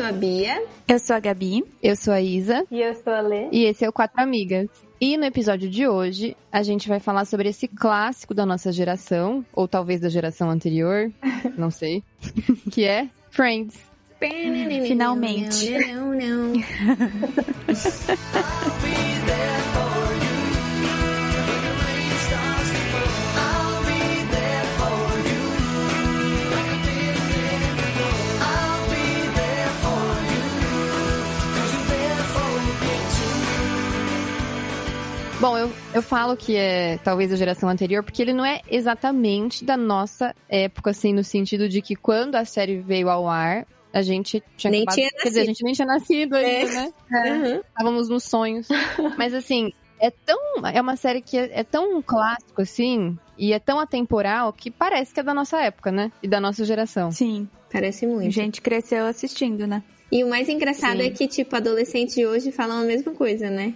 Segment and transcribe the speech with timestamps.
[0.00, 0.62] sou a Bia.
[0.88, 1.62] Eu sou a Gabi.
[1.82, 2.64] Eu sou a Isa.
[2.70, 3.48] E eu sou a Lê.
[3.52, 4.66] E esse é o Quatro Amigas.
[4.98, 9.44] E no episódio de hoje, a gente vai falar sobre esse clássico da nossa geração,
[9.52, 11.12] ou talvez da geração anterior,
[11.56, 12.02] não sei,
[12.72, 13.78] que é Friends.
[14.18, 15.70] Finalmente.
[15.70, 16.64] Não, não, não.
[35.40, 39.64] Bom, eu, eu falo que é talvez a geração anterior, porque ele não é exatamente
[39.64, 44.02] da nossa época, assim, no sentido de que quando a série veio ao ar, a
[44.02, 46.66] gente tinha Nem acabado- tinha Quer dizer, a gente nem tinha nascido ainda, É.
[46.66, 46.92] né?
[47.10, 47.60] Uhum.
[47.68, 48.68] Estávamos nos sonhos.
[49.16, 50.38] Mas assim, é tão.
[50.74, 55.14] É uma série que é, é tão clássico, assim, e é tão atemporal que parece
[55.14, 56.12] que é da nossa época, né?
[56.22, 57.10] E da nossa geração.
[57.10, 58.30] Sim, Parece a muito.
[58.30, 59.82] gente cresceu assistindo, né?
[60.12, 61.06] E o mais engraçado Sim.
[61.06, 63.72] é que, tipo, adolescentes de hoje falam a mesma coisa, né?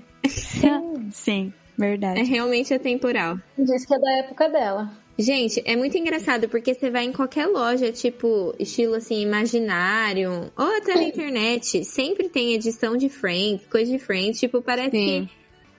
[1.13, 2.23] Sim, É verdade.
[2.23, 3.39] realmente atemporal.
[3.59, 4.91] Diz que é da época dela.
[5.17, 10.77] Gente, é muito engraçado porque você vai em qualquer loja, tipo, estilo assim, imaginário, ou
[10.77, 15.29] até na internet, sempre tem edição de Friends, coisa de Friends, tipo, parece Sim.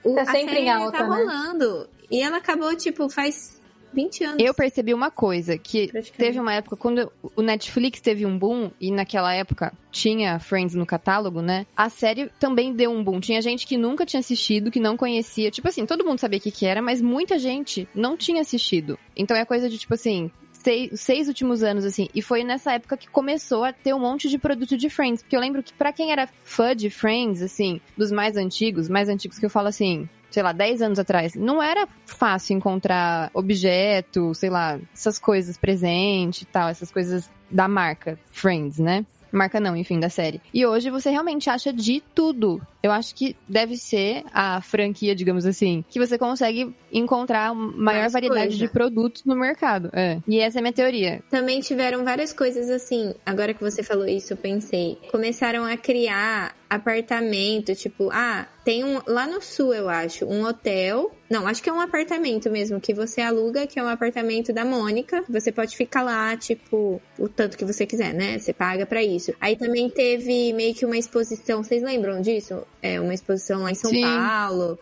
[0.02, 1.16] que o, Tá a sempre série em alta, tá né?
[1.16, 1.88] rolando.
[2.10, 3.55] E ela acabou, tipo, faz
[3.96, 4.36] 20 anos.
[4.38, 8.90] Eu percebi uma coisa, que teve uma época, quando o Netflix teve um boom, e
[8.90, 11.66] naquela época tinha Friends no catálogo, né?
[11.74, 13.18] A série também deu um boom.
[13.18, 15.50] Tinha gente que nunca tinha assistido, que não conhecia.
[15.50, 18.98] Tipo assim, todo mundo sabia o que, que era, mas muita gente não tinha assistido.
[19.16, 20.30] Então é coisa de, tipo assim,
[20.66, 22.08] seis, os seis últimos anos, assim.
[22.12, 25.22] E foi nessa época que começou a ter um monte de produto de Friends.
[25.22, 29.08] Porque eu lembro que pra quem era fã de Friends, assim, dos mais antigos, mais
[29.08, 34.34] antigos que eu falo assim, sei lá, 10 anos atrás, não era fácil encontrar objeto,
[34.34, 39.06] sei lá, essas coisas presente e tal, essas coisas da marca Friends, né?
[39.32, 40.40] Marca não, enfim, da série.
[40.52, 42.60] E hoje você realmente acha de tudo.
[42.82, 48.12] Eu acho que deve ser a franquia, digamos assim, que você consegue encontrar maior Mais
[48.12, 48.58] variedade coisa.
[48.58, 49.90] de produtos no mercado.
[49.92, 50.18] É.
[50.28, 51.22] E essa é a minha teoria.
[51.30, 53.14] Também tiveram várias coisas assim.
[53.24, 54.98] Agora que você falou isso, eu pensei.
[55.10, 61.14] Começaram a criar apartamento, tipo, ah, tem um lá no sul, eu acho, um hotel.
[61.30, 64.64] Não, acho que é um apartamento mesmo que você aluga, que é um apartamento da
[64.64, 65.24] Mônica.
[65.28, 68.38] Você pode ficar lá, tipo, o tanto que você quiser, né?
[68.38, 69.32] Você paga pra isso.
[69.40, 72.66] Aí também teve meio que uma exposição, vocês lembram disso?
[72.82, 74.02] É uma exposição lá em São Sim.
[74.02, 74.78] Paulo.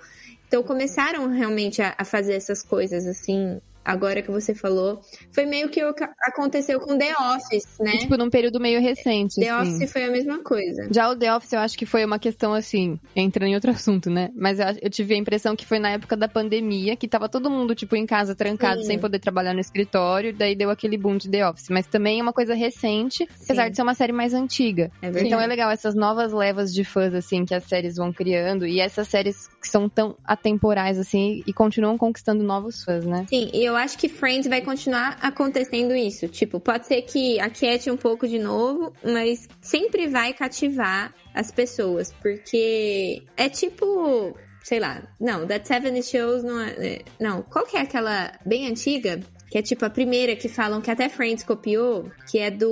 [0.49, 3.61] Então começaram realmente a, a fazer essas coisas assim.
[3.85, 5.01] Agora que você falou,
[5.31, 5.81] foi meio que
[6.23, 7.99] aconteceu com The Office, né?
[7.99, 9.41] Tipo, num período meio recente.
[9.41, 9.77] The assim.
[9.77, 10.89] Office foi a mesma coisa.
[10.91, 14.09] Já o The Office, eu acho que foi uma questão assim, entrando em outro assunto,
[14.09, 14.31] né?
[14.35, 17.51] Mas eu, eu tive a impressão que foi na época da pandemia, que tava todo
[17.51, 18.87] mundo, tipo, em casa, trancado, Sim.
[18.87, 21.69] sem poder trabalhar no escritório, daí deu aquele boom de The Office.
[21.69, 23.71] Mas também é uma coisa recente, apesar Sim.
[23.71, 24.91] de ser uma série mais antiga.
[25.03, 25.27] É verdade.
[25.27, 28.81] Então é legal essas novas levas de fãs, assim, que as séries vão criando, e
[28.81, 33.27] essas séries que são tão atemporais, assim, e continuam conquistando novos fãs, né?
[33.29, 36.29] Sim, e eu acho que Friends vai continuar acontecendo isso.
[36.29, 42.13] Tipo, pode ser que aquiete um pouco de novo, mas sempre vai cativar as pessoas,
[42.23, 47.77] porque é tipo, sei lá, não, That Seven Shows não é, é- não, qual que
[47.77, 49.21] é aquela bem antiga?
[49.51, 52.71] Que é tipo a primeira que falam que até Friends copiou, que é do.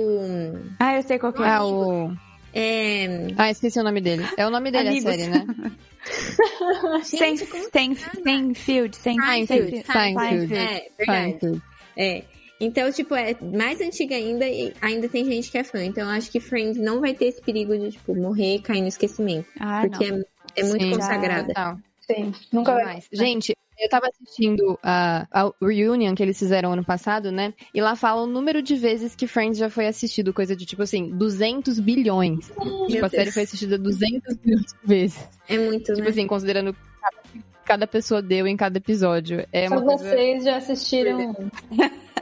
[0.79, 1.47] Ah, eu sei qual que é.
[1.47, 2.11] Ah, o...
[2.53, 3.27] É.
[3.37, 4.23] Ah, esqueci o nome dele.
[4.37, 5.07] É o nome dele, Amigos.
[5.07, 5.45] a série, né?
[7.03, 10.53] Sem, sem, sem field, sem Seinfeld, Seinfeld.
[10.53, 11.39] É, verdade.
[11.39, 11.61] Seinfeld.
[11.97, 12.23] É.
[12.59, 15.83] Então, tipo, é mais antiga ainda e ainda tem gente que é fã.
[15.83, 18.81] Então, eu acho que Friends não vai ter esse perigo de, tipo, morrer e cair
[18.81, 19.47] no esquecimento.
[19.59, 20.19] Ah, porque não.
[20.19, 20.91] é, é muito Sim.
[20.91, 21.47] consagrada.
[21.47, 21.77] Total.
[22.05, 22.75] Sim, nunca.
[22.75, 23.07] Demais.
[23.11, 27.53] Gente, eu tava assistindo a, a Reunion que eles fizeram ano passado, né?
[27.73, 30.81] E lá fala o número de vezes que Friends já foi assistido, coisa de tipo
[30.83, 32.47] assim, 200 bilhões.
[32.87, 33.33] tipo, a série Deus.
[33.33, 35.29] foi assistida 200 bilhões de vezes.
[35.47, 36.09] É muito, Tipo né?
[36.09, 37.21] assim, considerando cada,
[37.65, 39.45] cada pessoa deu em cada episódio.
[39.51, 40.03] É Só uma coisa.
[40.09, 41.35] vocês já assistiram.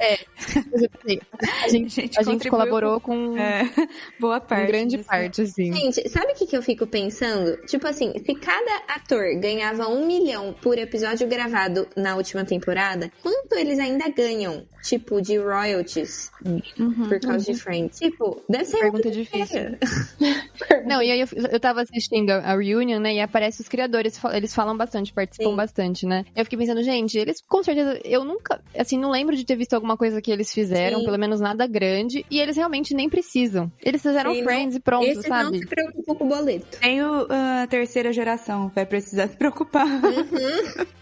[1.63, 3.69] A gente, a gente colaborou com, com- É,
[4.19, 4.67] boa com parte.
[4.67, 5.07] grande disso.
[5.09, 5.71] parte, assim.
[5.73, 7.57] Gente, sabe o que, que eu fico pensando?
[7.67, 13.53] Tipo assim, se cada ator ganhava um milhão por episódio gravado na última temporada, quanto
[13.55, 17.07] eles ainda ganham, tipo, de royalties Uhum.
[17.07, 17.99] por causa de Friends?
[17.99, 19.77] Tipo, deve ser Pergunta muito difícil.
[20.85, 23.13] Não, e aí eu, eu tava assistindo a, Reunion, né?
[23.15, 25.55] E aparece os criadores, eles falam bastante, participam Sim.
[25.55, 26.25] bastante, né?
[26.35, 27.99] Eu fiquei pensando, gente, eles com certeza.
[28.03, 31.05] Eu nunca, assim, não lembro de ter visto alguma coisa que eles fizeram, Sim.
[31.05, 33.71] pelo menos nada grande, e eles realmente nem precisam.
[33.83, 35.59] Eles fizeram Sim, Friends e pronto, Esses não sabe?
[35.59, 36.77] se preocupam com o boleto.
[36.81, 39.87] Nem o, a terceira geração vai precisar se preocupar.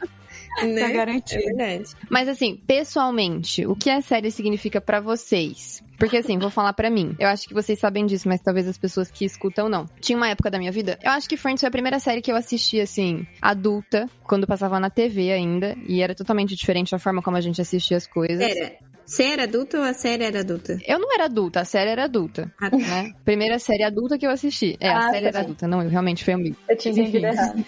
[0.63, 0.81] Né?
[0.81, 1.41] Tá garantido.
[1.41, 1.95] É verdade.
[2.09, 5.81] Mas assim, pessoalmente, o que a série significa pra vocês?
[6.00, 7.16] Porque assim, vou falar pra mim.
[7.19, 9.86] Eu acho que vocês sabem disso, mas talvez as pessoas que escutam não.
[10.00, 10.98] Tinha uma época da minha vida.
[11.04, 14.80] Eu acho que Friends foi a primeira série que eu assisti, assim, adulta, quando passava
[14.80, 15.75] na TV ainda.
[15.88, 18.40] E era totalmente diferente da forma como a gente assistia as coisas.
[18.54, 18.74] Pera,
[19.06, 20.78] você era adulta ou a série era adulta?
[20.88, 22.50] Eu não era adulta, a série era adulta.
[22.62, 22.78] Ah, tá.
[22.78, 23.12] Né?
[23.25, 24.78] Primeira série adulta que eu assisti.
[24.80, 25.28] É, a Ah, série tá.
[25.30, 25.68] era adulta.
[25.68, 26.56] Não, eu realmente fui amigo.
[26.69, 27.66] Eu tinha entendido errado.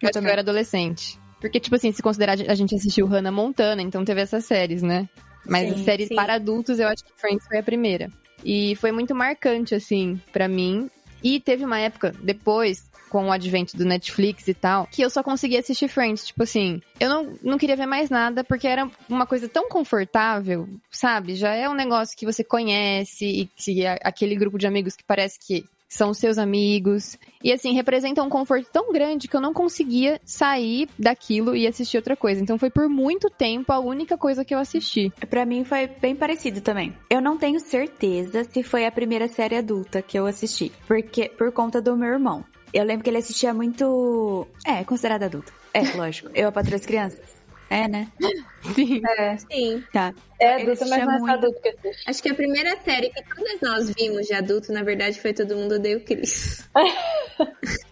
[0.00, 1.18] Eu, acho que eu era adolescente.
[1.40, 5.08] Porque, tipo assim, se considerar, a gente assistiu Hannah Montana, então teve essas séries, né?
[5.44, 6.14] Mas Sim, as séries sim.
[6.14, 8.10] para adultos, eu acho que Friends foi a primeira.
[8.44, 10.90] E foi muito marcante, assim, pra mim.
[11.22, 15.22] E teve uma época, depois, com o advento do Netflix e tal, que eu só
[15.22, 16.26] conseguia assistir Friends.
[16.26, 20.68] Tipo assim, eu não, não queria ver mais nada, porque era uma coisa tão confortável,
[20.90, 21.34] sabe?
[21.34, 25.04] Já é um negócio que você conhece e que é aquele grupo de amigos que
[25.04, 27.18] parece que são seus amigos.
[27.42, 31.96] E assim, representa um conforto tão grande que eu não conseguia sair daquilo e assistir
[31.96, 32.42] outra coisa.
[32.42, 35.12] Então foi por muito tempo a única coisa que eu assisti.
[35.30, 36.94] Pra mim foi bem parecido também.
[37.08, 41.50] Eu não tenho certeza se foi a primeira série adulta que eu assisti, porque por
[41.52, 42.44] conta do meu irmão.
[42.72, 44.46] Eu lembro que ele assistia muito.
[44.66, 45.52] É, considerado adulto.
[45.72, 46.28] É, lógico.
[46.34, 47.37] Eu a Patrulha das Crianças.
[47.70, 48.08] É, né?
[48.74, 49.02] Sim.
[49.06, 49.84] É, Sim.
[49.92, 50.12] Tá.
[50.40, 51.30] é adulto, mas não é muito.
[51.32, 52.02] adulto que assiste.
[52.08, 55.54] Acho que a primeira série que todas nós vimos de adulto, na verdade, foi Todo
[55.56, 56.68] Mundo Odeia o Chris.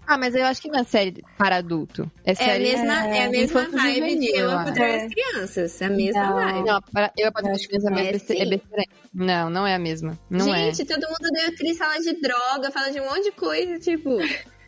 [0.08, 2.08] Ah, mas eu acho que não é série para adulto.
[2.24, 2.62] É É a série.
[2.62, 4.64] mesma, é, a mesma vibe de juvenil, Eu, eu a acho.
[4.66, 5.82] Patrulha das Crianças.
[5.82, 6.34] A mesma Não.
[6.34, 6.64] vibe.
[6.68, 8.40] Não, para, eu a Patrulha das Crianças é, É, sim.
[8.42, 8.84] é besteira.
[9.12, 10.16] Não, não é a mesma.
[10.30, 10.72] Não é.
[10.72, 13.78] Gente, todo mundo odeia o Chris, fala de droga, fala de um monte de coisa,
[13.80, 14.10] tipo,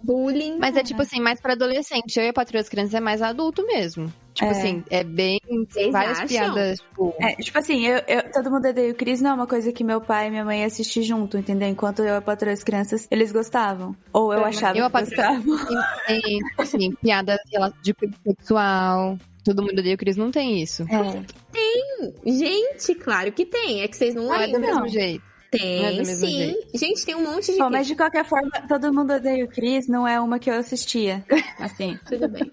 [0.02, 0.58] bullying.
[0.58, 2.16] Mas é tipo assim, mais pra adolescente.
[2.18, 4.12] Eu e a Patrulha das Crianças é mais adulto mesmo.
[4.34, 4.50] Tipo É.
[4.52, 5.40] assim, é bem.
[5.68, 6.28] Vocês várias acham?
[6.28, 7.14] piadas, tipo.
[7.20, 9.82] É, tipo assim, eu, eu- todo mundo odeia o Cris não é uma coisa que
[9.82, 11.68] meu pai e minha mãe assistem junto, entendeu?
[11.68, 13.96] Enquanto eu e a Patrulha das Crianças, eles gostavam.
[14.12, 15.58] Ou eu É, achava eu a que Patrulha gostavam.
[16.06, 17.38] tem, tem, assim, piadas
[17.82, 19.18] de sexual.
[19.44, 20.82] Todo mundo odeia o Cris, não tem isso.
[20.84, 21.22] É.
[22.30, 23.80] Gente, claro que tem.
[23.82, 24.82] É que vocês não Não é do lembram.
[24.82, 25.24] mesmo jeito.
[25.50, 26.36] Tem, é do mesmo sim.
[26.36, 26.68] jeito.
[26.78, 27.58] Gente, tem um monte de.
[27.58, 30.54] Bom, mas de qualquer forma, todo mundo odeia o Cris não é uma que eu
[30.54, 31.24] assistia.
[31.58, 32.52] Assim, Tudo bem.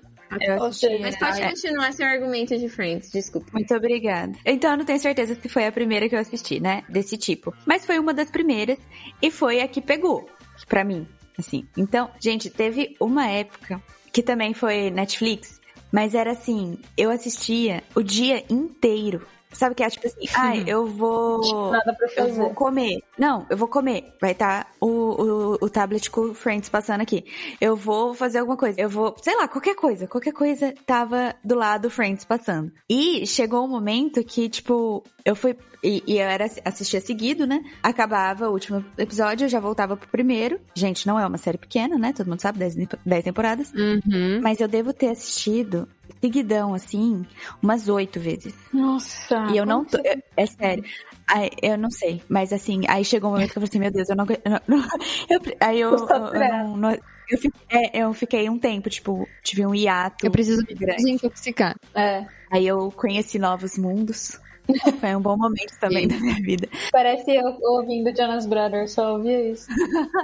[0.61, 0.99] assistia.
[0.99, 1.49] Mas pode É.
[1.49, 3.47] continuar seu argumento de Friends, desculpa.
[3.53, 4.33] Muito obrigada.
[4.45, 6.83] Então, eu não tenho certeza se foi a primeira que eu assisti, né?
[6.89, 7.53] Desse tipo.
[7.65, 8.77] Mas foi uma das primeiras
[9.21, 10.29] e foi a que pegou.
[10.69, 11.05] Pra mim,
[11.37, 11.67] assim.
[11.77, 13.81] Então, gente, teve uma época
[14.13, 15.59] que também foi Netflix,
[15.91, 19.27] mas era assim, eu assistia o dia inteiro.
[19.55, 21.71] Sabe que é tipo assim, ai, eu vou.
[21.71, 22.53] Nada pra Eu vou fazer.
[22.55, 23.03] comer.
[23.17, 24.13] Não, eu vou comer.
[24.21, 27.25] Vai estar o, o, o tablet com o Friends passando aqui.
[27.59, 28.79] Eu vou fazer alguma coisa.
[28.79, 30.07] Eu vou, sei lá, qualquer coisa.
[30.07, 32.71] Qualquer coisa tava do lado do Friends passando.
[32.89, 35.55] E chegou um momento que, tipo, eu fui.
[35.85, 37.63] E, e eu era assistia seguido, né?
[37.83, 40.59] Acabava o último episódio, eu já voltava pro primeiro.
[40.73, 42.11] Gente, não é uma série pequena, né?
[42.11, 43.71] Todo mundo sabe, 10 dez temporadas.
[43.73, 44.41] Uhum.
[44.41, 45.87] Mas eu devo ter assistido
[46.21, 47.23] seguidão, assim,
[47.61, 48.55] umas oito vezes.
[48.73, 49.47] Nossa.
[49.51, 49.97] E eu não tô.
[49.97, 50.83] você- É, é sério.
[51.27, 52.21] Aí, eu não sei.
[52.27, 54.25] Mas assim, aí chegou um momento que eu falei assim, meu Deus, eu não.
[54.25, 54.87] eu não- não-
[55.29, 55.91] eu- aí eu.
[55.91, 56.91] Eu, eu não,
[57.29, 60.25] eu, fiquei, é, eu fiquei um tempo, tipo, tive um hiato.
[60.25, 61.75] Eu preciso me desintoxicar.
[61.93, 62.25] É.
[62.51, 64.39] Aí eu conheci novos mundos.
[64.99, 66.67] Foi um bom momento também da minha vida.
[66.91, 69.67] Parece eu ouvindo Jonas Brothers, só ouvia isso.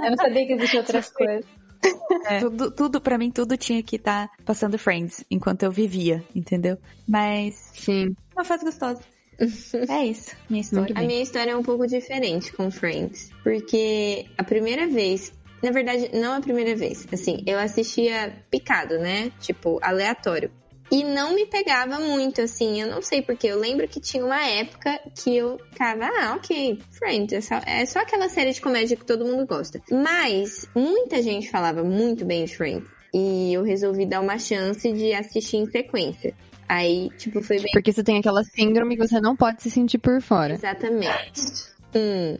[0.03, 1.45] Eu não sabia que existiam outras coisas.
[2.39, 6.77] Tudo, tudo, pra mim, tudo tinha que estar passando Friends enquanto eu vivia, entendeu?
[7.07, 7.71] Mas.
[7.73, 8.15] Sim.
[8.35, 9.01] Uma fase gostosa.
[9.89, 10.95] É isso, minha história.
[10.95, 13.31] A minha história é um pouco diferente com Friends.
[13.43, 15.33] Porque a primeira vez.
[15.63, 17.07] Na verdade, não a primeira vez.
[17.11, 19.31] Assim, eu assistia picado, né?
[19.39, 20.51] Tipo, aleatório.
[20.91, 22.81] E não me pegava muito, assim.
[22.81, 23.47] Eu não sei porque.
[23.47, 27.33] Eu lembro que tinha uma época que eu ficava, ah, ok, Friends.
[27.33, 29.81] É só, é só aquela série de comédia que todo mundo gosta.
[29.89, 32.89] Mas muita gente falava muito bem de Friends.
[33.13, 36.35] E eu resolvi dar uma chance de assistir em sequência.
[36.67, 37.71] Aí, tipo, foi bem.
[37.73, 40.53] Porque você tem aquela síndrome que você não pode se sentir por fora.
[40.53, 41.41] Exatamente.
[41.95, 42.37] Hum.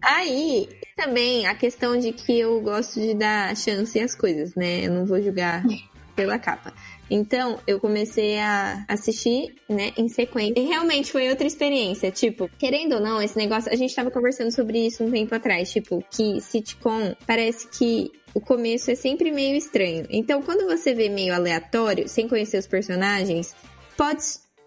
[0.00, 4.86] Aí, também a questão de que eu gosto de dar chance às coisas, né?
[4.86, 5.64] Eu não vou julgar
[6.14, 6.72] pela capa.
[7.10, 10.58] Então, eu comecei a assistir, né, em sequência.
[10.58, 12.10] E realmente foi outra experiência.
[12.10, 13.72] Tipo, querendo ou não, esse negócio.
[13.72, 15.70] A gente tava conversando sobre isso um tempo atrás.
[15.70, 20.06] Tipo, que sitcom parece que o começo é sempre meio estranho.
[20.10, 23.54] Então, quando você vê meio aleatório, sem conhecer os personagens,
[23.96, 24.22] pode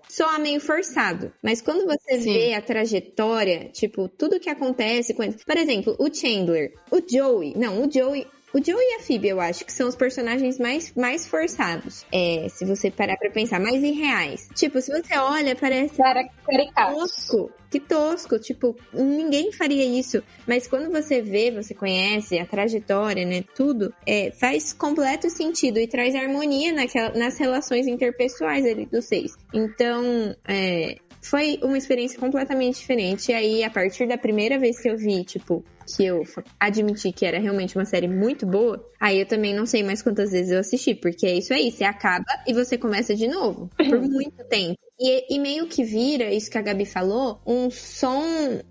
[0.08, 1.32] soar meio forçado.
[1.44, 2.34] Mas quando você Sim.
[2.34, 5.44] vê a trajetória, tipo, tudo que acontece com eles.
[5.44, 7.53] Por exemplo, o Chandler, o Joey.
[7.56, 8.25] Não, o Joey.
[8.57, 12.03] O Joey e a Phoebe, eu acho que são os personagens mais, mais forçados.
[12.11, 14.49] É, se você parar pra pensar, mais irreais.
[14.55, 16.27] Tipo, se você olha, parece Cara,
[16.73, 17.51] tosco.
[17.69, 18.39] Que tosco.
[18.39, 20.23] Tipo, ninguém faria isso.
[20.47, 23.43] Mas quando você vê, você conhece a trajetória, né?
[23.55, 29.37] Tudo, é, faz completo sentido e traz harmonia naquela, nas relações interpessoais ali dos seis.
[29.53, 33.31] Então, é, foi uma experiência completamente diferente.
[33.31, 35.63] E aí, a partir da primeira vez que eu vi, tipo,
[35.96, 36.24] que eu
[36.60, 40.32] admiti que era realmente uma série muito boa, aí eu também não sei mais quantas
[40.32, 44.01] vezes eu assisti, porque é isso aí, você acaba e você começa de novo, por
[44.01, 44.77] muito tempo.
[45.00, 48.24] E, e, meio que vira, isso que a Gabi falou, um som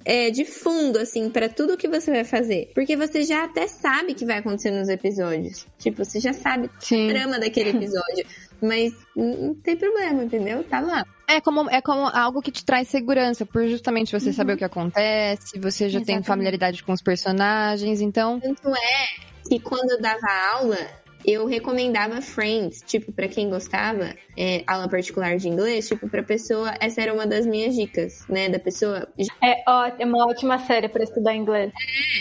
[0.05, 2.73] é, de fundo, assim, para tudo que você vai fazer.
[2.75, 5.65] Porque você já até sabe que vai acontecer nos episódios.
[5.79, 7.09] Tipo, você já sabe Sim.
[7.09, 8.27] a trama daquele episódio.
[8.61, 10.65] Mas não tem problema, entendeu?
[10.65, 11.05] Tá lá.
[11.29, 14.35] É como, é como algo que te traz segurança, por justamente você Uhum.
[14.35, 16.27] saber o que acontece, você já tem Exatamente.
[16.27, 18.41] familiaridade com os personagens, então.
[18.41, 19.07] Tanto é
[19.49, 20.77] que quando eu dava aula,
[21.26, 26.73] eu recomendava Friends, tipo, pra quem gostava, é, aula particular de inglês, tipo, pra pessoa,
[26.80, 28.49] essa era uma das minhas dicas, né?
[28.49, 29.09] Da pessoa.
[29.42, 31.73] É, ó, é uma ótima série pra estudar inglês.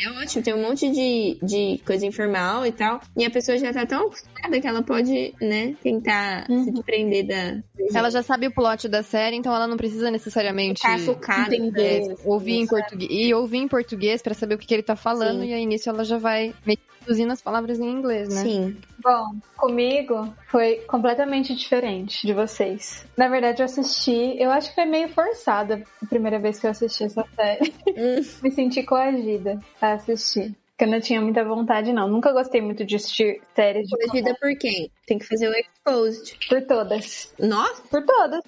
[0.03, 2.99] É ótimo, tem um monte de, de coisa informal e tal.
[3.15, 7.61] E a pessoa já tá tão acostumada que ela pode, né, tentar se desprender da.
[7.93, 11.55] Ela já sabe o plot da série, então ela não precisa necessariamente Ficar focada.
[11.55, 12.11] Entender.
[12.11, 13.11] é, ouvir em português.
[13.11, 15.49] E ouvir em português pra saber o que, que ele tá falando, Sim.
[15.49, 18.41] e aí nisso ela já vai meio que traduzindo as palavras em inglês, né?
[18.41, 18.77] Sim.
[19.01, 23.05] Bom, comigo foi completamente diferente de vocês.
[23.15, 26.71] Na verdade, eu assisti, eu acho que foi meio forçada a primeira vez que eu
[26.71, 27.73] assisti essa série.
[27.89, 28.25] Hum.
[28.41, 30.55] Me senti coagida a assistir.
[30.75, 32.09] Porque eu não tinha muita vontade, não.
[32.09, 34.91] Nunca gostei muito de assistir séries de Corrigida por quem?
[35.07, 36.37] Tem que fazer o exposed.
[36.49, 37.33] Por todas.
[37.39, 38.41] Nossa, Por todas.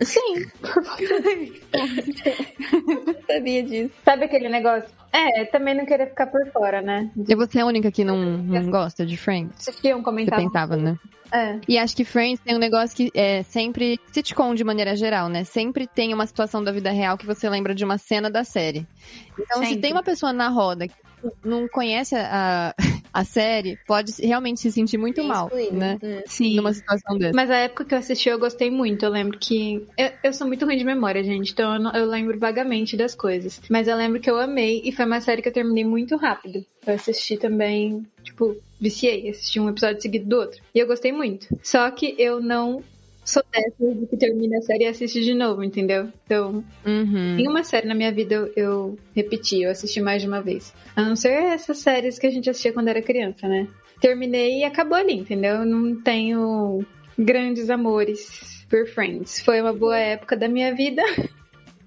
[0.00, 0.82] Sim, por
[3.04, 3.92] não sabia disso.
[4.04, 4.88] Sabe aquele negócio?
[5.12, 7.10] É, também não queria ficar por fora, né?
[7.28, 9.68] E você é a única que não, não gosta de Friends?
[9.68, 10.44] Assistiam, Você comentavam.
[10.44, 10.96] pensava, né?
[11.32, 11.58] É.
[11.68, 13.98] E acho que Friends tem um negócio que é sempre.
[14.12, 15.44] Sitcom de maneira geral, né?
[15.44, 18.86] Sempre tem uma situação da vida real que você lembra de uma cena da série.
[19.38, 19.80] Então, se Sempre.
[19.82, 20.94] tem uma pessoa na roda que
[21.44, 22.74] não conhece a,
[23.12, 25.76] a série, pode realmente se sentir muito Bem mal, excluído.
[25.76, 25.98] né?
[26.02, 26.20] Hum.
[26.26, 26.56] Sim.
[26.56, 27.34] Numa situação dessa.
[27.34, 29.04] Mas a época que eu assisti, eu gostei muito.
[29.04, 29.86] Eu lembro que.
[29.96, 31.52] Eu, eu sou muito ruim de memória, gente.
[31.52, 33.60] Então eu, não- eu lembro vagamente das coisas.
[33.68, 36.64] Mas eu lembro que eu amei e foi uma série que eu terminei muito rápido.
[36.86, 39.28] Eu assisti também, tipo, viciei.
[39.30, 40.60] Assisti um episódio seguido do outro.
[40.74, 41.46] E eu gostei muito.
[41.62, 42.82] Só que eu não
[43.28, 46.08] sou dessas de que termina a série e assiste de novo, entendeu?
[46.24, 47.36] Então, Uhum.
[47.36, 50.72] nenhuma série na minha vida eu, eu repeti, eu assisti mais de uma vez.
[50.96, 53.68] A não ser essas séries que a gente assistia quando era criança, né?
[54.00, 55.56] Terminei e acabou ali, entendeu?
[55.56, 56.84] Eu Não tenho
[57.18, 59.40] grandes amores por Friends.
[59.40, 61.02] Foi uma boa época da minha vida.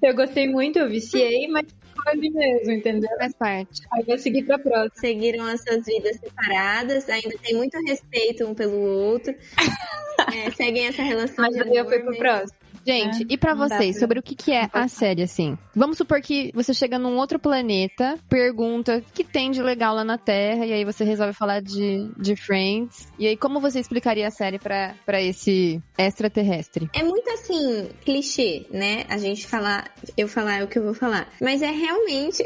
[0.02, 1.64] Eu gostei muito, eu viciei, mas
[2.08, 3.10] ali mesmo, entendeu?
[3.18, 3.82] Faz parte.
[3.92, 4.92] Aí eu segui pra próxima.
[4.96, 9.34] Seguiram as suas vidas separadas, ainda tem muito respeito um pelo outro.
[10.36, 12.60] É, seguem essa relação Mas de aí eu amor, fui pro mas- próximo.
[12.86, 15.58] Gente, É, e dá vocês, pra- sobre o que, que é a série, assim?
[15.76, 20.04] Vamos supor que você chega num outro planeta, pergunta o que tem de legal lá
[20.04, 23.08] na Terra, e aí você resolve falar de, de Friends.
[23.20, 26.90] E aí, como você explicaria a série pra, pra esse extraterrestre?
[26.94, 29.06] É muito assim, clichê, né?
[29.10, 31.28] A gente falar, eu falar o que eu vou falar.
[31.42, 32.44] Mas é realmente,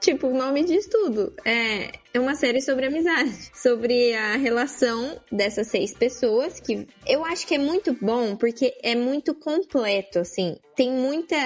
[0.00, 1.32] tipo, o nome diz tudo.
[1.44, 3.50] É, é uma série sobre amizade.
[3.54, 8.94] Sobre a relação dessas seis pessoas, que eu acho que é muito bom, porque é
[8.94, 10.56] muito completo, assim.
[10.76, 11.36] Tem muita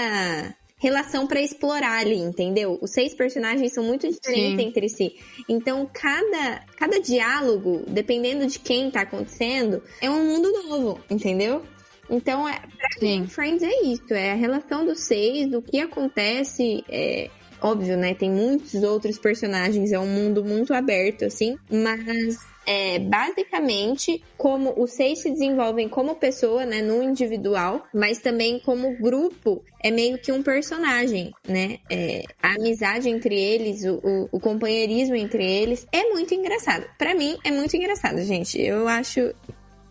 [0.83, 2.77] relação pra explorar ali, entendeu?
[2.83, 4.69] Os seis personagens são muito diferentes Sim.
[4.69, 5.15] entre si.
[5.49, 11.63] Então, cada, cada diálogo, dependendo de quem tá acontecendo, é um mundo novo, entendeu?
[12.11, 13.21] Então, é, pra Sim.
[13.21, 17.31] mim, Friends é isso, é a relação dos seis, do que acontece, é
[17.63, 18.15] óbvio, né?
[18.15, 24.93] Tem muitos outros personagens, é um mundo muito aberto, assim, mas é basicamente como os
[24.93, 30.31] seis se desenvolvem como pessoa, né, no individual, mas também como grupo, é meio que
[30.31, 31.79] um personagem, né?
[31.91, 36.87] É, a amizade entre eles, o, o, o companheirismo entre eles, é muito engraçado.
[36.99, 38.61] Pra mim, é muito engraçado, gente.
[38.61, 39.33] Eu acho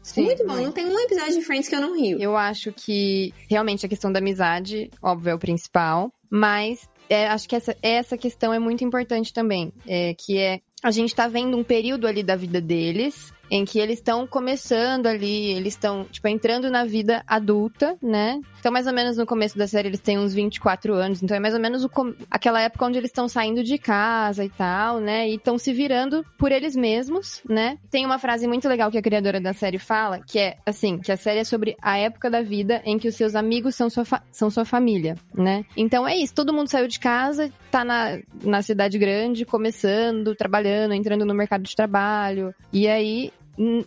[0.03, 0.55] Sim, muito bom.
[0.55, 2.19] Não tem um episódio de Friends que eu não rio.
[2.19, 7.47] Eu acho que realmente a questão da amizade, óbvio, é o principal, mas é, acho
[7.47, 11.57] que essa, essa questão é muito importante também, é, que é a gente tá vendo
[11.57, 16.25] um período ali da vida deles em que eles estão começando ali, eles estão, tipo,
[16.29, 18.39] entrando na vida adulta, né?
[18.57, 21.39] Então, mais ou menos no começo da série, eles têm uns 24 anos, então é
[21.39, 21.89] mais ou menos o
[22.29, 25.29] aquela época onde eles estão saindo de casa e tal, né?
[25.29, 27.77] E estão se virando por eles mesmos, né?
[27.89, 31.11] Tem uma frase muito legal que a criadora da série fala, que é assim, que
[31.11, 34.05] a série é sobre a época da vida em que os seus amigos são sua,
[34.31, 35.65] são sua família, né?
[35.75, 40.93] Então é isso, todo mundo saiu de casa, tá na, na cidade grande, começando, trabalhando,
[40.93, 43.33] entrando no mercado de trabalho, e aí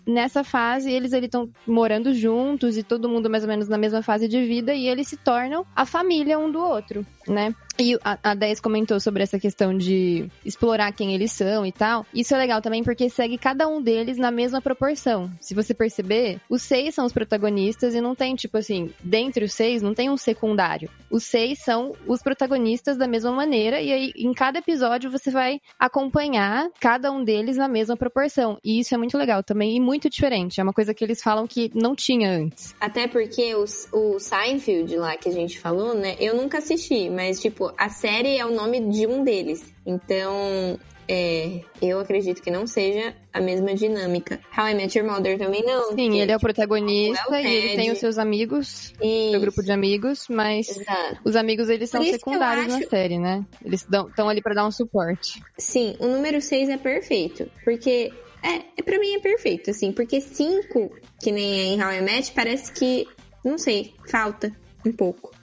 [0.07, 4.29] nessa fase, eles estão morando juntos e todo mundo mais ou menos na mesma fase
[4.29, 7.55] de vida e eles se tornam a família um do outro, né?
[7.79, 12.07] E a, a 10 comentou sobre essa questão de explorar quem eles são e tal.
[12.15, 15.31] Isso é legal também porque segue cada um deles na mesma proporção.
[15.41, 19.53] Se você perceber, os seis são os protagonistas e não tem, tipo assim, dentre os
[19.53, 20.89] seis, não tem um secundário.
[21.11, 25.61] Os seis são os protagonistas da mesma maneira, e aí em cada episódio você vai
[25.79, 28.59] acompanhar cada um deles na mesma proporção.
[28.65, 30.61] E isso é muito legal também e muito diferente.
[30.61, 32.75] É uma coisa que eles falam que não tinha antes.
[32.81, 36.17] Até porque os, o Seinfeld lá que a gente falou, né?
[36.19, 39.73] Eu nunca assisti, mas tipo, a série é o nome de um deles.
[39.87, 40.79] Então,
[41.09, 44.41] é, eu acredito que não seja a mesma dinâmica.
[44.57, 45.93] How I Met Your Mother também não.
[45.95, 49.31] Sim, ele é o tipo, protagonista é o e ele tem os seus amigos, Isso.
[49.33, 51.19] seu grupo de amigos, mas Exato.
[51.25, 53.45] os amigos eles são secundários na acho- série, né?
[53.65, 55.43] Eles estão ali pra dar um suporte.
[55.59, 57.51] Sim, o número 6 é perfeito.
[57.65, 58.13] Porque.
[58.43, 59.91] É, é, pra mim é perfeito, assim.
[59.91, 60.91] Porque 5,
[61.23, 63.07] que nem é em How I Met, parece que.
[63.45, 64.55] Não sei, falta
[64.87, 65.34] um pouco.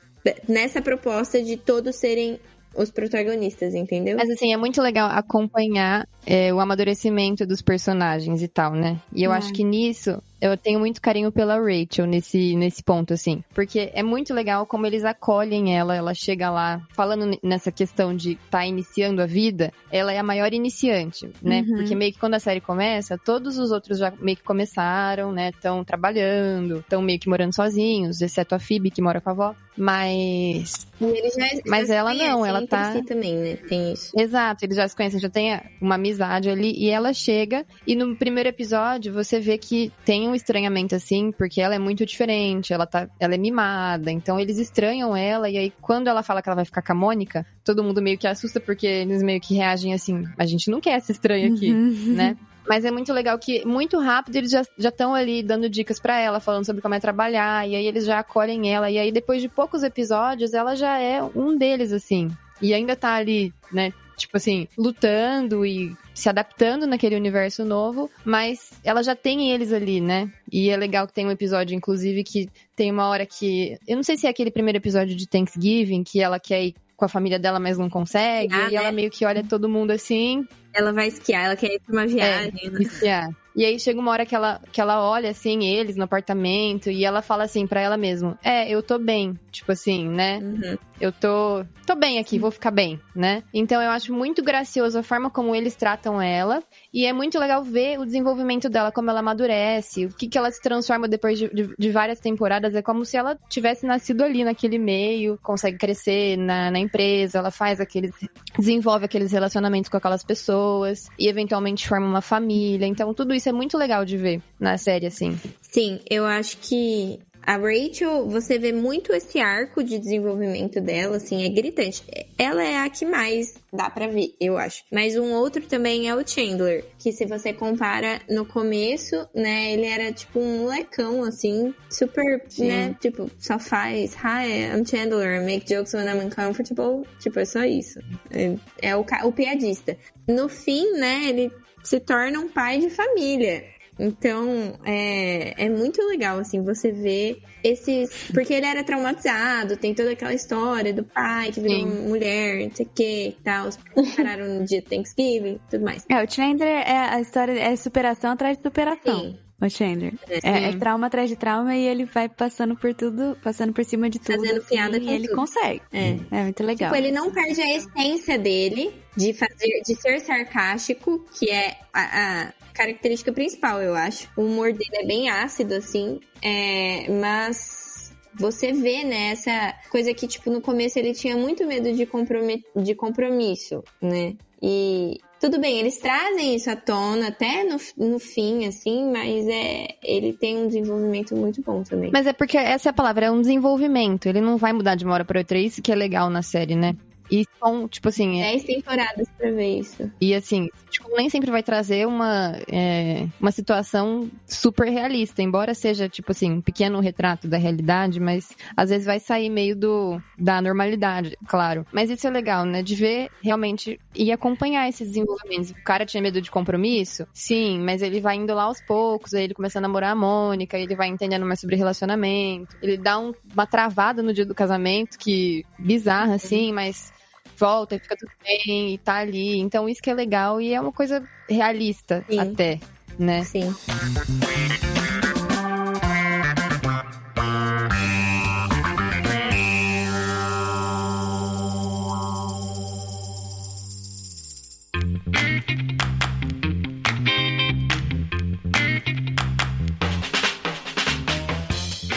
[0.48, 2.40] Nessa proposta de todos serem
[2.76, 4.18] os protagonistas, entendeu?
[4.18, 8.98] Mas assim, é muito legal acompanhar é, o amadurecimento dos personagens e tal, né?
[9.14, 9.34] E eu Hum.
[9.34, 13.44] acho que nisso eu tenho muito carinho pela Rachel nesse, nesse ponto, assim.
[13.54, 18.36] Porque é muito legal como eles acolhem ela, ela chega lá, falando nessa questão de
[18.50, 21.64] tá iniciando a vida, ela é a maior iniciante, né?
[21.68, 21.76] Uhum.
[21.78, 25.50] Porque meio que quando a série começa, todos os outros já meio que começaram, né?
[25.50, 29.56] Estão trabalhando, estão meio que morando sozinhos, exceto a Phoebe, que mora com a avó.
[29.78, 33.56] Mas já, Mas já ela não, ela tá- si também, né?
[33.68, 34.12] Tem isso.
[34.20, 36.74] Exato, eles já se conhecem, já tem uma amizade ali.
[36.76, 41.62] E ela chega, e no primeiro episódio você vê que tem um estranhamento assim, porque
[41.62, 45.50] ela é muito diferente, ela, tá, ela é mimada, então eles estranham ela.
[45.50, 48.18] E aí, quando ela fala que ela vai ficar com a Mônica, todo mundo meio
[48.18, 51.72] que assusta, porque eles meio que reagem assim: a gente não quer essa estranha aqui,
[51.72, 52.14] Uhum.
[52.16, 52.36] né?
[52.68, 56.40] Mas é muito legal que, muito rápido, eles já estão ali dando dicas pra ela,
[56.40, 58.90] falando sobre como é trabalhar, e aí eles já acolhem ela.
[58.90, 62.30] E aí, depois de poucos episódios, ela já é um deles, assim.
[62.62, 68.72] E ainda tá ali, né, tipo assim, lutando e se adaptando naquele universo novo, mas
[68.84, 70.32] ela já tem eles ali, né?
[70.52, 73.78] E é legal que tem um episódio, inclusive, que tem uma hora que.
[73.88, 77.06] Eu não sei se é aquele primeiro episódio de Thanksgiving, que ela quer ir com
[77.06, 78.54] a família dela, mas não consegue.
[78.54, 78.92] Ah, e ela né?
[78.92, 82.54] meio que olha todo mundo assim, Ela vai esquiar, ela quer ir pra uma viagem.
[82.54, 82.78] né?
[82.78, 83.30] Viciar.
[83.56, 87.04] E aí chega uma hora que ela, que ela olha, assim, eles no apartamento e
[87.04, 89.38] ela fala assim pra ela mesma: É, eu tô bem.
[89.52, 90.38] Tipo assim, né?
[90.42, 90.78] Uhum.
[91.00, 93.44] Eu tô, tô bem aqui, vou ficar bem, né?
[93.54, 96.64] Então eu acho muito gracioso a forma como eles tratam ela.
[96.94, 100.50] E é muito legal ver o desenvolvimento dela, como ela amadurece, o que, que ela
[100.52, 102.74] se transforma depois de, de- de várias temporadas.
[102.76, 107.52] É como se ela tivesse nascido ali naquele meio, consegue crescer na, na empresa, ela
[107.52, 108.12] faz aqueles.
[108.58, 112.86] desenvolve aqueles relacionamentos com aquelas pessoas e eventualmente forma uma família.
[112.86, 115.38] Então tudo isso é muito legal de ver na série, assim.
[115.62, 121.44] Sim, eu acho que a Rachel, você vê muito esse arco de desenvolvimento dela, assim,
[121.44, 122.04] é gritante.
[122.38, 124.84] Ela é a que mais dá pra ver, eu acho.
[124.92, 129.86] Mas um outro também é o Chandler, que se você compara no começo, né, ele
[129.86, 132.68] era tipo um molecão, assim, super, Sim.
[132.68, 137.08] né, tipo, só faz, hi, I'm Chandler, I make jokes when I'm uncomfortable.
[137.20, 138.00] Tipo, é só isso.
[138.30, 139.98] É, é o, o piadista.
[140.28, 141.52] No fim, né, ele
[141.84, 143.64] se torna um pai de família.
[144.00, 148.32] Então, é, é muito legal, assim, você ver esses.
[148.34, 152.08] Porque ele era traumatizado, tem toda aquela história do pai que virou Sim.
[152.08, 153.70] mulher, não sei o que e tal.
[154.18, 156.04] Pararam no dia de Thanksgiving tudo mais.
[156.10, 159.20] É, o Chandler, é, a história é superação atrás de superação.
[159.20, 159.40] Sim.
[159.62, 160.14] O Chandler.
[160.28, 164.10] É, É, trauma atrás de trauma e ele vai passando por tudo, passando por cima
[164.10, 164.38] de tudo.
[164.40, 165.36] Fazendo assim, piada com E ele tudo.
[165.36, 165.82] consegue.
[165.94, 166.18] É.
[166.32, 166.92] É muito legal.
[166.92, 172.46] Tipo, ele não perde a essência dele de fazer, de ser sarcástico, que é a,
[172.48, 174.28] a característica principal, eu acho.
[174.36, 180.26] O humor dele é bem ácido, assim, é, mas você vê, né, essa coisa que,
[180.28, 184.34] tipo, no começo ele tinha muito medo de, compromet de compromisso, né?
[184.62, 189.96] E tudo bem, eles trazem isso à tona até no, no fim, assim, mas é,
[190.04, 192.12] ele tem um desenvolvimento muito bom também.
[192.14, 194.28] Mas é porque essa é a palavra, é um desenvolvimento.
[194.28, 195.58] Ele não vai mudar de uma hora pra outra.
[195.58, 196.96] É isso que é legal na série, né?
[197.32, 200.12] E são, tipo assim, é- Dez temporadas pra ver isso.
[200.20, 206.10] e assim, tipo, nem sempre vai trazer uma, é, uma situação super realista, embora seja,
[206.10, 210.62] tipo assim, um pequeno retrato da realidade, mas às vezes vai sair meio do, da
[210.62, 211.86] normalidade, claro.
[211.92, 212.84] Mas isso é legal, né?
[212.84, 215.72] De ver realmente e acompanhar esses desenvolvimentos.
[215.72, 217.26] O cara tinha medo de compromisso?
[217.34, 220.78] Sim, mas ele vai indo lá aos poucos, aí ele começa a namorar a Mônica,
[220.78, 222.76] ele vai entendendo mais sobre relacionamento.
[222.82, 227.14] Ele dá um- uma travada no dia do casamento, que bizarra, assim, mas
[227.62, 229.60] volta e fica tudo bem e tá ali.
[229.60, 232.40] Então isso que é legal e é uma coisa realista Sim.
[232.40, 232.80] até,
[233.20, 233.44] né?
[233.44, 233.74] Sim.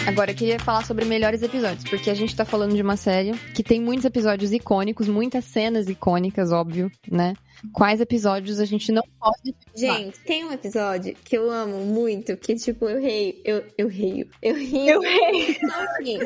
[0.06, 3.32] Agora, eu queria falar sobre melhores episódios, porque a gente tá falando de uma série
[3.54, 7.34] que tem muitos episódios icônicos, muitas cenas icônicas, óbvio, né?
[7.72, 12.54] Quais episódios a gente não pode Gente, tem um episódio que eu amo muito, que
[12.54, 14.86] tipo, eu reio, eu, eu reio, eu rio.
[14.86, 15.58] Eu rei.
[15.72, 16.18] Assim.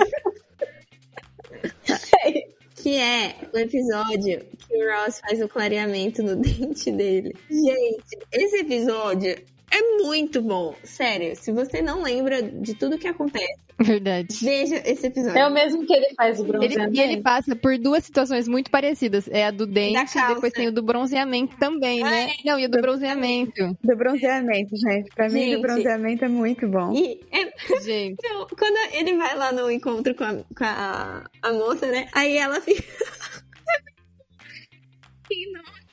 [2.74, 7.32] que é o episódio que o Ross faz o clareamento no dente dele.
[7.48, 9.36] Gente, esse episódio
[9.70, 10.74] é muito bom.
[10.84, 14.28] Sério, se você não lembra de tudo que acontece, Verdade.
[14.42, 15.38] veja esse episódio.
[15.38, 16.96] É o mesmo que ele faz o Ele, bronzeamento.
[16.96, 19.28] e ele passa por duas situações muito parecidas.
[19.28, 22.32] É a do dente e depois tem o do bronzeamento também, né?
[22.44, 23.76] Não, e o do bronzeamento.
[23.84, 25.10] Do bronzeamento, gente.
[25.14, 25.56] Pra mim, Gente.
[25.56, 26.92] do bronzeamento é muito bom.
[26.92, 27.48] E é
[27.80, 28.16] Gente.
[28.28, 32.08] Então, quando ele vai lá no encontro com a, com a, a moça, né?
[32.12, 32.82] Aí ela fica.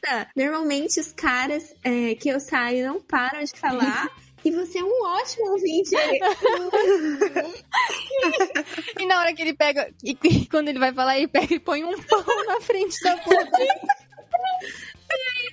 [0.06, 0.28] E, Nossa!
[0.36, 4.10] Normalmente os caras é, que eu saio não param de falar.
[4.46, 5.90] E você é um ótimo ouvinte.
[9.00, 11.60] E na hora que ele pega, e, e quando ele vai falar, ele pega e
[11.60, 13.34] põe um pão na frente da boca.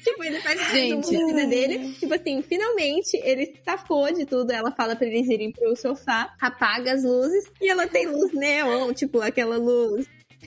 [0.04, 1.10] tipo, ele faz Gente.
[1.10, 1.94] da vida dele.
[1.94, 4.52] Tipo assim, finalmente ele se safou de tudo.
[4.52, 7.50] Ela fala pra eles irem pro sofá, apaga as luzes.
[7.62, 10.06] E ela tem luz neon, tipo aquela luz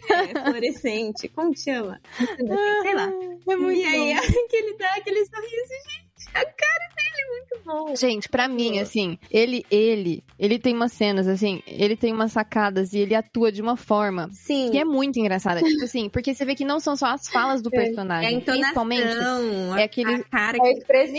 [0.09, 1.27] é, fluorescente.
[1.29, 1.99] Como chama?
[2.17, 3.11] Sei lá.
[3.47, 4.21] É muito e aí, bom.
[4.49, 6.04] que ele dá aquele sorriso, gente.
[6.33, 7.95] A cara dele é muito bom.
[7.95, 12.93] Gente, pra mim, assim, ele, ele, ele tem umas cenas, assim, ele tem umas sacadas
[12.93, 14.69] e ele atua de uma forma Sim.
[14.71, 15.61] que é muito engraçada.
[15.61, 17.83] tipo assim, porque você vê que não são só as falas do É, É a
[17.85, 18.33] personagem.
[18.37, 20.65] entonação, principalmente, é aquele- a cara A que...
[20.65, 20.75] Nem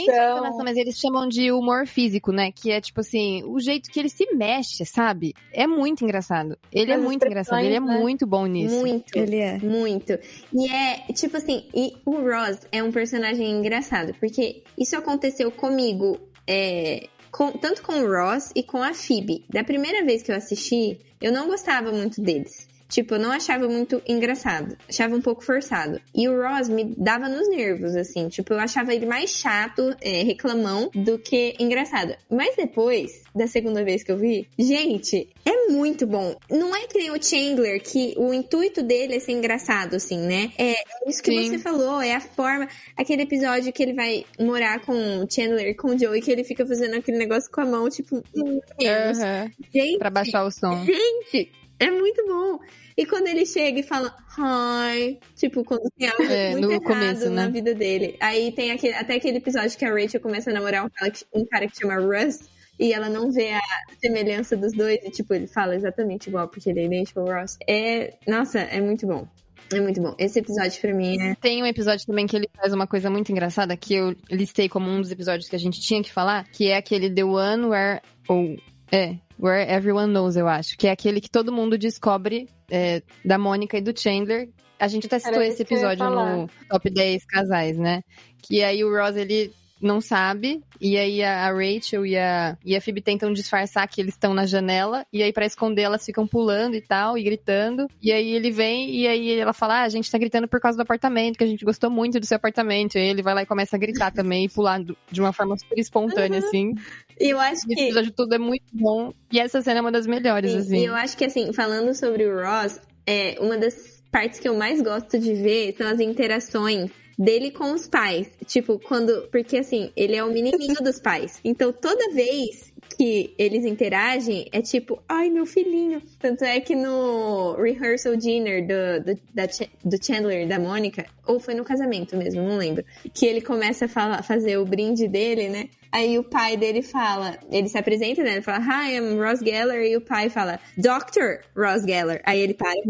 [0.07, 0.65] só a entonação, expressão.
[0.65, 2.51] mas eles chamam de humor físico, né?
[2.53, 5.35] Que é tipo assim, o jeito que ele se mexe, sabe?
[5.53, 6.57] É muito engraçado.
[6.73, 7.99] Ele é As muito engraçado, ele é né?
[7.99, 8.75] muito bom nisso.
[8.77, 9.17] Muito.
[9.17, 9.59] Ele é.
[9.59, 10.19] Muito.
[10.53, 16.19] E é, tipo assim, e o Ross é um personagem engraçado, porque isso aconteceu comigo,
[16.47, 19.45] é, com- tanto com o Ross e com a Phoebe.
[19.51, 22.69] Da primeira vez que eu assisti, eu não gostava muito deles.
[22.89, 24.77] Tipo, eu não achava muito engraçado.
[24.89, 26.01] Achava um pouco forçado.
[26.15, 28.29] E o Ross me dava nos nervos, assim.
[28.29, 32.15] Tipo, eu achava ele mais chato, é, reclamão, do que engraçado.
[32.31, 36.37] Mas depois, da segunda vez que eu vi, gente, é muito bom.
[36.51, 40.53] Não é que nem o Chandler, que o intuito dele é ser engraçado, assim, né?
[40.59, 40.75] É
[41.09, 41.51] isso que Sim.
[41.51, 42.69] você falou, é a forma.
[42.97, 46.65] Aquele episódio que ele vai morar com o Chandler, com o Joey, que ele fica
[46.65, 50.85] fazendo aquele negócio com a mão, tipo, hum, Aham, gente, Pra baixar o som.
[50.85, 52.59] Gente, é muito bom.
[52.97, 56.85] E quando ele chega e fala hi, tipo, quando tem algo É, muito no errado
[56.85, 57.51] começo, na né?
[57.51, 58.17] vida dele.
[58.21, 61.25] Aí tem aquele, até aquele episódio que a Rachel começa a namorar um cara que,
[61.35, 62.41] um cara que chama Russ.
[62.79, 63.61] E ela não vê a
[64.01, 64.99] semelhança dos dois.
[65.03, 67.57] E, tipo, ele fala exatamente igual, porque ele é idêntico ao Ross.
[67.69, 68.15] É...
[68.27, 69.27] Nossa, é muito bom.
[69.73, 70.15] É muito bom.
[70.19, 71.35] Esse episódio, pra mim, é...
[71.35, 74.89] Tem um episódio também que ele faz uma coisa muito engraçada, que eu listei como
[74.91, 78.01] um dos episódios que a gente tinha que falar, que é aquele The One Where.
[78.29, 78.57] Ou.
[78.93, 80.77] é, Where Everyone Knows, eu acho.
[80.77, 84.49] Que é aquele que todo mundo descobre é, da Mônica e do Chandler.
[84.79, 88.03] A gente até citou Era esse episódio no Top 10 Casais, né?
[88.43, 92.81] Que aí o Ross, ele não sabe, e aí a Rachel e a, e a
[92.81, 96.75] Phoebe tentam disfarçar que eles estão na janela, e aí pra esconder elas ficam pulando
[96.75, 100.11] e tal, e gritando, e aí ele vem, e aí ela fala, ah, a gente
[100.11, 102.99] tá gritando por causa do apartamento, que a gente gostou muito do seu apartamento, e
[102.99, 105.79] aí ele vai lá e começa a gritar também, e pular de uma forma super
[105.79, 106.75] espontânea, assim,
[107.21, 107.81] E eu acho que...
[107.81, 110.79] episódio todo é muito bom, e essa cena é uma das melhores, Sim, assim.
[110.79, 114.57] E eu acho que, assim, falando sobre o Ross, é, uma das partes que eu
[114.57, 118.29] mais gosto de ver são as interações dele com os pais.
[118.47, 119.29] Tipo, quando.
[119.31, 121.41] Porque, assim, ele é o menininho dos pais.
[121.45, 126.03] Então, toda vez que eles interagem, é tipo, ai, meu filhinho.
[126.19, 129.47] Tanto é que no rehearsal dinner do, do, da
[129.85, 133.87] do Chandler e da Mônica, ou foi no casamento mesmo, não lembro, que ele começa
[133.87, 135.69] a falar, fazer o brinde dele, né?
[135.93, 138.33] Aí o pai dele fala, ele se apresenta, né?
[138.33, 139.83] Ele fala, Hi, I'm Ross Geller.
[139.83, 141.45] E o pai fala, Dr.
[141.57, 142.21] Ross Geller.
[142.25, 142.73] Aí ele para.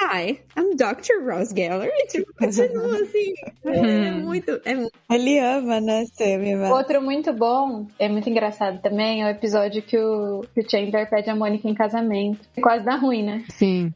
[0.00, 1.28] Hi, I'm Dr.
[1.28, 1.90] Ross Geller.
[1.92, 3.34] E tipo, continua assim.
[3.66, 4.92] É muito, é muito.
[5.10, 6.04] Ele ama, né,
[6.38, 6.74] mimado.
[6.74, 11.08] Outro muito bom, é muito engraçado também, é o episódio que o, que o Chandler
[11.08, 12.40] pede a Mônica em casamento.
[12.60, 13.44] Quase dá ruim, né?
[13.50, 13.92] Sim,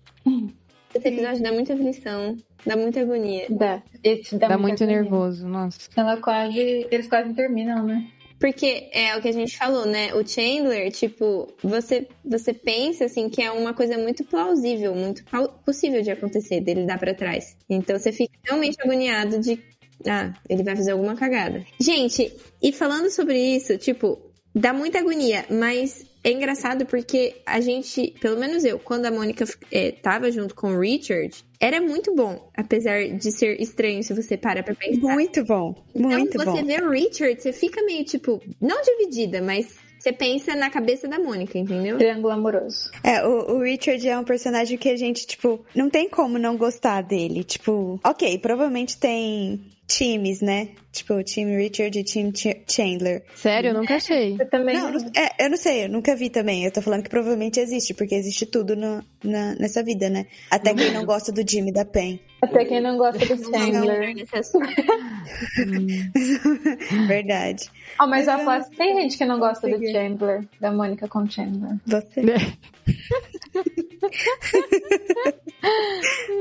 [0.95, 3.47] Esse episódio dá muita aflição, dá muita agonia.
[3.51, 3.83] Dá.
[4.03, 5.03] Esse dá, dá muito agonia.
[5.03, 5.89] nervoso, nossa.
[5.97, 6.87] Ela quase.
[6.91, 8.07] Eles quase terminam, né?
[8.41, 10.15] Porque é o que a gente falou, né?
[10.15, 15.23] O Chandler, tipo, você, você pensa assim que é uma coisa muito plausível, muito
[15.63, 17.55] possível de acontecer, dele dar pra trás.
[17.69, 19.63] Então você fica realmente agoniado de.
[20.09, 21.63] Ah, ele vai fazer alguma cagada.
[21.79, 24.19] Gente, e falando sobre isso, tipo,
[24.55, 29.45] dá muita agonia, mas é engraçado porque a gente, pelo menos eu, quando a Mônica
[29.71, 34.37] é, tava junto com o Richard, era muito bom, apesar de ser estranho se você
[34.37, 35.13] para pra pensar.
[35.13, 35.75] Muito bom.
[35.95, 36.57] Muito então, bom.
[36.57, 41.07] você vê o Richard, você fica meio, tipo, não dividida, mas você pensa na cabeça
[41.07, 41.99] da Mônica, entendeu?
[41.99, 42.91] Triângulo amoroso.
[43.05, 46.57] É, o, o Richard é um personagem que a gente, tipo, não tem como não
[46.57, 47.45] gostar dele.
[47.45, 50.69] Tipo, ok, provavelmente tem times, né?
[50.93, 53.25] Tipo, o time Richard e o time Ch- Chandler.
[53.35, 54.37] Sério, eu nunca achei.
[54.39, 54.77] Eu também.
[54.77, 56.65] Não, não- é, eu não sei, eu nunca vi também.
[56.65, 60.27] Eu tô falando que provavelmente existe, porque existe tudo no- na, nessa vida, né?
[60.51, 62.21] Até quem não gosta do Jimmy da Pen.
[62.43, 64.15] Até quem não gosta do Chandler.
[64.33, 64.67] assunto.
[67.07, 67.71] Verdade.
[68.01, 69.79] Oh, mas eu Mas eu aposto que tem gente que não gosta do.
[69.91, 71.77] Chandler, da Mônica com Chandler.
[71.87, 72.23] Você.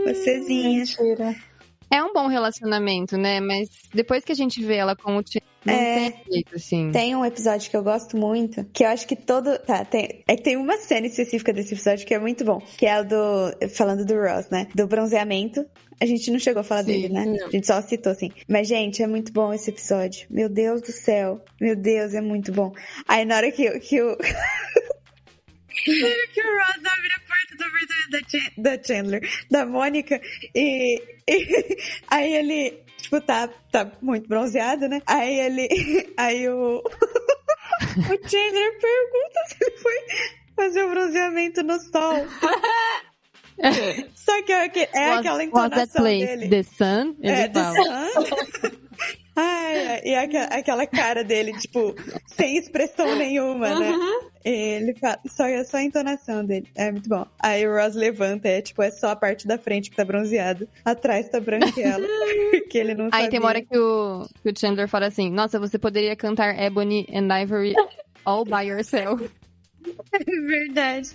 [0.06, 0.80] Vocêzinha.
[0.80, 1.36] Mentira.
[1.92, 3.40] É um bom relacionamento, né?
[3.40, 6.12] Mas depois que a gente vê ela com o Chandler, não É.
[6.12, 6.92] tem jeito, assim.
[6.92, 9.58] Tem um episódio que eu gosto muito, que eu acho que todo.
[9.60, 10.24] Tá, tem.
[10.28, 12.62] É tem uma cena específica desse episódio que é muito bom.
[12.78, 13.70] Que é o do.
[13.76, 14.68] Falando do Ross, né?
[14.76, 15.66] Do bronzeamento.
[16.02, 17.26] A gente não chegou a falar Sim, dele, né?
[17.26, 17.48] não.
[17.48, 18.32] A gente só citou assim.
[18.48, 20.26] Mas, gente, é muito bom esse episódio.
[20.30, 21.44] Meu Deus do céu.
[21.60, 22.74] Meu Deus, é muito bom.
[23.08, 24.16] Aí na hora que, que o.
[25.84, 28.00] que o Ross abre a porta do apartamento
[28.58, 30.22] da, da Chandler, da Mônica,
[30.56, 35.02] e, e aí ele, tipo, tá, tá muito bronzeado, né?
[35.06, 35.68] Aí ele.
[36.18, 36.78] Aí o.
[36.80, 39.94] o Chandler pergunta se ele foi
[40.56, 42.26] fazer o bronzeamento no sol.
[44.16, 46.50] Só que é, aque- é Was- aquela was that entonação place dele.
[46.50, 47.16] the sun?
[47.22, 47.76] Ele É, fala.
[47.76, 48.80] Sun.
[49.42, 51.96] Ai, e aqua- aquela cara dele, tipo,
[52.28, 53.94] sem expressão nenhuma, né?
[54.44, 56.68] Ele fala, só, é só a entonação dele.
[56.76, 57.26] É muito bom.
[57.42, 60.68] Aí o Ross levanta, é tipo, é só a parte da frente que tá bronzeado.
[60.84, 62.06] Atrás tá branquela.
[62.70, 63.30] que ele não Aí sabia.
[63.30, 67.08] tem uma hora que o, que o Chandler fala assim: Nossa, você poderia cantar Ebony
[67.14, 67.74] and Ivory
[68.26, 69.30] all by yourself.
[70.14, 71.10] É verdade.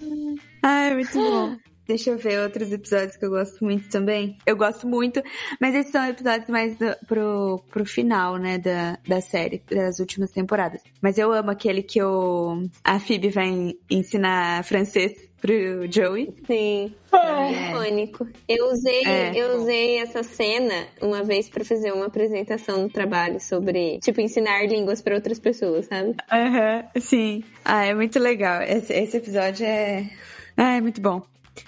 [0.63, 1.57] Ai, muito bom.
[1.87, 4.39] Deixa eu ver outros episódios que eu gosto muito também.
[4.47, 5.23] Eu gosto muito,
[5.61, 10.31] mas esses são episódios mais do- pro, pro final, né, da, da série, das últimas
[10.31, 10.81] temporadas.
[11.03, 15.53] Mas eu amo aquele que o, a Phoebe vai ensinar francês pro
[15.93, 16.33] Joey.
[16.47, 16.95] Sim.
[17.13, 17.71] É.
[17.71, 18.27] Icônico.
[18.49, 19.33] Eu usei, É.
[19.37, 24.67] eu usei essa cena uma vez pra fazer uma apresentação no trabalho sobre, tipo, ensinar
[24.67, 26.15] línguas pra outras pessoas, sabe?
[26.33, 27.45] Aham, sim.
[27.65, 28.63] Ah, é muito legal.
[28.63, 30.09] Esse, esse episódio é...
[30.57, 31.23] Ah, é muito bom.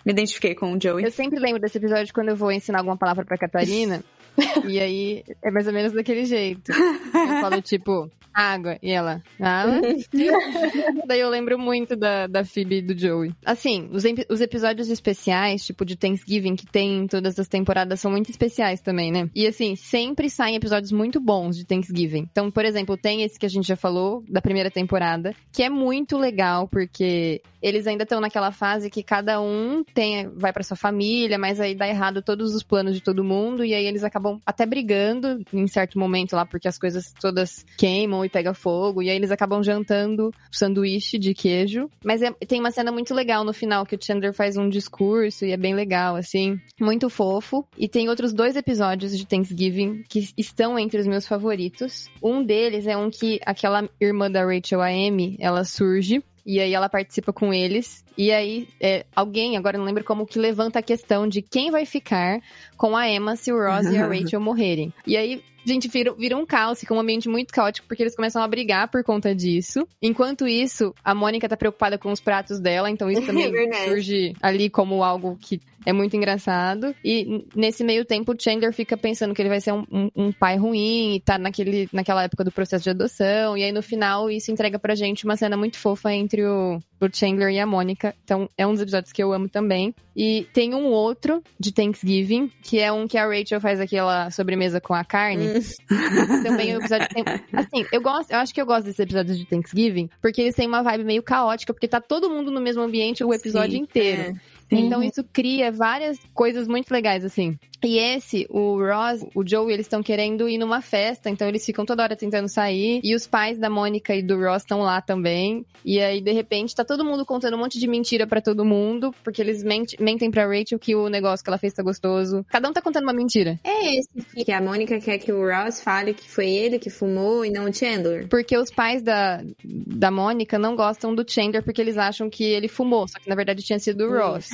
[0.05, 1.05] Me identifiquei com o Joey.
[1.05, 4.03] Eu sempre lembro desse episódio quando eu vou ensinar alguma palavra pra Catarina.
[4.67, 6.71] e aí é mais ou menos daquele jeito.
[6.73, 8.79] Eu falo, tipo, água.
[8.83, 9.81] E ela, água.
[11.07, 13.33] Daí eu lembro muito da, da Phoebe e do Joey.
[13.45, 18.11] Assim, os, os episódios especiais, tipo de Thanksgiving, que tem em todas as temporadas, são
[18.11, 19.31] muito especiais também, né?
[19.35, 22.29] E assim, sempre saem episódios muito bons de Thanksgiving.
[22.31, 25.71] Então, por exemplo, tem esse que a gente já falou, da primeira temporada, que é
[25.71, 30.77] muito legal, porque eles ainda estão naquela fase que cada um tem, vai pra sua
[30.77, 34.39] família, mas aí dá errado todos os planos de todo mundo, e aí eles acabam
[34.47, 39.11] até brigando em certo momento lá, porque as coisas todas queimam e pega fogo, e
[39.11, 41.91] aí eles acabam jantando sanduíche de queijo.
[42.05, 45.45] Mas é- tem uma cena muito legal no final, que o Chandler faz um discurso,
[45.45, 47.67] e é bem legal, assim, muito fofo.
[47.77, 52.09] E tem outros dois episódios de Thanksgiving que estão entre os meus favoritos.
[52.23, 56.23] Um deles é um que aquela irmã da Rachel, a Amy, ela surge.
[56.47, 58.05] E aí ela participa com eles.
[58.17, 61.85] E aí, é, alguém, agora não lembro como, que levanta a questão de quem vai
[61.85, 62.41] ficar
[62.77, 64.93] com a Emma se o Ross e a Rachel morrerem.
[65.07, 68.43] E aí, gente, vira, vira um caos, fica um ambiente muito caótico, porque eles começam
[68.43, 69.87] a brigar por conta disso.
[70.01, 73.85] Enquanto isso, a Mônica tá preocupada com os pratos dela, então isso também É verdade.
[73.85, 76.93] surge ali como algo que é muito engraçado.
[77.05, 80.33] E nesse meio tempo, o Chandler fica pensando que ele vai ser um, um- um
[80.33, 83.57] pai ruim e tá naquele, naquela época do processo de adoção.
[83.57, 87.09] E aí, no final, isso entrega pra gente uma cena muito fofa entre o, o
[87.13, 88.06] Chandler e a Mônica.
[88.25, 89.95] Então, é um dos episódios que eu amo também.
[90.15, 94.81] E tem um outro de Thanksgiving, que é um que a Rachel faz aquela sobremesa
[94.81, 95.47] com a carne.
[96.43, 97.25] Também o episódio tem.
[97.53, 100.67] Assim, eu gosto, eu acho que eu gosto desses episódios de Thanksgiving, porque eles têm
[100.67, 104.23] uma vibe meio caótica, porque tá todo mundo no mesmo ambiente o episódio Sim, inteiro.
[104.23, 104.77] é.
[104.77, 107.59] Então isso cria várias coisas muito legais, assim.
[107.87, 111.87] E esse, o Ross, o Joey, eles estão querendo ir numa festa, então eles ficam
[111.87, 113.01] toda hora tentando sair.
[113.05, 115.65] E os pais da Mônica e do Ross estão lá também.
[115.85, 119.15] E aí, de repente, tá todo mundo contando um monte de mentira pra todo mundo,
[119.23, 122.45] porque eles mente- mentem pra Rachel que o negócio que ela fez tá gostoso.
[122.49, 123.59] Cada um tá contando uma mentira.
[123.63, 127.45] É esse que a Mônica quer que o Ross fale que foi ele que fumou
[127.45, 128.27] e não o Chandler.
[128.29, 132.69] Porque os pais da, da Mônica não gostam do Chandler porque eles acham que ele
[132.69, 134.49] fumou, só que na verdade tinha sido o Ross.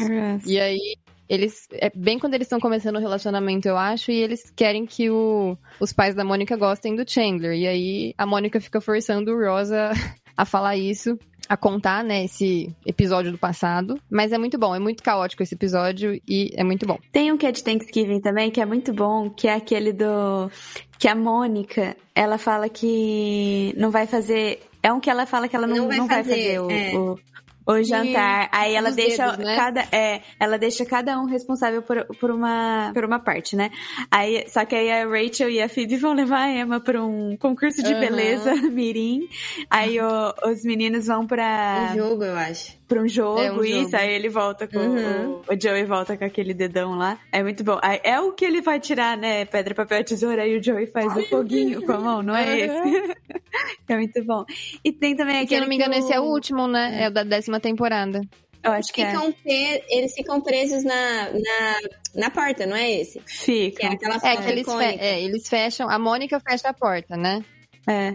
[0.47, 0.97] E aí,
[1.33, 1.67] eles.
[1.73, 5.57] É bem quando eles estão começando o relacionamento, eu acho, e eles querem que o,
[5.81, 7.55] os pais da Mônica gostem do Chandler.
[7.55, 9.71] E aí a Mônica fica forçando o Ross
[10.37, 11.19] a, falar isso.
[11.49, 13.99] A contar, né, esse episódio do passado.
[14.11, 16.99] Mas é muito bom, é muito caótico esse episódio e é muito bom.
[17.11, 20.51] Tem um que é de Thanksgiving também, que é muito bom, que é aquele do.
[20.99, 25.57] Que a Mônica, ela fala que não vai fazer É um que ela fala que
[25.57, 26.95] ela não, Não vai não vai fazer, fazer, o, é.
[26.95, 27.19] o,
[27.67, 28.49] o jantar.
[28.53, 29.57] Aí ela deixa dedos, né?
[29.57, 29.81] cada.
[29.93, 33.71] É, ela deixa cada um responsável por, por, uma, por uma parte, né?
[34.11, 37.37] Aí, só que aí a Rachel e a Phoebe vão levar a Emma pra um
[37.37, 38.01] concurso de Aham.
[38.01, 39.29] beleza mirim.
[39.71, 42.81] Aí o- os meninos vão pra, Um jogo, eu acho.
[42.93, 43.83] Pra um jogo, É, um isso.
[43.91, 43.97] jogo.
[43.97, 44.79] Aí ele volta com.
[44.79, 45.43] Uhum.
[45.49, 47.19] O, o Joey volta com aquele dedão lá.
[47.31, 47.79] É muito bom.
[47.83, 49.45] Aí é o que ele vai tirar, né?
[49.45, 50.43] Pedra, papel, tesoura.
[50.43, 53.15] Aí o Joey faz o foguinho com a mão, não é esse?
[53.89, 54.45] é muito bom.
[54.85, 55.57] E tem também Se aquele.
[55.57, 57.05] eu não me engano, esse é o último, né?
[57.05, 58.21] É o da décima temporada.
[58.65, 59.11] Eu acho que é.
[59.11, 61.79] Ficam pre- Eles ficam presos na, na,
[62.15, 63.19] na porta, não é esse?
[63.19, 63.87] Que é Fica.
[63.89, 65.91] aquela É que eles, fe- é, eles fecham.
[65.91, 67.45] A Mônica fecha a porta, né?
[67.89, 68.15] É.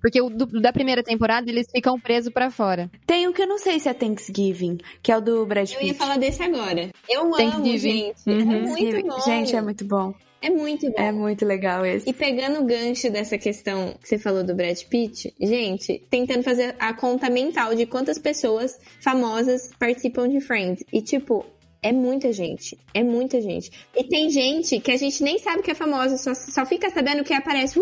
[0.00, 2.90] Porque o do- da primeira temporada eles ficam presos pra fora.
[3.06, 5.78] Tem um que eu não sei se é Thanksgiving, que é o do Brad Eu
[5.78, 5.88] Pitt.
[5.92, 6.90] ia falar desse agora.
[7.08, 8.16] Eu amo, gente.
[8.26, 8.44] É Uhum.
[8.44, 9.08] muito Thanksgiving.
[9.08, 9.20] bom.
[9.20, 10.14] Gente, é muito bom.
[10.42, 10.94] É muito bom.
[10.96, 12.08] É muito legal esse.
[12.08, 16.74] E pegando o gancho dessa questão que você falou do Brad Pitt, gente, tentando fazer
[16.78, 20.82] a conta mental de quantas pessoas famosas participam de Friends.
[20.90, 21.44] E, tipo,
[21.82, 22.78] é muita gente.
[22.94, 23.70] É muita gente.
[23.94, 27.22] E tem gente que a gente nem sabe que é famosa, só, só fica sabendo
[27.22, 27.78] que aparece.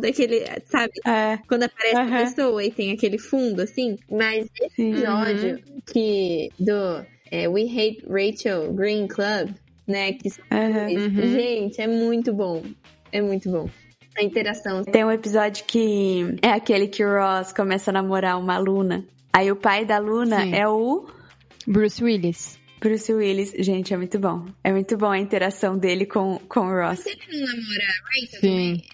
[0.00, 0.92] Daquele, sabe?
[1.06, 2.24] É, Quando aparece a Aham.
[2.24, 3.96] pessoa e tem aquele fundo, assim.
[4.10, 4.92] Mas esse sim.
[4.92, 9.50] episódio que do é, We Hate Rachel Green Club,
[9.86, 10.12] né?
[10.12, 10.28] Que.
[10.28, 11.28] Uhum.
[11.32, 12.62] Gente, é muito bom.
[13.12, 13.68] É muito bom.
[14.18, 14.82] A interação.
[14.84, 19.04] Tem um episódio que é aquele que o Ross começa a namorar uma aluna.
[19.32, 20.54] Aí o pai da aluna Sim.
[20.54, 21.06] é o
[21.66, 22.58] Bruce Willis.
[22.86, 23.52] Bruce Willis.
[23.58, 24.46] Gente, é muito bom.
[24.62, 27.04] É muito bom a interação dele com, com o Ross.
[27.04, 28.40] Ele não namora Rachel Sim.
[28.40, 28.84] também?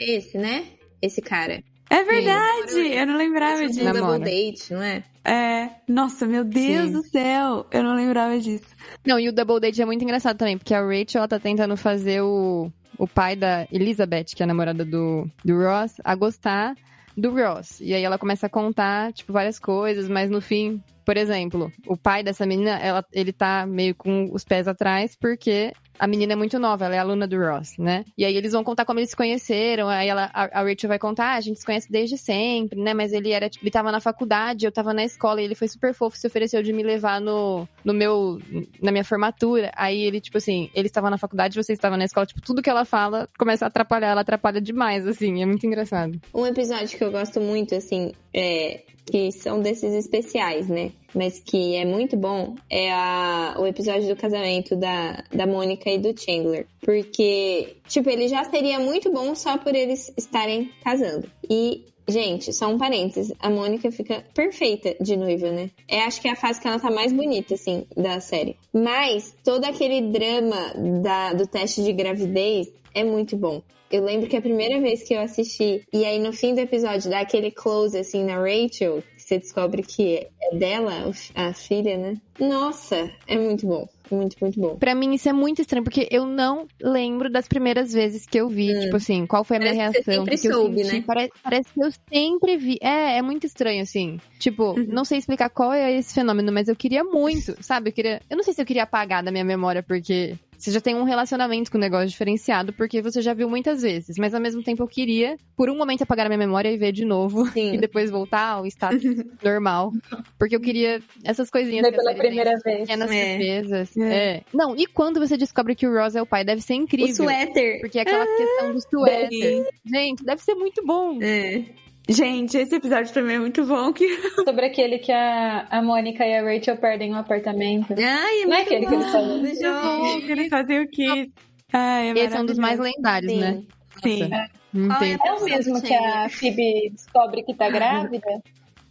[0.00, 0.64] É esse, né?
[1.02, 1.60] Esse cara.
[1.90, 2.78] É verdade!
[2.92, 3.82] Eu não lembrava disso.
[3.82, 4.18] Namora.
[4.18, 5.02] Double Date, não é?
[5.24, 5.70] É.
[5.88, 6.92] Nossa, meu Deus Sim.
[6.92, 7.66] do céu!
[7.72, 8.76] Eu não lembrava disso.
[9.04, 11.76] Não, e o Double Date é muito engraçado também, porque a Rachel ela tá tentando
[11.76, 16.76] fazer o, o pai da Elizabeth, que é a namorada do, do Ross, a gostar
[17.20, 17.80] do Ross.
[17.80, 21.96] E aí ela começa a contar, tipo, várias coisas, mas no fim, por exemplo, o
[21.96, 26.36] pai dessa menina, ela, ele tá meio com os pés atrás, porque a menina é
[26.36, 28.06] muito nova, ela é aluna do Ross, né?
[28.16, 30.98] E aí eles vão contar como eles se conheceram, aí ela, a, a Rachel vai
[30.98, 32.94] contar, ah, a gente se conhece desde sempre, né?
[32.94, 35.68] Mas ele era, tipo, ele tava na faculdade, eu tava na escola, e ele foi
[35.68, 38.40] super fofo, se ofereceu de me levar no, no meu,
[38.82, 39.70] na minha formatura.
[39.76, 42.70] Aí ele, tipo assim, ele estava na faculdade, você estava na escola, tipo, tudo que
[42.70, 46.18] ela fala começa a atrapalhar, ela atrapalha demais, assim, é muito engraçado.
[46.32, 50.92] Um episódio que eu gosto muito, assim, é, que são desses especiais, né?
[51.14, 55.98] Mas que é muito bom, é a, o episódio do casamento da, da Mônica e
[55.98, 56.66] do Chandler.
[56.80, 61.28] Porque, tipo, ele já seria muito bom só por eles estarem casando.
[61.48, 65.70] E, gente, só um parênteses, a Mônica fica perfeita de noiva, né?
[65.88, 68.56] É, acho que é a fase que ela tá mais bonita, assim, da série.
[68.72, 73.60] Mas todo aquele drama da, do teste de gravidez é muito bom.
[73.90, 77.10] Eu lembro que a primeira vez que eu assisti, e aí no fim do episódio
[77.10, 82.16] dá aquele close assim na Rachel, que você descobre que é dela, a filha, né?
[82.38, 83.88] Nossa, é muito bom.
[84.10, 84.76] Muito, muito bom.
[84.76, 88.48] Pra mim isso é muito estranho, porque eu não lembro das primeiras vezes que eu
[88.48, 89.76] vi, tipo assim, qual foi a minha Hum.
[89.76, 90.96] Parece que você reação, sempre soube, senti.
[90.96, 91.04] né?
[91.06, 92.76] Parece, parece que eu sempre vi.
[92.82, 94.18] É, é muito estranho, assim.
[94.40, 94.86] Tipo, Uhum.
[94.88, 97.90] não sei explicar qual é esse fenômeno, mas eu queria muito, sabe?
[97.90, 98.20] Eu queria.
[98.28, 101.04] Eu não sei se eu queria apagar da minha memória, porque você já tem um
[101.04, 104.16] relacionamento com o negócio diferenciado, porque você já viu muitas vezes.
[104.18, 106.92] Mas ao mesmo tempo eu queria, por um momento, apagar a minha memória e ver
[106.92, 107.46] de novo.
[107.46, 107.70] Sim.
[107.74, 109.02] E depois voltar ao status
[109.42, 109.92] normal.
[110.38, 112.80] Porque eu queria essas coisinhas que a pela tem, primeira essas vez.
[112.80, 113.30] Pequenas É.
[113.30, 113.96] surpresas.
[113.96, 114.14] É.
[114.36, 114.42] É.
[114.52, 117.14] Não, e quando você descobre que o Ross é o pai, deve ser O incrível.
[117.14, 117.80] suéter.
[117.80, 119.66] Porque é aquela questão do suéter.
[119.86, 121.18] Gente, deve ser muito bom.
[121.22, 121.64] É.
[122.10, 123.92] Gente, esse episódio também é muito bom.
[123.92, 124.06] Que...
[124.44, 127.94] Sobre aquele que a, a Mônica e a Rachel perdem um apartamento.
[127.96, 129.00] Ai, é Não é muito aquele que bom.
[129.00, 129.42] eles falam?
[129.42, 130.26] do jogo.
[130.26, 131.30] que eles fazem o quê?
[131.72, 133.62] Ai, é Esse é um dos mais lendários, né?
[134.02, 134.24] Sim.
[134.24, 134.30] Sim.
[134.72, 135.12] Não Qual tem.
[135.12, 138.26] é É o mesmo que a Phoebe descobre que tá grávida?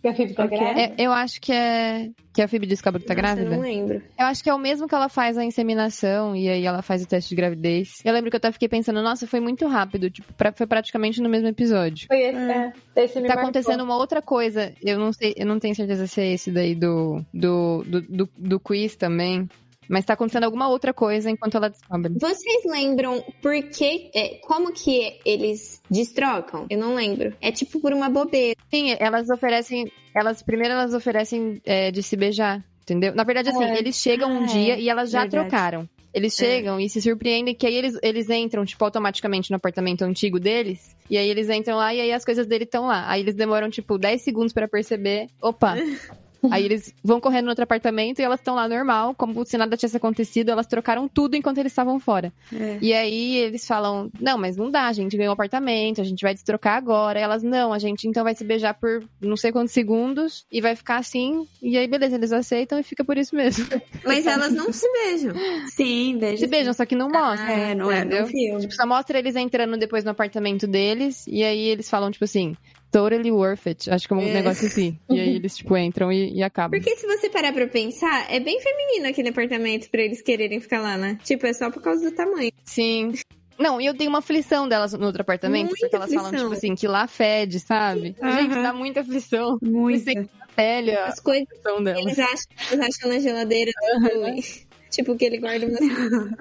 [0.01, 0.57] Que a Phoebe tá Ok.
[0.57, 0.81] grávida?
[0.81, 2.09] É, eu acho que é.
[2.33, 3.47] Que a Phoebe descobre que tá Nossa, grávida.
[3.47, 4.01] Eu não lembro.
[4.17, 7.03] Eu acho que é o mesmo que ela faz a inseminação e aí ela faz
[7.03, 7.95] o teste de gravidez.
[8.05, 10.09] Eu lembro que eu até fiquei pensando, nossa, foi muito rápido.
[10.09, 12.07] Tipo, pra- foi praticamente no mesmo episódio.
[12.07, 12.71] Foi esse, é.
[12.95, 13.43] Esse me Tá marcou.
[13.49, 14.71] acontecendo uma outra coisa.
[14.81, 18.29] Eu não sei, eu não tenho certeza se é esse daí do, do, do, do,
[18.37, 19.49] do quiz também.
[19.89, 22.13] Mas tá acontecendo alguma outra coisa enquanto ela descobre.
[22.19, 24.11] Vocês lembram por que.
[24.13, 26.67] é, como que eles destrocam?
[26.69, 27.35] Eu não lembro.
[27.41, 28.55] É tipo por uma bobeira.
[28.69, 29.91] Sim, elas oferecem.
[30.15, 33.15] Elas primeiro elas oferecem é, de se beijar, entendeu?
[33.15, 33.77] Na verdade, assim, É.
[33.79, 34.79] eles chegam um Ah, dia é.
[34.79, 35.49] e elas já Verdade.
[35.49, 35.89] trocaram.
[36.11, 40.39] Eles chegam e se surpreendem que aí eles, eles entram, tipo, automaticamente no apartamento antigo
[40.39, 40.95] deles.
[41.07, 43.07] E aí eles entram lá e aí as coisas dele estão lá.
[43.09, 45.27] Aí eles demoram, tipo, 10 segundos pra perceber.
[45.39, 45.75] Opa,
[46.51, 49.75] Aí eles vão correndo no outro apartamento e elas estão lá normal, como se nada
[49.75, 52.31] tivesse acontecido, elas trocaram tudo enquanto eles estavam fora.
[52.53, 52.77] É.
[52.81, 56.21] E aí eles falam: Não, mas não dá, a gente ganhou um apartamento, a gente
[56.21, 57.19] vai destrocar agora.
[57.19, 60.61] E elas, não, a gente então vai se beijar por não sei quantos segundos e
[60.61, 61.47] vai ficar assim.
[61.61, 63.65] E aí, beleza, eles aceitam e fica por isso mesmo.
[64.05, 65.33] Mas elas não se beijam.
[65.67, 66.37] Sim, beijo.
[66.37, 67.51] Se beijam, só que não mostra.
[67.51, 68.21] É, não é entendeu?
[68.21, 68.61] no filme.
[68.61, 72.55] Tipo, só mostra eles entrando depois no apartamento deles, e aí eles falam, tipo assim,
[72.91, 73.89] totally worth it.
[73.89, 74.33] Acho que é um É.
[74.33, 74.97] negócio assim.
[75.09, 76.79] E aí eles, tipo, entram e, e acabam.
[76.79, 80.81] Porque se você parar pra pensar, é bem feminino aquele apartamento pra eles quererem ficar
[80.81, 81.17] lá, né?
[81.23, 82.51] Tipo, é só por causa do tamanho.
[82.65, 83.13] Sim.
[83.57, 86.47] Não, e eu tenho uma aflição delas no outro apartamento, Muita porque elas falam, aflição.
[86.49, 88.15] tipo assim, que lá fede, sabe?
[88.21, 88.41] Aham.
[88.41, 89.57] Gente, dá muita aflição.
[89.61, 90.01] Muito.
[90.05, 92.01] Você pele As coisas aflição delas.
[92.05, 93.71] eles acham, eles acham na geladeira.
[93.71, 95.77] tipo, Tipo, que ele guarda uma.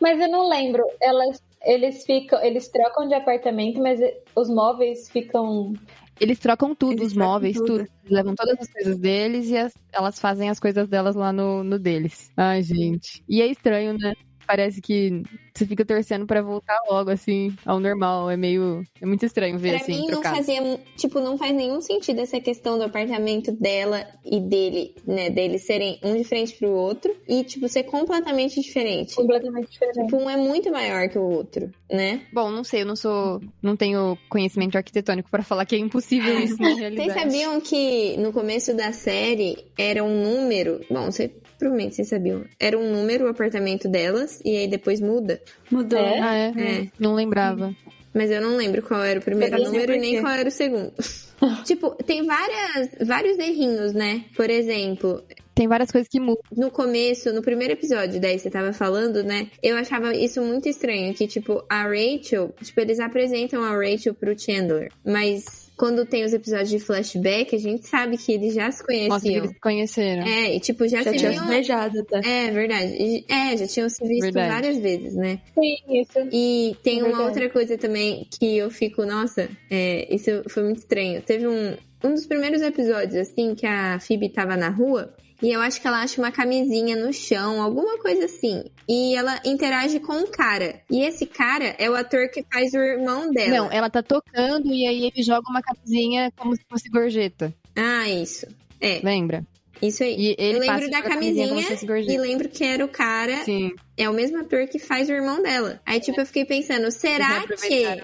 [0.00, 0.84] Mas eu não lembro.
[1.02, 4.00] Elas, eles ficam, eles trocam de apartamento, mas
[4.34, 5.74] os móveis ficam.
[6.20, 7.84] Eles trocam tudo, Eles os móveis, tudo.
[7.84, 7.88] tudo.
[8.10, 11.78] Levam todas as coisas deles e as- elas fazem as coisas delas lá no, no
[11.78, 12.30] deles.
[12.36, 13.22] Ai, gente.
[13.28, 14.12] E é estranho, né?
[14.48, 15.22] Parece que
[15.54, 18.30] você fica torcendo pra voltar logo, assim, ao normal.
[18.30, 18.82] É meio.
[19.00, 20.36] É muito estranho ver Pra assim, mim não trocado.
[20.36, 25.66] fazia, tipo, não faz nenhum sentido essa questão do apartamento dela e dele, né, deles
[25.66, 29.14] serem um de frente pro outro e tipo ser completamente diferente.
[29.14, 30.04] completamente diferentes.
[30.04, 32.22] Tipo, um é muito maior que o outro, né?
[32.32, 33.40] Bom, não sei, eu não sou.
[33.62, 37.10] Não tenho conhecimento arquitetônico pra falar que é impossível isso na realidade.
[37.12, 42.44] Vocês sabiam que no começo da série era um número, bom, você provavelmente vocês sabiam,
[42.58, 45.40] era um número o apartamento delas e aí depois muda.
[45.70, 45.98] Mudou.
[45.98, 46.20] É?
[46.20, 46.48] Ah, é?
[46.48, 46.88] É.
[46.98, 47.74] Não lembrava.
[48.14, 50.92] Mas eu não lembro qual era o primeiro número e nem qual era o segundo.
[51.64, 54.24] tipo, tem várias, vários errinhos, né?
[54.34, 55.22] Por exemplo,
[55.54, 56.42] Tem várias coisas que mudam.
[56.56, 59.48] no começo, no primeiro episódio, daí você tava falando, né?
[59.62, 64.38] Eu achava isso muito estranho, que, tipo, a Rachel, tipo, eles apresentam a Rachel pro
[64.38, 68.84] Chandler, mas quando tem os episódios de flashback, a gente sabe que eles já se
[68.84, 69.36] conheciam.
[69.36, 70.22] eles se conheceram.
[70.26, 71.44] É, e tipo, já, Já se tinha viam...
[71.44, 72.20] se beijado, tá?
[72.24, 72.92] É, verdade.
[72.98, 74.52] E- É, já tinham se visto Verdade.
[74.52, 75.38] várias vezes, né?
[75.54, 76.18] Sim, isso.
[76.32, 77.28] E tem É uma verdade.
[77.28, 81.22] outra coisa também que eu fico, nossa, é, isso foi muito estranho.
[81.22, 85.14] Teve um, um dos primeiros episódios, assim, que a Phoebe tava na rua.
[85.40, 88.64] E eu acho que ela acha uma camisinha no chão, alguma coisa assim.
[88.88, 90.80] E ela interage com um cara.
[90.90, 93.56] E esse cara é o ator que faz o irmão dela.
[93.56, 97.54] Não, ela tá tocando e aí ele joga uma camisinha como se fosse gorjeta.
[97.76, 98.46] Ah, isso.
[98.80, 99.44] É, Lembra?
[99.80, 100.16] isso aí.
[100.18, 103.72] E ele eu lembro da camisinha camisinha e lembro que era o cara, Sim.
[103.96, 105.80] é o mesmo ator que faz o irmão dela.
[105.86, 108.02] Aí, tipo, eu fiquei pensando, será que.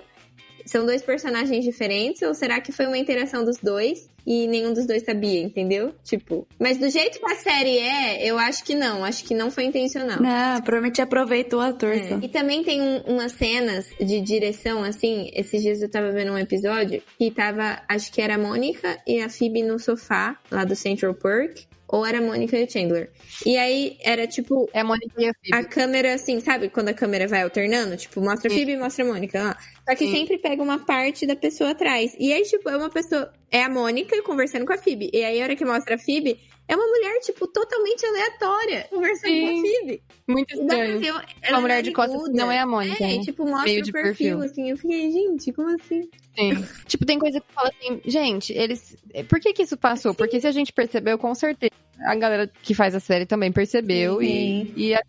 [0.66, 4.86] São dois personagens diferentes ou será que foi uma interação dos dois e nenhum dos
[4.86, 5.94] dois sabia, entendeu?
[6.02, 9.50] Tipo, mas do jeito que a série é, eu acho que não, acho que não
[9.50, 10.18] foi intencional.
[10.20, 12.18] Não, provavelmente aproveitou o ator É.
[12.22, 16.38] E também tem um- umas cenas de direção, assim, esses dias eu tava vendo um
[16.38, 20.74] episódio que tava, acho que era a Mônica e a Phoebe no sofá, lá do
[20.74, 23.10] Central Park, ou era a Mônica e o Chandler.
[23.44, 25.54] E aí era tipo, É a Mônica e a Phoebe.
[25.54, 26.70] a câmera, assim, sabe?
[26.70, 28.54] Quando a câmera vai alternando, tipo, mostra a.
[28.54, 29.40] Phoebe e mostra a Mônica.
[29.42, 29.56] Lá.
[29.88, 30.12] Só que Sim.
[30.16, 32.16] sempre pega uma parte da pessoa atrás.
[32.18, 33.30] E aí, tipo, é uma pessoa.
[33.50, 35.10] É a Mônica conversando com a Phoebe.
[35.12, 39.30] E aí, a hora que mostra a Phoebe, é uma mulher, tipo, totalmente aleatória conversando
[39.40, 39.60] com a Sim.
[39.60, 40.02] Phoebe.
[40.26, 40.98] Muito E estranho.
[41.00, 41.08] ver.
[41.42, 42.42] Ela Uma mulher é de costas nariguda.
[42.44, 43.14] não é a Mônica, É, né?
[43.16, 44.42] e, tipo, mostra Meio o perfil, perfil.
[44.42, 44.70] assim.
[44.70, 46.08] Eu fiquei, gente, como assim?
[46.34, 46.50] Sim.
[46.88, 48.96] tipo, tem coisa que fala assim, gente, eles.
[49.28, 50.14] Por que que isso passou?
[50.14, 51.70] Porque se a gente percebeu, com certeza.
[52.06, 55.02] A galera que faz a série também percebeu e, e a-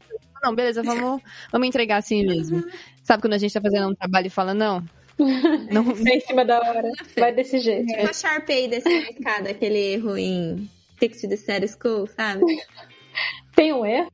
[0.45, 1.21] não, beleza, vamos,
[1.51, 2.63] vamos entregar assim mesmo.
[3.03, 4.83] Sabe quando a gente tá fazendo um trabalho e fala, não,
[5.71, 6.91] não, Tá em cima da hora.
[7.17, 7.87] Vai desse jeito.
[7.87, 10.69] Tipo a Sharpay descendo a escada, aquele erro em
[10.99, 12.41] to the Status Quo, sabe?
[13.55, 14.11] Tem um erro?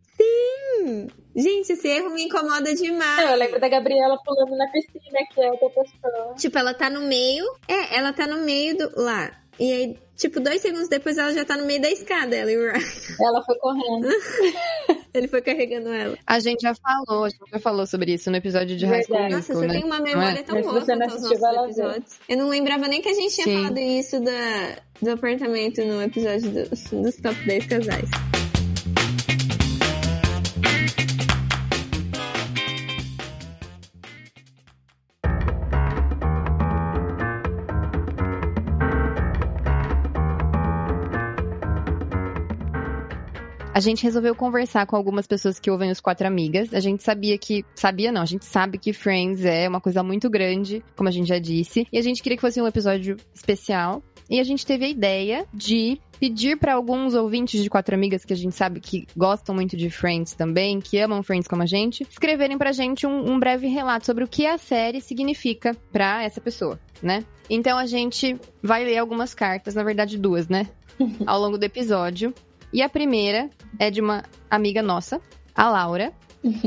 [1.36, 3.25] Gente, esse erro me incomoda demais.
[3.25, 6.36] Não, eu lembro da Gabriela pulando na piscina, que é outra pessoa.
[6.36, 7.45] Tipo, ela tá no meio.
[7.67, 8.91] É, ela tá no meio do.
[9.01, 9.32] lá.
[9.59, 12.57] E aí, tipo, dois segundos depois ela já tá no meio da escada, ela e
[12.57, 12.84] o Ryan.
[13.19, 14.07] Ela foi correndo.
[15.13, 16.17] Ele foi carregando ela.
[16.26, 19.30] a gente já falou, a gente já falou sobre isso no episódio de High School.
[19.30, 19.74] Nossa, você né?
[19.74, 20.43] tem uma Não memória é?
[20.43, 21.63] tão Mas boa você não quanto os nossos ver.
[21.65, 22.19] episódios.
[22.30, 23.55] Eu não lembrava nem que a gente tinha Sim.
[23.57, 28.09] falado isso da, do apartamento no episódio dos, dos top 10 casais.
[43.74, 46.74] A gente resolveu conversar com algumas pessoas que ouvem os Quatro Amigas.
[46.74, 47.63] A gente sabia que.
[47.74, 51.30] Sabia não, a gente sabe que Friends é uma coisa muito grande, como a gente
[51.30, 51.88] já disse.
[51.89, 54.03] E a gente queria que fosse um episódio especial.
[54.30, 58.34] E a gente teve a ideia de pedir para alguns ouvintes de Quatro Amigas que
[58.34, 62.05] a gente sabe que gostam muito de Friends também, que amam Friends como a gente,
[62.09, 66.39] escreverem pra gente um, um breve relato sobre o que a série significa pra essa
[66.39, 67.26] pessoa, né?
[67.49, 70.67] Então a gente vai ler algumas cartas, na verdade duas, né?
[71.26, 72.34] Ao longo do episódio.
[72.74, 75.22] E a primeira é de uma amiga nossa,
[75.55, 76.13] a Laura.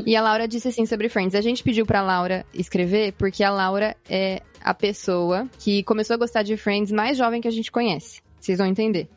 [0.06, 1.34] E a Laura disse assim sobre Friends.
[1.34, 6.16] A gente pediu pra Laura escrever porque a Laura é a pessoa que começou a
[6.16, 8.22] gostar de Friends mais jovem que a gente conhece.
[8.38, 9.08] Vocês vão entender.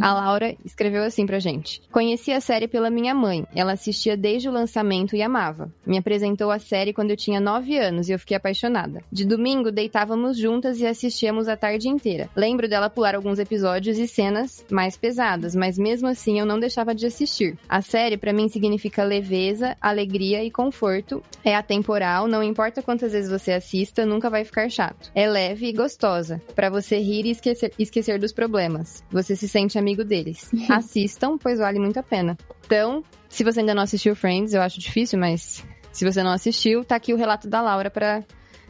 [0.00, 3.46] A Laura escreveu assim pra gente: Conheci a série pela minha mãe.
[3.54, 5.70] Ela assistia desde o lançamento e amava.
[5.86, 9.02] Me apresentou a série quando eu tinha 9 anos e eu fiquei apaixonada.
[9.10, 12.28] De domingo, deitávamos juntas e assistíamos a tarde inteira.
[12.34, 16.94] Lembro dela pular alguns episódios e cenas mais pesadas, mas mesmo assim eu não deixava
[16.94, 17.58] de assistir.
[17.68, 21.22] A série para mim significa leveza, alegria e conforto.
[21.44, 25.10] É atemporal, não importa quantas vezes você assista, nunca vai ficar chato.
[25.14, 29.04] É leve e gostosa, para você rir e esquecer, esquecer dos problemas.
[29.10, 30.50] Você se sente amigo deles.
[30.70, 32.36] Assistam, pois vale muito a pena.
[32.64, 36.84] Então, se você ainda não assistiu Friends, eu acho difícil, mas se você não assistiu,
[36.84, 38.22] tá aqui o relato da Laura pra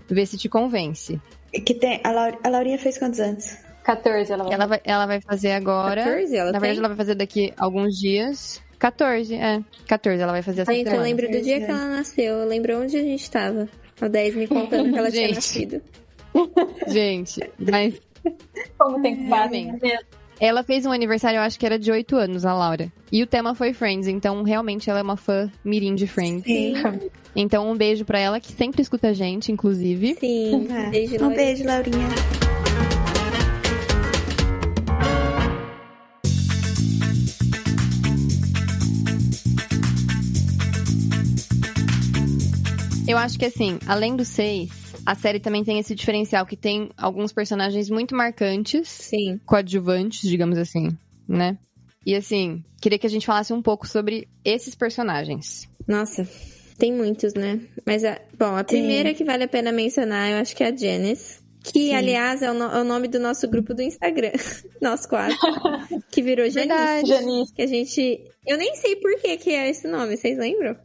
[0.08, 1.20] ver se te convence.
[1.64, 3.56] Que tem, a, Laura, a Laurinha fez quantos anos?
[3.84, 4.52] 14 ela vai.
[4.54, 6.02] Ela vai, ela vai fazer agora.
[6.04, 6.78] 14 ela Na verdade, tem?
[6.80, 8.60] ela vai fazer daqui alguns dias.
[8.78, 9.62] 14, é.
[9.86, 11.02] 14 ela vai fazer essa Aí eu semana.
[11.02, 13.68] lembro do dia que ela nasceu, eu lembro onde a gente tava.
[14.00, 15.34] A 10 me contando que ela tinha Gente.
[15.36, 15.82] nascido.
[16.88, 17.94] Gente, mas
[18.78, 19.72] Como tem que Amém.
[19.80, 20.00] mesmo.
[20.38, 22.92] Ela fez um aniversário, eu acho que era de 8 anos, a Laura.
[23.10, 26.44] E o tema foi Friends, então realmente ela é uma fã mirim de Friends.
[26.44, 26.74] Sim.
[27.34, 30.16] Então um beijo pra ela, que sempre escuta a gente, inclusive.
[30.18, 32.08] Sim, Ah, beijo, um beijo, Laurinha.
[43.08, 44.70] Eu acho que assim, além dos seis,
[45.06, 49.40] a série também tem esse diferencial que tem alguns personagens muito marcantes, Sim.
[49.46, 50.88] coadjuvantes, digamos assim,
[51.28, 51.56] né?
[52.04, 55.68] E assim, queria que a gente falasse um pouco sobre esses personagens.
[55.88, 56.28] Nossa,
[56.78, 57.60] tem muitos, né?
[57.84, 60.76] Mas, a, bom, a primeira que vale a pena mencionar, eu acho que é a
[60.76, 61.44] Janice.
[61.64, 61.94] Que, Sim.
[61.94, 64.30] aliás, é o, no- é o nome do nosso grupo do Instagram.
[64.80, 65.36] Nosso quadro.
[66.12, 67.06] que virou Janice.
[67.06, 67.52] Janice.
[67.52, 68.20] Que a gente...
[68.46, 70.76] Eu nem sei por que que é esse nome, vocês lembram?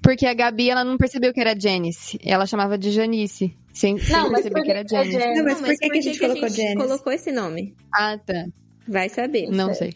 [0.00, 2.20] Porque a Gabi, ela não percebeu que era Janice.
[2.24, 3.52] Ela chamava de Janice.
[3.78, 5.20] Sem, sem Não, mas perceber por que era que é Janice.
[5.20, 5.38] Janice?
[5.38, 6.76] Não, mas por que que a gente colocou Janice?
[6.76, 7.76] colocou esse nome?
[7.94, 8.46] Ah, tá.
[8.88, 9.48] Vai saber.
[9.50, 9.94] Não sei.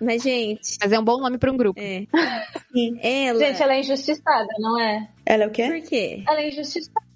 [0.00, 1.78] Mas, gente, Mas é um bom nome pra um grupo.
[1.80, 2.06] é.
[2.72, 2.98] Sim.
[3.02, 3.38] Ela...
[3.38, 5.08] Gente, ela é injustiçada, não é?
[5.24, 5.66] Ela é o quê?
[5.66, 6.22] Por quê?
[6.26, 7.06] Ela é injustiçada.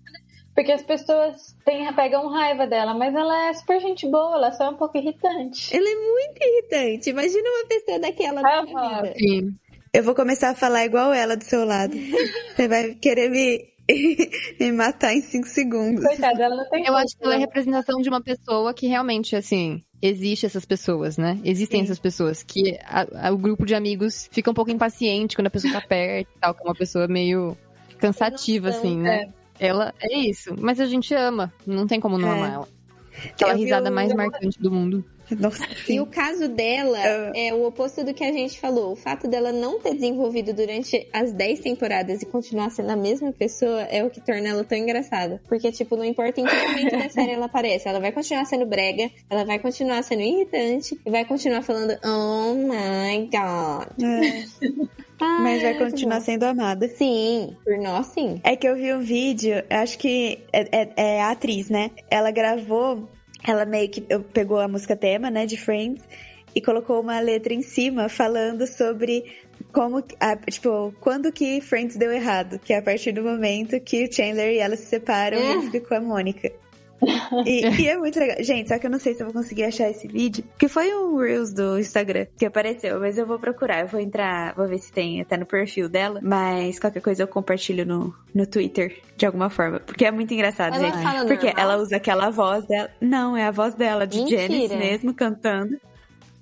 [0.54, 4.66] Porque as pessoas têm, pegam raiva dela, mas ela é super gente boa, ela só
[4.66, 5.74] é um pouco irritante.
[5.74, 7.10] Ela é muito irritante.
[7.10, 9.12] Imagina uma pessoa daquela Ah.
[9.16, 9.54] Sim.
[9.92, 11.94] Eu vou começar a falar igual ela do seu lado.
[12.54, 13.69] Você vai querer me,
[14.60, 16.04] me matar em cinco segundos.
[16.04, 17.48] Coitada, ela não tem Eu acho que ela é culpa.
[17.54, 21.38] representação de uma pessoa que realmente, assim, existe essas pessoas, né?
[21.44, 21.84] Existem Sim.
[21.84, 25.50] essas pessoas que a- a- o grupo de amigos fica um pouco impaciente quando a
[25.50, 27.56] pessoa tá perto e tal, que é uma pessoa meio
[27.98, 29.28] cansativa, assim, né?
[29.58, 30.54] Ela é isso.
[30.58, 31.52] Mas a gente ama.
[31.66, 32.36] Não tem como não É.
[32.38, 32.68] amar ela.
[33.26, 35.04] Aquela risada mais marcante do mundo.
[35.38, 37.32] Nossa, E o caso dela Ah.
[37.34, 38.92] é o oposto do que a gente falou.
[38.92, 43.32] O fato dela não ter desenvolvido durante as 10 temporadas e continuar sendo a mesma
[43.32, 45.40] pessoa é o que torna ela tão engraçada.
[45.48, 48.66] Porque, tipo, não importa em que momento da série ela aparece, ela vai continuar sendo
[48.66, 53.88] brega, ela vai continuar sendo irritante e vai continuar falando Oh my god.
[54.02, 54.44] É,
[55.22, 56.88] Ah, mas vai continuar sendo amada.
[56.88, 58.40] Sim, por nós sim.
[58.42, 61.90] É que eu vi um vídeo, acho que é, é- é a atriz, né?
[62.10, 63.06] Ela gravou,
[63.46, 64.00] ela meio que
[64.32, 66.02] pegou a música tema, né, de Friends,
[66.54, 69.24] e colocou uma letra em cima falando sobre
[69.72, 74.04] como, a- tipo, quando que Friends deu errado, que é a partir do momento que
[74.04, 75.52] o Chandler e ela se separam e É.
[75.52, 76.50] ele fica com a Mônica.
[77.46, 78.36] E, e é muito legal.
[78.40, 80.44] Gente, só que eu não sei se eu vou conseguir achar esse vídeo.
[80.58, 83.80] Que foi um Reels do Instagram que apareceu, mas eu vou procurar.
[83.80, 86.20] Eu vou entrar, vou ver se tem até no perfil dela.
[86.22, 89.80] Mas qualquer coisa eu compartilho no, no Twitter, de alguma forma.
[89.80, 91.02] Porque é muito engraçado, Ela gente.
[91.02, 91.64] fala Porque normal?
[91.64, 92.90] ela usa aquela voz dela.
[93.00, 94.42] Não, é a voz dela, de Mentira.
[94.42, 95.76] Janice mesmo, cantando.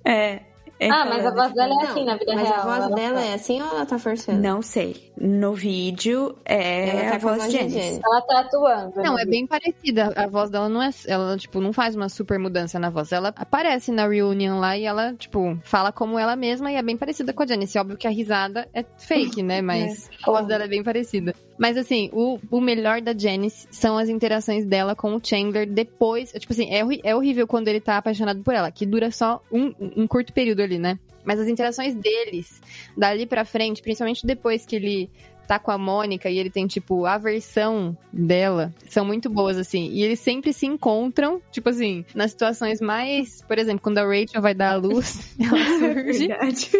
[0.03, 0.41] É.
[0.79, 2.59] é Ah, mas a voz dela é assim na vida mas real.
[2.59, 4.41] a voz ela dela é assim ou ela tá forçando?
[4.41, 5.11] Não sei.
[5.19, 7.79] No vídeo é Ela tá a voz de Janice.
[7.79, 8.01] Janice.
[8.03, 9.01] Ela tá atuando.
[9.01, 10.13] Não, é bem parecida.
[10.15, 10.89] A voz dela não é.
[11.07, 13.11] Ela, tipo, não faz uma super mudança na voz.
[13.11, 16.95] Ela aparece na reunion lá e ela, tipo, fala como ela mesma e é bem
[16.95, 17.77] parecida com a Janice.
[17.77, 19.59] Óbvio que a risada é fake, né?
[19.61, 21.35] Mas a voz dela é bem parecida.
[21.57, 26.31] Mas assim, o, o melhor da Janice são as interações dela com o Chandler depois.
[26.31, 29.73] Tipo assim, é, é horrível quando ele tá apaixonado por ela, que dura só um,
[29.97, 30.99] um curto período ali, né?
[31.25, 32.61] Mas as interações deles,
[32.97, 35.09] dali pra frente, principalmente depois que ele
[35.47, 39.89] tá com a Mônica e ele tem, tipo, a versão dela, são muito boas, assim.
[39.91, 43.41] E eles sempre se encontram, tipo assim, nas situações mais.
[43.47, 46.27] Por exemplo, quando a Rachel vai dar a luz, ela surge.
[46.27, 46.71] Verdade.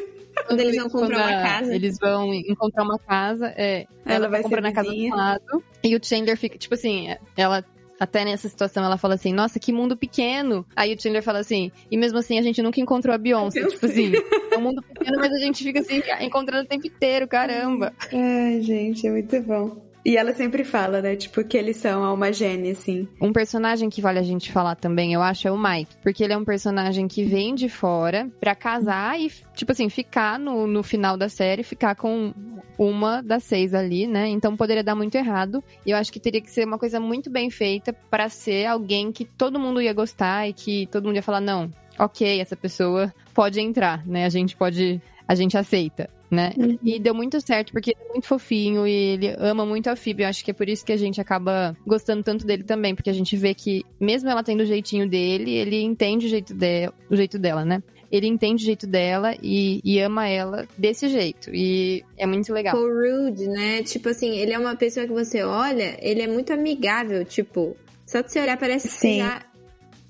[0.47, 1.75] Quando eles vão comprar Quando uma a- casa.
[1.75, 3.85] Eles vão encontrar uma casa, é.
[4.05, 5.63] Ela Ela, vai comprar na casa do lado.
[5.83, 7.65] E o Chandler fica, tipo assim, ela.
[7.99, 10.65] Até nessa situação ela fala assim, nossa, que mundo pequeno.
[10.75, 13.61] Aí o Chandler fala assim, e mesmo assim a gente nunca encontrou a Beyoncé.
[13.61, 14.13] Eu tipo assim,
[14.51, 17.93] é um mundo pequeno, mas a gente fica assim, encontrando o tempo inteiro, caramba.
[18.11, 19.88] Ai, gente, é muito bom.
[20.09, 21.15] E ela sempre fala, né?
[21.15, 23.07] Tipo, que eles são alma gêmea, assim.
[23.21, 25.97] Um personagem que vale a gente falar também, eu acho, é o Mike.
[26.01, 30.39] Porque ele é um personagem que vem de fora pra casar e, tipo assim, ficar
[30.39, 32.33] no, no final da série, ficar com
[32.75, 34.27] uma das seis ali, né?
[34.29, 35.63] Então poderia dar muito errado.
[35.85, 39.11] E eu acho que teria que ser uma coisa muito bem feita pra ser alguém
[39.11, 43.13] que todo mundo ia gostar e que todo mundo ia falar, não, ok, essa pessoa
[43.31, 44.25] pode entrar, né?
[44.25, 44.99] A gente pode.
[45.29, 46.09] A gente aceita.
[46.31, 46.51] Né?
[46.83, 50.23] E deu muito certo, porque ele é muito fofinho e ele ama muito a Phoebe.
[50.23, 53.09] Eu acho que é por isso que a gente acaba gostando tanto dele também, porque
[53.09, 56.87] a gente vê que, mesmo ela tendo o jeitinho dele, ele entende o jeito, de,
[57.09, 57.81] o jeito dela, né?
[58.11, 61.49] Ele entende o jeito dela e, e ama ela desse jeito.
[61.51, 62.75] E é muito legal.
[62.75, 63.81] Paul Rudd, né?
[63.81, 67.75] Tipo assim, ele é uma pessoa que você olha, ele é muito amigável, tipo,
[68.05, 69.13] só de você olhar parece que Sim.
[69.13, 69.45] você já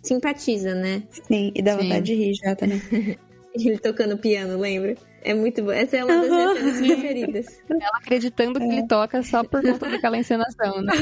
[0.01, 1.03] simpatiza, né?
[1.09, 1.83] Sim, e dá Sim.
[1.83, 2.81] vontade de rir já também.
[3.53, 4.95] Ele tocando piano, lembra?
[5.21, 5.71] É muito bom.
[5.71, 7.61] Essa é uma das minhas cenas preferidas.
[7.69, 10.93] Ela acreditando que ele toca só por conta daquela encenação, né?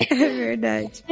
[0.00, 1.04] É verdade.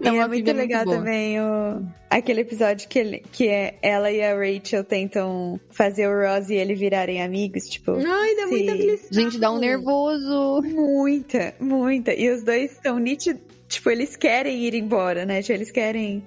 [0.00, 0.96] Não, e é a muito é legal boa.
[0.96, 1.82] também o...
[2.08, 6.54] aquele episódio que, ele, que é ela e a Rachel tentam fazer o Ross e
[6.54, 7.92] ele virarem amigos, tipo.
[7.92, 8.78] Ai, dá muita Sim.
[8.78, 9.14] felicidade.
[9.14, 10.62] Gente, dá um nervoso.
[10.62, 12.14] Muita, muita.
[12.14, 13.42] E os dois estão nítidos.
[13.68, 15.42] Tipo, eles querem ir embora, né?
[15.42, 16.24] Tipo, eles querem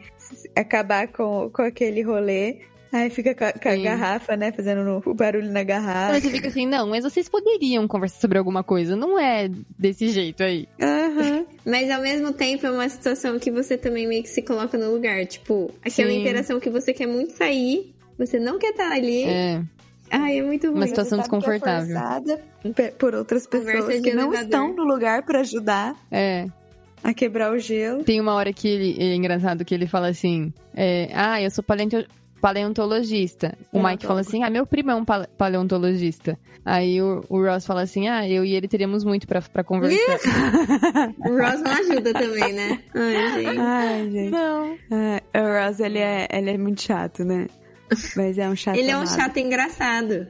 [0.56, 2.58] acabar com, com aquele rolê.
[2.92, 4.52] Aí fica com a, com a garrafa, né?
[4.52, 6.20] Fazendo o barulho na Aí garrafa.
[6.22, 8.96] você fica assim, não, mas vocês poderiam conversar sobre alguma coisa.
[8.96, 10.68] Não é desse jeito aí.
[10.82, 11.46] Aham.
[11.66, 14.90] Mas ao mesmo tempo é uma situação que você também meio que se coloca no
[14.94, 15.26] lugar.
[15.26, 16.22] Tipo, aquela Sim.
[16.22, 19.24] interação que você quer muito sair, você não quer estar ali.
[19.26, 19.62] É.
[20.10, 20.78] Ai, é muito ruim.
[20.78, 22.40] Uma situação Você sabe que é desconfortável.
[22.74, 26.46] pe- por outras pessoas que não estão no lugar pra ajudar É.
[27.04, 28.06] a quebrar o gelo.
[28.06, 31.62] Tem uma hora que ele, é engraçado que ele fala assim: é, Ah, eu sou
[31.62, 32.08] paleonto-
[32.42, 33.58] paleontologista.
[33.72, 36.38] O Mike fala assim: Ah, meu primo é um pale- paleontologista.
[36.66, 40.20] Aí o, o Ross fala assim: Ah, eu e ele teríamos muito pra, pra conversar.
[41.20, 42.80] O Ross não ajuda também, né?
[42.94, 43.60] Ai, gente.
[43.60, 44.32] Ai, gente.
[44.32, 44.78] Não.
[44.92, 47.48] Ah, o Ross, ele é, ele é muito chato, né?
[48.16, 49.16] Mas é um chato Ele é um amado.
[49.16, 50.28] chato engraçado.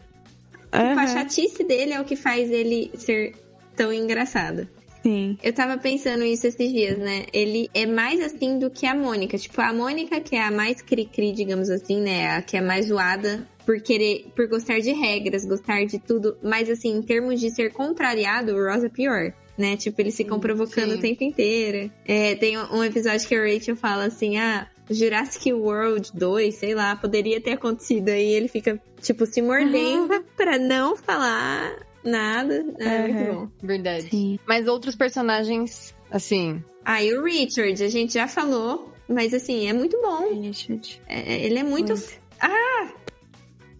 [0.71, 3.33] Tipo, a chatice dele é o que faz ele ser
[3.75, 4.67] tão engraçado.
[5.07, 5.37] Sim.
[5.41, 7.27] Eu tava pensando isso esses dias, né?
[7.31, 9.37] Ele é mais assim do que a Mônica.
[9.37, 12.35] Tipo, a Mônica, que é a mais cri-cri, digamos assim, né?
[12.35, 16.37] A que é mais zoada por querer, por gostar de regras, gostar de tudo.
[16.43, 19.33] Mas assim, em termos de ser contrariado, o Ross é pior.
[19.57, 19.77] Né?
[19.77, 20.97] Tipo, eles ficam provocando sim.
[20.97, 21.89] o tempo inteiro.
[22.05, 26.97] É, tem um episódio que a Rachel fala assim: ah, Jurassic World 2, sei lá,
[26.97, 28.09] poderia ter acontecido.
[28.09, 32.65] Aí ele fica, tipo, se mordendo pra não falar nada.
[32.79, 33.33] É muito Aham.
[33.35, 33.47] bom.
[33.63, 34.09] Verdade.
[34.09, 34.39] Sim.
[34.47, 36.63] Mas outros personagens, assim.
[36.85, 40.41] Ah, e o Richard, a gente já falou, mas assim, é muito bom.
[40.41, 41.01] Richard.
[41.07, 41.93] É- ele é muito.
[42.39, 42.89] Ah!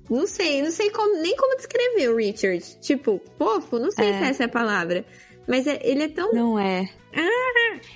[0.10, 2.64] Não sei, não sei como, nem como descrever o Richard.
[2.82, 4.18] Tipo, fofo, não sei É.
[4.20, 5.06] se essa é a palavra.
[5.48, 6.32] Mas é- ele é tão.
[6.34, 6.90] Não é.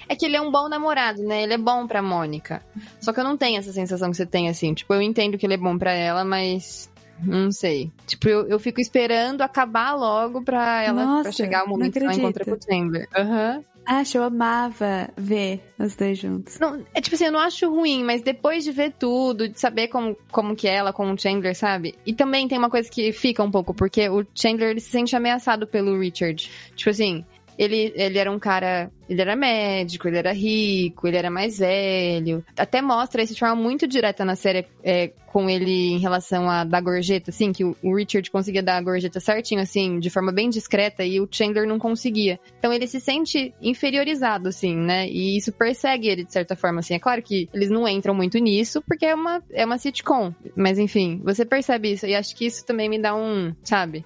[0.09, 1.43] É que ele é um bom namorado, né?
[1.43, 2.63] Ele é bom pra Mônica.
[2.99, 4.73] Só que eu não tenho essa sensação que você tem, assim.
[4.73, 6.90] Tipo, eu entendo que ele é bom pra ela, mas.
[7.23, 7.91] Não sei.
[8.07, 11.99] Tipo, eu, eu fico esperando acabar logo pra ela Nossa, pra chegar o momento que
[11.99, 12.59] ela encontra com o.
[12.61, 13.07] Chandler.
[13.15, 13.63] Aham.
[13.85, 16.59] Acho, eu amava ver os dois juntos.
[16.59, 19.87] Não, é tipo assim, eu não acho ruim, mas depois de ver tudo, de saber
[19.87, 21.95] como, como que é ela com o Chandler, sabe?
[22.05, 25.15] E também tem uma coisa que fica um pouco, porque o Chandler ele se sente
[25.15, 26.49] ameaçado pelo Richard.
[26.75, 27.25] Tipo assim,
[27.61, 28.89] ele, ele era um cara.
[29.07, 32.43] Ele era médico, ele era rico, ele era mais velho.
[32.57, 36.63] Até mostra isso de forma muito direta na série é, com ele em relação a
[36.63, 40.49] dar gorjeta, assim, que o, Richard conseguia dar a gorjeta certinho, assim, de forma bem
[40.49, 42.39] discreta, e o Chandler não conseguia.
[42.57, 45.07] Então ele se sente inferiorizado, assim, né?
[45.09, 46.95] E isso persegue ele, de certa forma, assim.
[46.95, 50.33] É claro que eles não entram muito nisso, porque é uma, é uma sitcom.
[50.55, 54.05] Mas enfim, você percebe isso, e acho que isso também me dá um, sabe?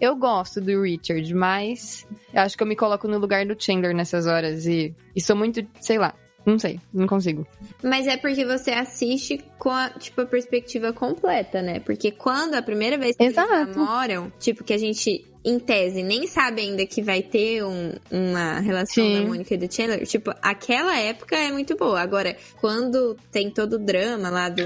[0.00, 4.26] Eu gosto do Richard, mas acho que eu me coloco no lugar do Chandler nessas
[4.26, 7.46] horas e, e sou muito, sei lá, não sei, não consigo.
[7.82, 11.80] Mas é porque você assiste com a, tipo, a perspectiva completa, né?
[11.80, 13.52] Porque quando a primeira vez que Exato.
[13.52, 17.94] eles namoram, tipo, que a gente, em tese, nem sabe ainda que vai ter um-
[18.10, 19.22] uma relação Sim.
[19.22, 22.00] da Mônica e do Chandler, tipo, aquela época é muito boa.
[22.00, 24.62] Agora, quando tem todo o drama lá do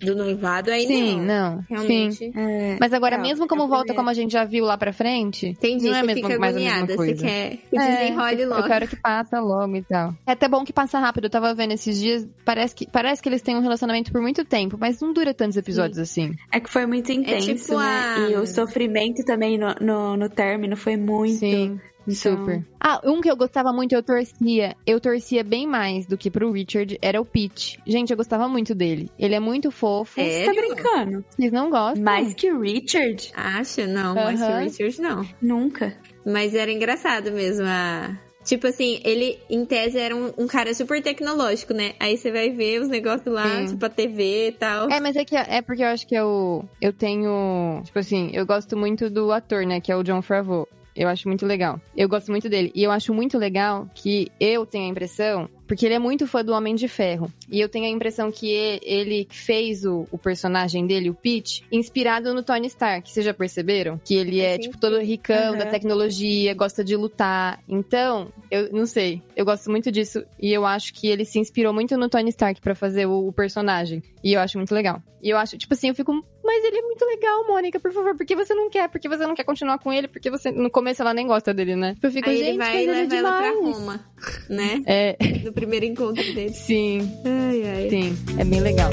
[0.00, 1.54] do noivado, aí Sim, não.
[1.54, 1.64] não.
[1.68, 2.14] Realmente.
[2.16, 2.32] Sim.
[2.36, 4.76] É, Mas agora, Não, mesmo é como o volta como a gente já viu lá
[4.76, 7.26] pra frente, Entendi, não é você mesmo, fica mais a agoniada, mesma você coisa.
[7.26, 8.60] quer que É, desenrole logo.
[8.62, 10.14] Eu quero que passa logo e tal.
[10.26, 11.24] É até bom que passa rápido.
[11.24, 14.44] Eu tava vendo esses dias, parece que, parece que eles têm um relacionamento por muito
[14.44, 16.32] tempo, mas não dura tantos episódios assim.
[16.52, 17.84] É que foi muito intenso, tipo né?
[17.86, 21.38] a- E o sofrimento também no, no, no término foi muito.
[21.38, 21.80] Sim.
[22.06, 22.64] Então, Super.
[22.78, 24.76] Ah, um que eu gostava muito, eu torcia.
[24.86, 27.80] Eu torcia bem mais do que pro Richard, era o Pete.
[27.86, 29.10] Gente, eu gostava muito dele.
[29.18, 30.20] Ele é muito fofo.
[30.20, 30.24] É?
[30.24, 31.24] Você tá brincando?
[31.30, 32.02] Vocês não gostam?
[32.02, 33.32] Mais que o Richard?
[33.34, 33.86] Acha?
[33.86, 34.60] Não, mas o Aham.
[34.60, 35.28] Richard não.
[35.40, 35.96] Nunca.
[36.26, 38.16] Mas era engraçado mesmo a.
[38.44, 41.94] Tipo assim, ele, em tese, era um, um cara super tecnológico, né?
[41.98, 43.72] Aí você vai ver os negócios lá, Sim.
[43.72, 44.90] tipo a TV e tal.
[44.90, 47.80] É, mas é que é porque eu acho que eu, eu tenho.
[47.84, 49.80] Tipo assim, eu gosto muito do ator, né?
[49.80, 50.68] Que é o John Favreau.
[50.94, 51.80] Eu acho muito legal.
[51.96, 52.70] Eu gosto muito dele.
[52.74, 55.48] E eu acho muito legal que eu tenho a impressão.
[55.66, 57.32] Porque ele é muito fã do Homem de Ferro.
[57.50, 58.50] E eu tenho a impressão que
[58.82, 63.10] ele fez o, o personagem dele, o Pete, inspirado no Tony Stark.
[63.10, 64.00] Vocês já perceberam?
[64.04, 65.58] Que ele é, Sim, tipo, todo ricão Aham.
[65.58, 67.62] da tecnologia, gosta de lutar.
[67.68, 69.22] Então, eu não sei.
[69.36, 70.24] Eu gosto muito disso.
[70.40, 73.32] E eu acho que ele se inspirou muito no Tony Stark pra fazer o, o
[73.32, 74.02] personagem.
[74.22, 75.02] E eu acho muito legal.
[75.22, 76.12] E eu acho, tipo assim, eu fico.
[76.44, 78.14] Mas ele é muito legal, Mônica, por favor.
[78.14, 78.90] Por que você não quer?
[78.90, 80.06] Por que você não quer continuar com ele?
[80.06, 80.50] Porque você.
[80.50, 81.96] No começo ela nem gosta dele, né?
[82.02, 83.78] Eu fico, Aí gente, ele vai mas ele é ela pra demais.
[83.78, 84.06] Roma,
[84.50, 84.82] né?
[84.84, 85.16] É,
[85.54, 86.52] primeiro encontro dele.
[86.52, 87.90] sim, Ai, ai.
[87.90, 88.16] sim.
[88.38, 88.90] É bem legal.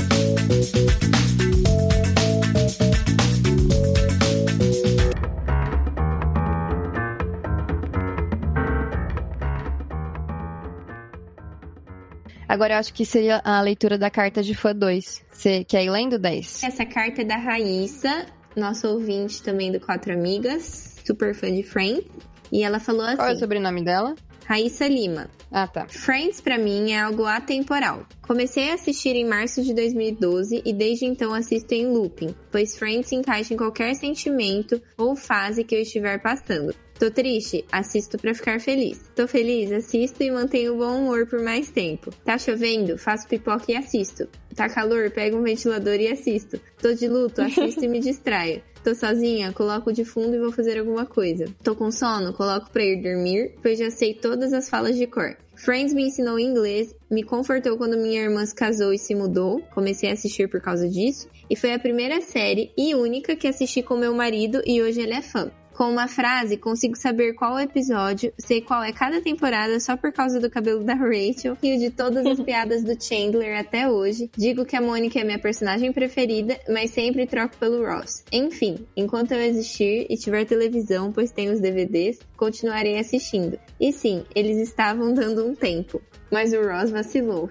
[12.47, 15.23] Agora eu acho que seria a leitura da carta de fã 2.
[15.31, 16.63] Você quer ir lendo 10?
[16.63, 22.05] Essa carta é da Raíssa, nossa ouvinte também do Quatro Amigas, super fã de Friends.
[22.51, 24.15] E ela falou Qual é o assim: sobrenome dela?
[24.51, 25.29] Raíssa Lima.
[25.49, 25.87] Ah, tá.
[25.87, 28.05] Friends pra mim é algo atemporal.
[28.21, 33.07] Comecei a assistir em março de 2012 e desde então assisto em looping, pois Friends
[33.07, 36.75] se encaixa em qualquer sentimento ou fase que eu estiver passando.
[37.01, 37.65] Tô triste?
[37.71, 39.01] Assisto pra ficar feliz.
[39.15, 39.71] Tô feliz?
[39.71, 42.11] Assisto e mantenho o bom humor por mais tempo.
[42.23, 42.95] Tá chovendo?
[42.95, 44.29] Faço pipoca e assisto.
[44.55, 45.09] Tá calor?
[45.09, 46.61] Pego um ventilador e assisto.
[46.79, 47.41] Tô de luto?
[47.41, 48.61] Assisto e me distraio.
[48.83, 49.51] Tô sozinha?
[49.51, 51.45] Coloco de fundo e vou fazer alguma coisa.
[51.63, 52.33] Tô com sono?
[52.33, 55.35] Coloco pra ir dormir, pois já sei todas as falas de cor.
[55.55, 59.59] Friends me ensinou inglês, me confortou quando minha irmã se casou e se mudou.
[59.73, 61.27] Comecei a assistir por causa disso.
[61.49, 65.15] E foi a primeira série e única que assisti com meu marido e hoje ele
[65.15, 65.51] é fã.
[65.81, 70.39] Com uma frase, consigo saber qual episódio, sei qual é cada temporada só por causa
[70.39, 74.29] do cabelo da Rachel e o de todas as piadas do Chandler até hoje.
[74.37, 78.23] Digo que a Mônica é minha personagem preferida, mas sempre troco pelo Ross.
[78.31, 83.57] Enfim, enquanto eu existir e tiver televisão, pois tenho os DVDs, continuarei assistindo.
[83.79, 85.99] E sim, eles estavam dando um tempo,
[86.31, 87.49] mas o Ross vacilou.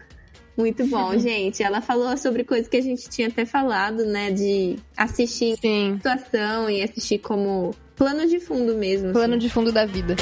[0.57, 1.65] Muito bom, gente.
[1.65, 4.31] Ela falou sobre coisas que a gente tinha até falado, né?
[4.31, 5.97] De assistir Sim.
[5.97, 9.13] situação e assistir como plano de fundo mesmo.
[9.13, 9.47] Plano assim.
[9.47, 10.17] de fundo da vida.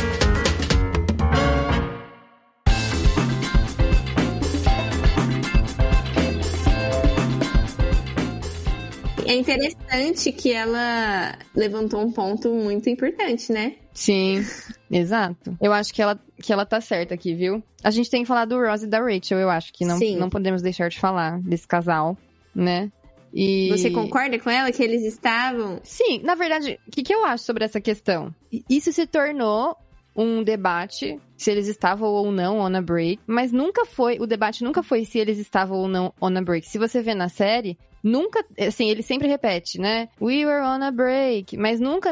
[9.25, 13.77] É interessante que ela levantou um ponto muito importante, né?
[13.95, 14.45] Sim,
[14.91, 15.57] exato.
[15.61, 17.63] Eu acho que ela, que ela tá certa aqui, viu?
[17.85, 20.17] A gente tem que falar do Ross e da Rachel, eu acho que não, Sim.
[20.17, 22.17] não podemos deixar de falar desse casal,
[22.53, 22.91] né?
[23.33, 23.69] E...
[23.71, 25.81] Você concorda com ela que eles estavam?
[25.83, 28.35] Sim, na verdade, o que, que eu acho sobre essa questão?
[28.69, 29.77] Isso se tornou
[30.17, 34.65] um debate se eles estavam ou não on a break, mas nunca foi, o debate
[34.65, 36.67] nunca foi se eles estavam ou não on a break.
[36.69, 40.09] Se você vê na série, nunca, assim, ele sempre repete, né?
[40.21, 42.11] We were on a break, mas nunca,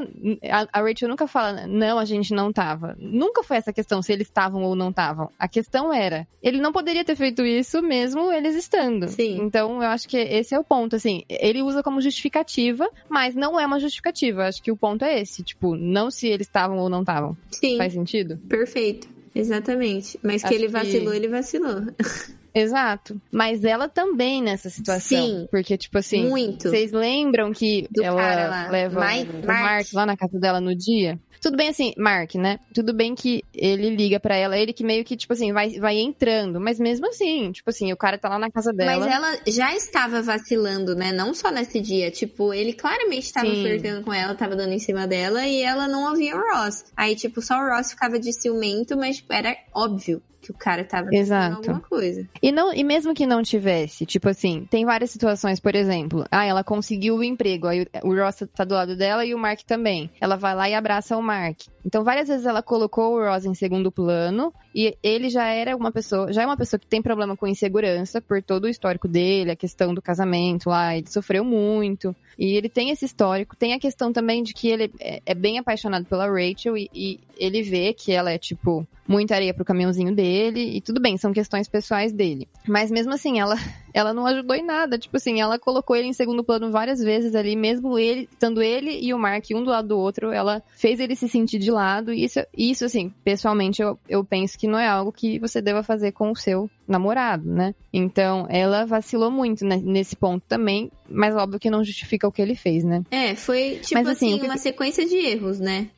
[0.50, 2.96] a, a Rachel nunca fala, não, a gente não tava.
[2.98, 5.30] Nunca foi essa questão se eles estavam ou não estavam.
[5.38, 9.08] A questão era, ele não poderia ter feito isso mesmo eles estando.
[9.08, 9.38] Sim.
[9.42, 13.58] Então, eu acho que esse é o ponto, assim, ele usa como justificativa, mas não
[13.58, 14.44] é uma justificativa.
[14.46, 17.36] Acho que o ponto é esse, tipo, não se eles estavam ou não estavam.
[17.50, 18.36] Sim, Faz sentido?
[18.48, 19.08] perfeito.
[19.34, 20.18] Exatamente.
[20.22, 21.82] Mas que Acho ele que- vacilou, ele vacilou.
[22.58, 23.20] Exato.
[23.30, 25.18] Mas ela também nessa situação.
[25.18, 25.46] Sim.
[25.50, 26.68] Porque, tipo assim, Muito.
[26.70, 29.62] vocês lembram que Do ela leva Mike- o Mark.
[29.62, 31.20] Mark lá na casa dela no dia?
[31.38, 32.58] Tudo bem assim, Mark, né?
[32.74, 35.98] Tudo bem que ele liga pra ela, ele que meio que, tipo assim, vai, vai
[35.98, 36.58] entrando.
[36.58, 38.98] Mas mesmo assim, tipo assim, o cara tá lá na casa dela.
[39.04, 41.12] Mas ela já estava vacilando, né?
[41.12, 42.10] Não só nesse dia.
[42.10, 43.60] Tipo, ele claramente estava Sim.
[43.60, 46.84] flertando com ela, tava dando em cima dela e ela não ouvia o Ross.
[46.96, 50.84] Aí, tipo, só o Ross ficava de ciumento, mas tipo, era óbvio que o cara
[50.84, 51.56] tava Exato.
[51.56, 52.26] alguma coisa.
[52.40, 56.44] E, não, e mesmo que não tivesse, tipo assim, tem várias situações, por exemplo, ah,
[56.44, 60.10] ela conseguiu o emprego, aí o Ross tá do lado dela e o Mark também.
[60.20, 61.62] Ela vai lá e abraça o Mark.
[61.86, 65.92] Então, várias vezes ela colocou o Ross em segundo plano e ele já era uma
[65.92, 69.52] pessoa, já é uma pessoa que tem problema com insegurança por todo o histórico dele,
[69.52, 72.14] a questão do casamento lá, ele sofreu muito.
[72.38, 73.56] E ele tem esse histórico.
[73.56, 77.20] Tem a questão também de que ele é, é bem apaixonado pela Rachel e, e,
[77.38, 80.76] ele vê que ela é, tipo, muita areia pro caminhãozinho dele.
[80.76, 82.48] E tudo bem, são questões pessoais dele.
[82.66, 83.56] Mas mesmo assim, ela,
[83.96, 84.98] ela não ajudou em nada.
[84.98, 89.00] Tipo assim, ela colocou ele em segundo plano várias vezes ali, mesmo ele, estando ele
[89.00, 92.12] e o Mark um do lado do outro, ela fez ele se sentir de lado.
[92.12, 95.82] E isso, isso assim, pessoalmente, eu, eu penso que não é algo que você deva
[95.82, 97.74] fazer com o seu namorado, né?
[97.90, 102.42] Então, ela vacilou muito né, nesse ponto também, mas óbvio que não justifica o que
[102.42, 103.02] ele fez, né?
[103.10, 104.60] É, foi tipo mas, assim, assim uma que...
[104.60, 105.88] sequência de erros, né?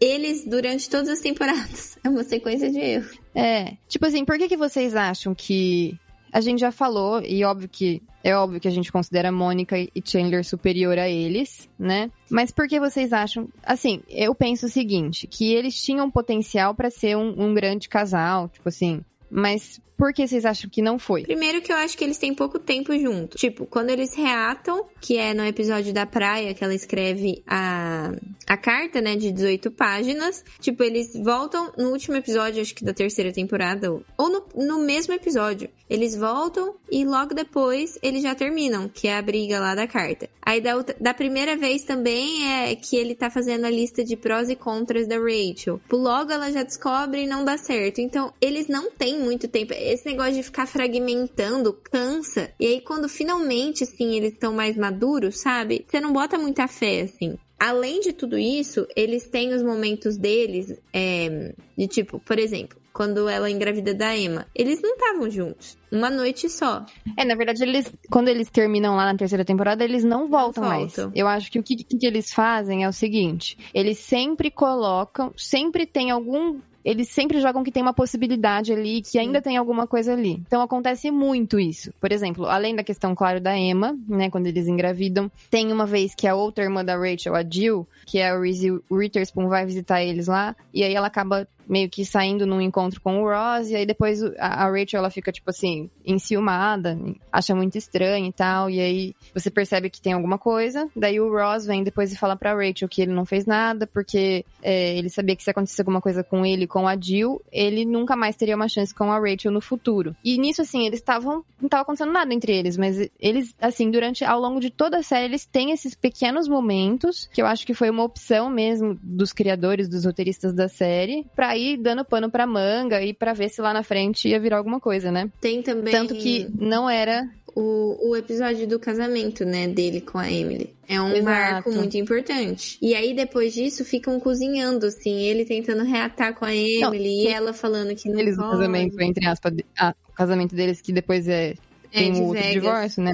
[0.00, 1.98] Eles durante todas as temporadas.
[2.02, 3.18] É uma sequência de erros.
[3.34, 5.98] É, tipo assim, por que que vocês acham que
[6.32, 9.90] a gente já falou, e óbvio que é óbvio que a gente considera Mônica e
[10.04, 12.10] Chandler superior a eles, né?
[12.30, 13.48] Mas por que vocês acham?
[13.62, 18.48] Assim, eu penso o seguinte: que eles tinham potencial para ser um, um, grande casal,
[18.48, 19.02] tipo assim.
[19.30, 21.24] Mas por que vocês acham que não foi?
[21.24, 23.38] Primeiro que eu acho que eles têm pouco tempo juntos.
[23.38, 28.10] Tipo, quando eles reatam, que é no episódio da praia que ela escreve a,
[28.46, 30.42] a carta, né, de 18 páginas.
[30.58, 35.12] Tipo, eles voltam no último episódio, acho que da terceira temporada, ou no, no mesmo
[35.12, 35.68] episódio.
[35.88, 40.30] Eles voltam e logo depois eles já terminam, que é a briga lá da carta.
[40.40, 44.48] Aí da, da primeira vez também é que ele tá fazendo a lista de prós
[44.48, 45.80] e contras da Rachel.
[45.92, 48.00] Logo ela já descobre e não dá certo.
[48.00, 52.52] Então, eles não têm muito tempo esse negócio de ficar fragmentando cansa.
[52.58, 55.84] E aí, quando finalmente, assim, eles estão mais maduros, sabe?
[55.86, 57.36] Você não bota muita fé, assim.
[57.58, 63.28] Além de tudo isso, eles têm os momentos deles, é, de tipo, por exemplo, quando
[63.28, 64.46] ela engravida da Emma.
[64.54, 65.78] Eles não estavam juntos.
[65.90, 66.84] Uma noite só.
[67.16, 70.70] É, na verdade, eles, quando eles terminam lá na terceira temporada, eles não voltam, não
[70.70, 71.04] voltam.
[71.06, 71.16] mais.
[71.16, 75.86] Eu acho que o que, que, eles fazem é o seguinte: eles sempre colocam, sempre
[75.86, 80.12] tem algum eles sempre jogam que tem uma possibilidade ali, que ainda tem alguma coisa
[80.12, 80.42] ali.
[80.46, 81.92] Então acontece muito isso.
[82.00, 86.14] Por exemplo, além da questão, claro, da Emma, né, quando eles engravidam, tem uma vez
[86.14, 90.02] que a outra irmã da Rachel, a Jill, que é a Reese Witherspoon, vai visitar
[90.02, 93.76] eles lá, e aí ela acaba meio que saindo num encontro com o Ross, e
[93.76, 96.98] aí depois a, Rachel, ela fica, tipo assim, enciumada,
[97.30, 101.30] acha muito estranho e tal, e aí você percebe que tem alguma coisa, daí o
[101.30, 105.08] Ross vem depois e fala pra Rachel que ele não fez nada, porque é, ele
[105.08, 108.56] sabia que se acontecesse alguma coisa com ele, com a Jill, ele nunca mais teria
[108.56, 110.16] uma chance com a Rachel no futuro.
[110.24, 114.24] E nisso, assim, eles estavam, não tava acontecendo nada entre eles, mas eles, assim, durante,
[114.24, 117.74] ao longo de toda a série, eles têm esses pequenos momentos, que eu acho que
[117.74, 122.46] foi uma opção mesmo dos criadores, dos roteiristas da série, pra ir dando pano pra
[122.46, 125.30] manga e pra ver se lá na frente ia virar alguma coisa, né?
[125.40, 125.92] Tem também.
[125.92, 127.28] Tanto que não era.
[127.54, 130.72] O, o episódio do casamento, né, dele com a Emily.
[130.88, 131.24] É um Exato.
[131.24, 132.78] marco muito importante.
[132.80, 137.26] E aí, depois disso, ficam cozinhando, assim, ele tentando reatar com a Emily não, e
[137.26, 138.50] ela falando que não Eles, pode.
[138.52, 141.54] casamento, entre aspas, ah, o casamento deles que depois é
[141.90, 143.12] tem um outro divórcio, né?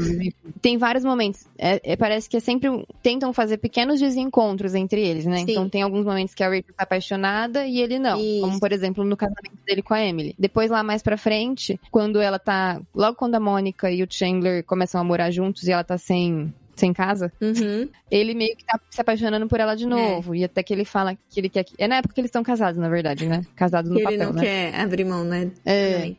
[0.61, 1.47] Tem vários momentos.
[1.59, 2.68] É, é, parece que é sempre.
[3.03, 5.39] Tentam fazer pequenos desencontros entre eles, né?
[5.39, 5.47] Sim.
[5.51, 8.18] Então tem alguns momentos que a Rachel tá apaixonada e ele não.
[8.20, 8.41] Isso.
[8.43, 10.35] Como, por exemplo, no casamento dele com a Emily.
[10.39, 12.81] Depois, lá mais pra frente, quando ela tá.
[12.95, 16.53] Logo quando a Mônica e o Chandler começam a morar juntos e ela tá sem
[16.77, 17.89] sem casa, uhum.
[18.11, 20.35] ele meio que tá se apaixonando por ela de novo.
[20.35, 20.39] É.
[20.39, 21.64] E até que ele fala que ele quer.
[21.79, 23.45] É na época que eles estão casados, na verdade, né?
[23.57, 24.43] Casados no que papel, ele não né?
[24.43, 25.51] quer abrir mão, né?
[25.64, 26.14] É.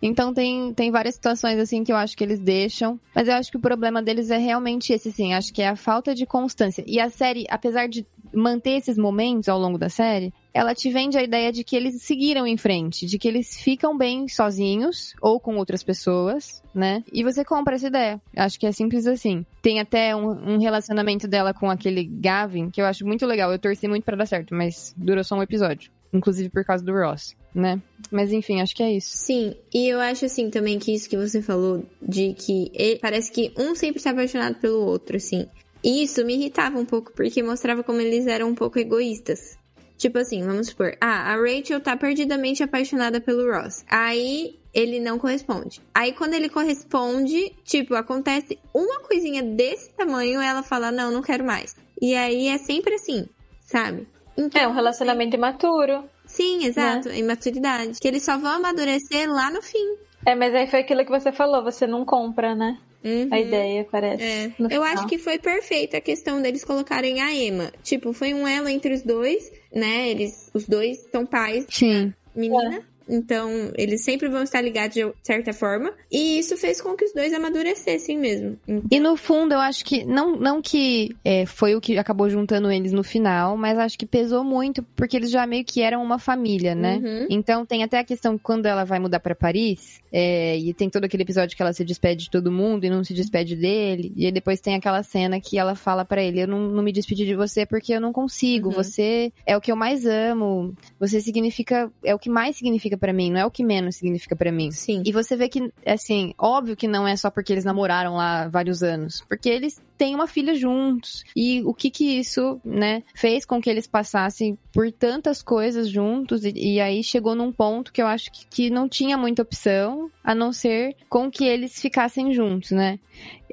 [0.00, 3.50] Então tem, tem várias situações assim que eu acho que eles deixam, mas eu acho
[3.50, 6.84] que o problema deles é realmente esse, sim, acho que é a falta de constância.
[6.86, 11.16] E a série, apesar de manter esses momentos ao longo da série, ela te vende
[11.16, 15.40] a ideia de que eles seguiram em frente, de que eles ficam bem sozinhos ou
[15.40, 17.02] com outras pessoas, né?
[17.12, 18.20] E você compra essa ideia.
[18.36, 19.44] Acho que é simples assim.
[19.62, 23.52] Tem até um, um relacionamento dela com aquele Gavin, que eu acho muito legal.
[23.52, 25.90] Eu torci muito para dar certo, mas durou só um episódio.
[26.12, 27.82] Inclusive por causa do Ross né?
[28.10, 29.10] Mas enfim, acho que é isso.
[29.16, 33.30] Sim, e eu acho assim também que isso que você falou de que ele, parece
[33.30, 35.46] que um sempre está apaixonado pelo outro, assim.
[35.82, 39.58] Isso me irritava um pouco porque mostrava como eles eram um pouco egoístas.
[39.96, 43.84] Tipo assim, vamos supor, ah, a Rachel tá perdidamente apaixonada pelo Ross.
[43.88, 45.80] Aí ele não corresponde.
[45.92, 51.44] Aí quando ele corresponde, tipo, acontece uma coisinha desse tamanho, ela fala: "Não, não quero
[51.44, 51.74] mais".
[52.00, 53.26] E aí é sempre assim,
[53.60, 54.06] sabe?
[54.36, 56.04] Então, é um relacionamento imaturo.
[56.28, 57.08] Sim, exato.
[57.08, 57.18] Né?
[57.18, 57.98] Imaturidade.
[57.98, 59.96] Que eles só vão amadurecer lá no fim.
[60.24, 62.78] É, mas aí foi aquilo que você falou, você não compra, né?
[63.04, 63.28] Uhum.
[63.30, 64.22] A ideia, parece.
[64.22, 64.52] É.
[64.70, 67.72] Eu acho que foi perfeita a questão deles colocarem a Emma.
[67.82, 70.08] Tipo, foi um elo entre os dois, né?
[70.08, 72.12] Eles, os dois são pais Sim.
[72.34, 72.76] menina.
[72.76, 72.97] É.
[73.08, 75.92] então eles sempre vão estar ligados de certa forma.
[76.10, 78.58] E isso fez com que os dois amadurecessem mesmo.
[78.90, 82.70] E no fundo, eu acho que, não, não que é, foi o que acabou juntando
[82.70, 86.18] eles no final, mas acho que pesou muito, porque eles já meio que eram uma
[86.18, 86.96] família, né?
[86.96, 87.26] Uhum.
[87.30, 90.88] Então tem até a questão que quando ela vai mudar pra Paris, é, e tem
[90.90, 94.12] todo aquele episódio que ela se despede de todo mundo e não se despede dele,
[94.16, 96.92] e aí depois tem aquela cena que ela fala pra ele: Eu não, não me
[96.92, 98.74] despedi de você porque eu não consigo, Uhum.
[98.74, 103.12] você é o que eu mais amo, você significa, é o que mais significa pra
[103.12, 104.70] mim, não é o que menos significa pra mim.
[104.70, 105.02] Sim.
[105.04, 108.82] E você vê que, assim, óbvio que não é só porque eles namoraram lá vários
[108.82, 111.24] anos, porque eles têm uma filha juntos.
[111.34, 116.44] E o que que isso, né, fez com que eles passassem por tantas coisas juntos
[116.44, 120.10] e, e aí chegou num ponto que eu acho que, que não tinha muita opção
[120.22, 122.98] a não ser com que eles ficassem juntos, né?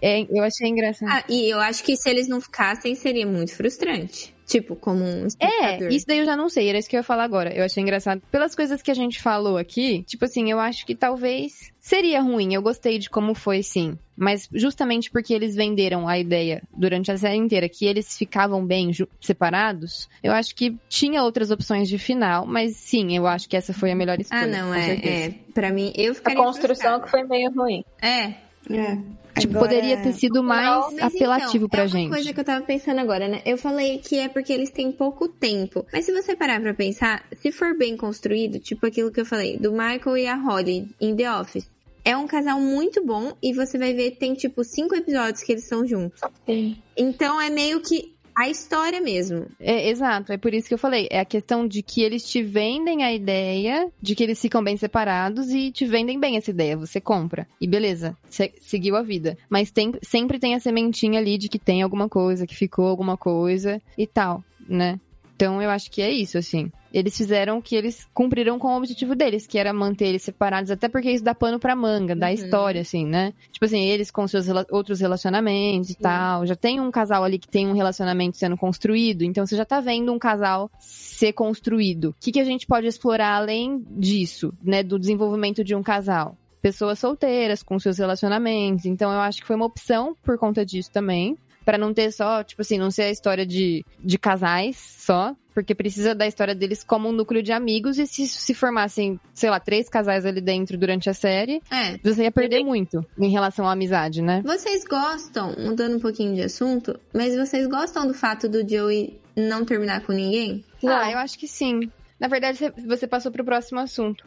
[0.02, 1.10] É, eu achei engraçado.
[1.10, 4.35] Ah, e eu acho que se eles não ficassem, seria muito frustrante.
[4.46, 5.28] Tipo, como um.
[5.40, 7.52] É, isso daí eu já não sei, era isso que eu ia falar agora.
[7.52, 8.22] Eu achei engraçado.
[8.32, 12.54] Pelas coisas que a gente falou aqui, tipo assim, eu acho que talvez seria ruim.
[12.54, 13.98] Eu gostei de como foi, sim.
[14.16, 18.92] Mas justamente porque eles venderam a ideia durante a série inteira que eles ficavam bem
[19.20, 23.74] separados, eu acho que tinha outras opções de final, mas sim, eu acho que essa
[23.74, 24.44] foi a melhor escolha.
[24.44, 25.14] Ah, não, com é, certeza.
[25.14, 25.34] é.
[25.54, 27.28] Pra mim, eu A ficaria construção que frustrada.
[27.30, 27.84] foi meio ruim.
[28.02, 28.34] É,
[28.72, 28.98] É.
[29.38, 32.08] Tipo, Agora- poderia ter sido mais Mas, apelativo então, pra é gente.
[32.08, 33.42] uma coisa que eu tava pensando agora, né?
[33.46, 35.86] Eu falei que é porque eles têm pouco tempo.
[35.92, 39.58] Mas se você parar pra pensar, se for bem construído, tipo aquilo que eu falei,
[39.58, 41.68] do Michael e a Holly em The Office.
[42.04, 45.64] É um casal muito bom e você vai ver, tem tipo cinco episódios que eles
[45.64, 46.22] estão juntos.
[46.46, 46.78] Sim.
[46.96, 49.46] Então é meio que a história mesmo.
[49.60, 51.08] É, exato, é por isso que eu falei.
[51.10, 54.76] É a questão de que eles te vendem a ideia de que eles ficam bem
[54.78, 56.76] separados e te vendem bem essa ideia.
[56.78, 57.48] Você compra.
[57.62, 59.38] E beleza, se- seguiu a vida.
[59.50, 63.16] Mas tem, sempre tem a sementinha ali de que tem alguma coisa, que ficou alguma
[63.18, 65.00] coisa e tal, né?
[65.36, 66.72] Então eu acho que é isso, assim.
[66.94, 70.72] Eles fizeram o que eles cumpriram com o objetivo deles, que era manter eles separados,
[70.72, 72.34] até porque isso dá pano pra manga, dá Uhum.
[72.34, 73.34] história, assim, né?
[73.52, 76.46] Tipo assim, eles com seus rela- outros relacionamentos e tal.
[76.46, 79.82] Já tem um casal ali que tem um relacionamento sendo construído, então você já tá
[79.82, 82.12] vendo um casal ser construído.
[82.12, 84.82] O que, que a gente pode explorar além disso, né?
[84.82, 86.38] Do desenvolvimento de um casal?
[86.62, 88.86] Pessoas solteiras com seus relacionamentos.
[88.86, 91.38] Então eu acho que foi uma opção por conta disso também.
[91.66, 95.74] Pra não ter só, tipo assim, não ser a história de, de casais só, porque
[95.74, 99.60] precisa da história deles como um núcleo de amigos, e se se formassem, sei lá,
[99.60, 101.98] três casais ali dentro durante a série, É.
[102.04, 104.42] você ia perder muito em relação à amizade, né?
[104.46, 109.66] Vocês gostam, mudando um pouquinho de assunto, mas vocês gostam do fato do Joey não
[109.66, 110.64] terminar com ninguém?
[110.86, 111.90] Ah, eu acho que sim.
[112.20, 114.24] Na verdade, você- você passou pro próximo assunto.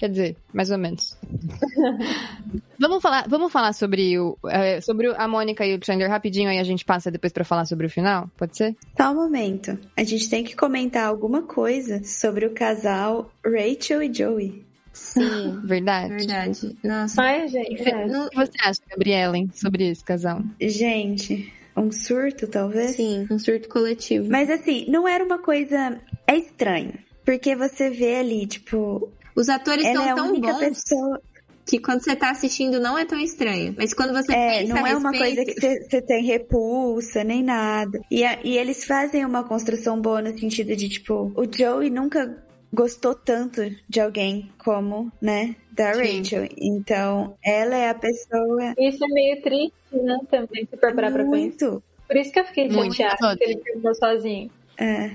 [0.00, 1.14] Quer dizer, mais ou menos.
[2.78, 6.58] vamos falar, vamos falar sobre o é, sobre a Mônica e o Chandler rapidinho, aí
[6.58, 8.74] a gente passa depois pra falar sobre o final, pode ser?
[8.96, 9.78] Só um momento.
[9.94, 14.64] A gente tem que comentar alguma coisa sobre o casal Rachel e Joey.
[14.90, 16.14] Sim, Verdade.
[16.14, 16.76] verdade.
[16.82, 17.20] Nossa.
[17.20, 17.86] Ai, gente.
[17.86, 18.06] é.
[18.06, 20.42] O que você acha, Gabriela, sobre esse casal?
[20.58, 22.96] Gente, um surto, talvez?
[22.96, 24.30] Sim, um surto coletivo.
[24.30, 26.00] Mas assim, não era uma coisa.
[26.26, 26.94] É estranho.
[27.22, 31.20] Porque você vê ali, tipo, Os atores ela são é a tão única bons pessoa.
[31.66, 33.74] que quando você tá assistindo não é tão estranho.
[33.78, 37.22] Mas quando você É, pensa não a é uma respeito- coisa que você tem repulsa,
[37.24, 38.00] nem nada.
[38.10, 42.36] E, a- e eles fazem uma construção boa no sentido de, tipo, o Joey nunca
[42.72, 46.18] gostou tanto de alguém como, né, da Sim.
[46.18, 46.48] Rachel.
[46.58, 50.18] Então, ela é a pessoa Isso é meio triste, né?
[50.30, 51.24] Também, se for parar pra pensar.
[51.24, 51.82] muito.
[52.06, 54.50] Por isso que eu fiquei chateada que ele terminou sozinho.
[54.78, 55.10] É,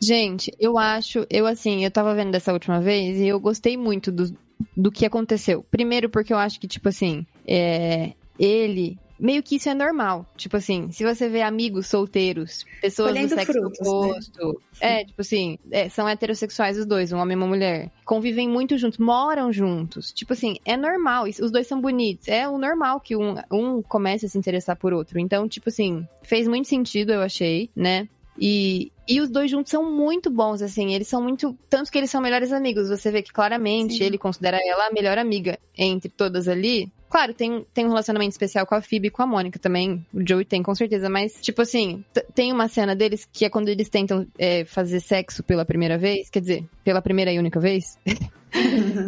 [0.00, 4.12] Gente, eu acho, eu assim, eu tava vendo dessa última vez e eu gostei muito
[4.12, 4.36] do,
[4.76, 5.64] do que aconteceu.
[5.70, 8.98] Primeiro porque eu acho que, tipo assim, é, ele.
[9.18, 10.26] Meio que isso é normal.
[10.36, 13.88] Tipo assim, se você vê amigos solteiros, pessoas do sexo frutos, né?
[13.88, 14.62] oposto.
[14.78, 17.90] É, tipo assim, é, são heterossexuais os dois, um homem e uma mulher.
[18.04, 20.12] Convivem muito juntos, moram juntos.
[20.12, 21.24] Tipo assim, é normal.
[21.24, 22.28] Os dois são bonitos.
[22.28, 25.18] É o normal que um, um comece a se interessar por outro.
[25.18, 28.06] Então, tipo assim, fez muito sentido, eu achei, né?
[28.38, 30.94] E, e os dois juntos são muito bons, assim.
[30.94, 31.56] Eles são muito.
[31.68, 32.88] Tanto que eles são melhores amigos.
[32.88, 34.04] Você vê que claramente Sim.
[34.04, 36.90] ele considera ela a melhor amiga entre todas ali.
[37.08, 40.04] Claro, tem, tem um relacionamento especial com a Phoebe e com a Mônica também.
[40.12, 41.08] O Joey tem, com certeza.
[41.08, 45.42] Mas, tipo assim, tem uma cena deles que é quando eles tentam é, fazer sexo
[45.42, 46.28] pela primeira vez.
[46.28, 47.98] Quer dizer, pela primeira e única vez.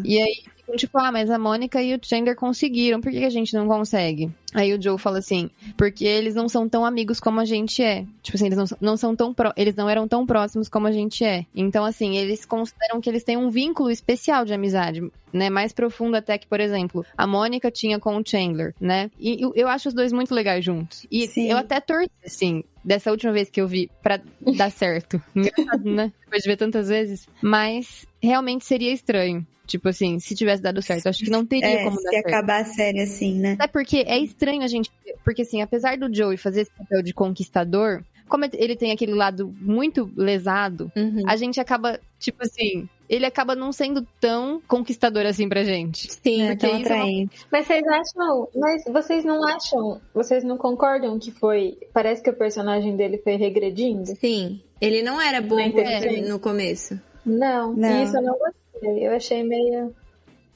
[0.05, 0.43] E aí,
[0.76, 4.30] tipo, ah, mas a Mônica e o Chandler conseguiram, por que a gente não consegue?
[4.54, 8.04] Aí o Joe fala assim, porque eles não são tão amigos como a gente é.
[8.22, 10.92] Tipo assim, eles não, não são tão pró- eles não eram tão próximos como a
[10.92, 11.44] gente é.
[11.54, 15.02] Então, assim, eles consideram que eles têm um vínculo especial de amizade,
[15.32, 15.50] né?
[15.50, 19.10] Mais profundo até que, por exemplo, a Mônica tinha com o Chandler, né?
[19.18, 21.06] E eu, eu acho os dois muito legais juntos.
[21.10, 21.50] E Sim.
[21.50, 24.18] eu até torci, assim, dessa última vez que eu vi pra
[24.56, 25.20] dar certo.
[25.36, 26.12] Engraçado, né?
[26.24, 27.28] Depois de ver tantas vezes.
[27.42, 29.46] Mas realmente seria estranho.
[29.68, 31.06] Tipo assim, se tivesse dado certo.
[31.08, 32.26] Acho que não teria É, como se dar certo.
[32.26, 33.52] acabar a série assim, né?
[33.52, 34.90] Até porque é estranho a gente.
[35.22, 39.54] Porque assim, apesar do Joey fazer esse papel de conquistador, como ele tem aquele lado
[39.60, 41.22] muito lesado, Uhum.
[41.26, 46.12] a gente acaba, tipo assim, ele acaba não sendo tão conquistador assim pra gente.
[46.12, 47.38] Sim, É, tão é uma- atraente.
[47.52, 48.48] Mas vocês acham.
[48.56, 50.00] Mas vocês não acham.
[50.14, 51.76] Vocês não concordam que foi.
[51.92, 54.06] Parece que o personagem dele foi regredindo?
[54.18, 54.62] sim.
[54.80, 56.20] Ele não era bobo entendi.
[56.28, 56.98] no começo.
[57.26, 57.74] Não.
[57.74, 58.04] Não.
[58.04, 58.54] Isso eu não gostei.
[58.83, 59.95] Eu achei meio.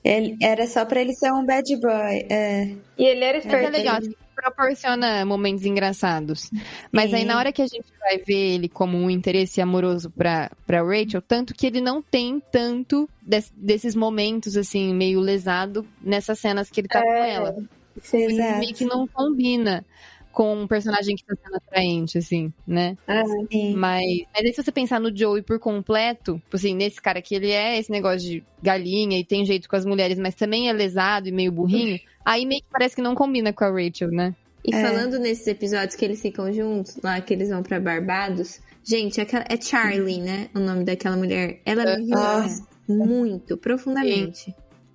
[0.05, 2.27] Ele, era só pra ele ser um bad boy.
[2.29, 2.64] É.
[2.99, 3.66] E ele era Mas esperto.
[3.68, 6.51] é legal, assim, proporciona momentos engraçados.
[6.91, 7.27] Mas aí Sim.
[7.27, 11.23] na hora que a gente vai ver ele como um interesse amoroso pra, pra Rachel,
[11.23, 16.81] tanto que ele não tem tanto des- desses momentos, assim, meio lesado nessas cenas que
[16.81, 17.55] ele tá com ela.
[18.01, 18.23] Sim.
[18.25, 18.59] Exato.
[18.59, 19.85] Meio que não combina
[20.33, 22.97] com um personagem que tá sendo atraente, assim, né?
[23.07, 23.74] Ah, Sim.
[23.74, 24.05] Mas,
[24.35, 27.51] mas aí se você pensar no Joey por completo, tipo assim, nesse cara que ele
[27.51, 31.28] é esse negócio de galinha e tem jeito com as mulheres, mas também é lesado
[31.28, 34.35] e meio burrinho, aí meio que parece que não combina com a Rachel, né?
[34.64, 34.80] E É.
[34.80, 39.45] falando nesses episódios que eles ficam juntos, lá que eles vão pra Barbados, gente, aquela,
[39.49, 40.49] é Charlie, né?
[40.55, 41.61] O nome daquela mulher.
[41.64, 42.47] Ela me irrita
[42.89, 44.55] muito, profundamente.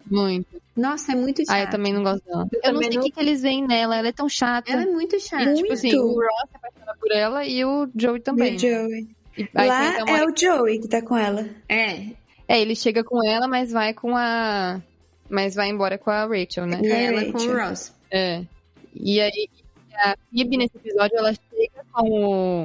[0.10, 0.62] Muito.
[0.78, 1.54] Nossa, é muito chata.
[1.54, 2.48] Ah, eu também não gosto dela.
[2.54, 4.72] Eu Eu não sei o não- que, que eles veem nela, ela é tão chata.
[4.72, 5.44] Ela é muito chata.
[5.52, 6.06] E, tipo assim, Muito.
[6.06, 8.54] o Ross se apaixona por ela e o Joey também.
[8.54, 9.08] E o Joey.
[9.38, 11.46] E aí Lá uma- é o Joey que tá com ela.
[11.68, 12.06] É,
[12.48, 14.82] É, ele chega com ela, mas vai com a.
[15.30, 16.80] Mas vai embora com a Rachel, né?
[16.82, 17.68] e É, ela com o Rachel.
[17.70, 17.94] Ross.
[18.10, 18.44] É.
[18.96, 19.50] E aí,
[19.96, 22.10] a Phoebe nesse episódio, ela chega com,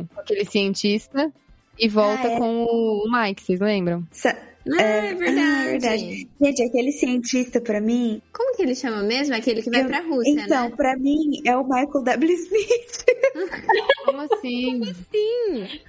[0.00, 1.32] o, com aquele cientista
[1.78, 2.38] e volta Ah, é.
[2.38, 4.06] com o Mike, vocês lembram?
[4.12, 4.36] Sa-
[4.78, 5.40] Ah, é, verdade.
[5.40, 6.28] Ah, verdade.
[6.40, 8.22] Gente, aquele cientista pra mim.
[8.32, 9.34] Como que ele chama mesmo?
[9.34, 10.76] Aquele que vai Eu- pra Rússia, então, né?
[10.76, 12.32] pra mim é o Michael W.
[12.32, 13.04] Smith.
[14.04, 14.84] Como assim?
[15.12, 15.80] Sim.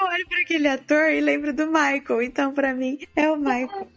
[0.00, 2.22] Eu olho pra aquele ator e lembro do Michael.
[2.22, 3.88] Então, pra mim, é o Michael.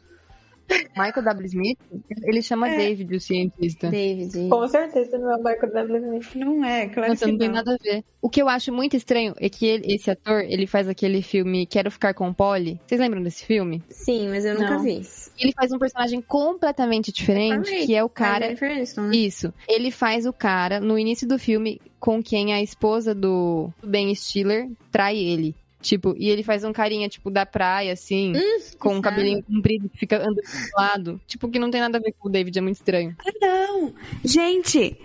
[0.98, 1.46] Michael W.
[1.48, 1.80] Smith?
[2.24, 2.78] Ele chama É.
[2.78, 3.90] David, o cientista.
[3.90, 4.50] David.
[4.50, 5.98] Com certeza não é o Michael W.
[6.22, 6.36] Smith.
[6.36, 7.56] Não é, claro Nossa, que não tem não.
[7.56, 8.04] nada a ver.
[8.22, 11.66] O que eu acho muito estranho é que ele- esse ator, ele faz aquele filme
[11.66, 12.80] Quero Ficar com Polly.
[12.86, 13.82] Vocês lembram desse filme?
[13.90, 14.84] Sim, mas eu nunca Não.
[14.84, 15.02] vi.
[15.40, 19.16] Ele faz um personagem completamente diferente, que é o cara Aniston, né?
[19.16, 19.54] Isso.
[19.68, 24.70] Ele faz o cara, no início do filme, com quem a esposa do Ben Stiller
[24.92, 25.56] trai ele.
[25.82, 28.34] Tipo, e ele faz um carinha, tipo, da praia, assim,
[28.80, 30.42] com um cabelinho comprido, que fica andando do
[30.78, 31.22] lado.
[31.28, 33.16] Tipo, que não tem nada a ver com o David, é muito estranho.
[33.20, 33.94] Ah, não.
[34.24, 34.96] Gente,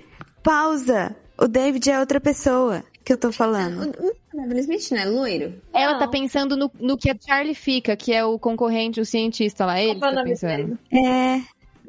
[0.42, 1.16] pausa.
[1.38, 3.92] O David é outra pessoa que eu tô falando.
[4.34, 5.54] Will Smith não é loiro?
[5.72, 5.98] Ela Não.
[6.00, 9.80] tá pensando no, no que a Charlie fica, que é o concorrente, o cientista lá.
[9.80, 10.78] Ele é tá pensando.
[10.92, 11.40] É,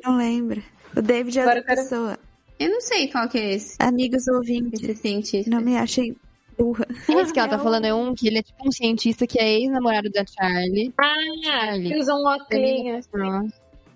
[0.03, 0.61] não lembro.
[0.95, 2.19] O David é Agora outra eu quero- pessoa.
[2.59, 3.75] Eu não sei qual que é esse.
[3.79, 5.49] Amigos ouvintes, Esse cientista.
[5.51, 6.15] não me achem
[6.57, 6.85] burra.
[7.07, 9.39] Esse que ela tá É falando é um que ele é tipo um cientista que
[9.39, 10.93] é ex-namorado da Charlie.
[10.99, 11.91] Ah, Charlie.
[11.91, 13.07] ele usa um óculos.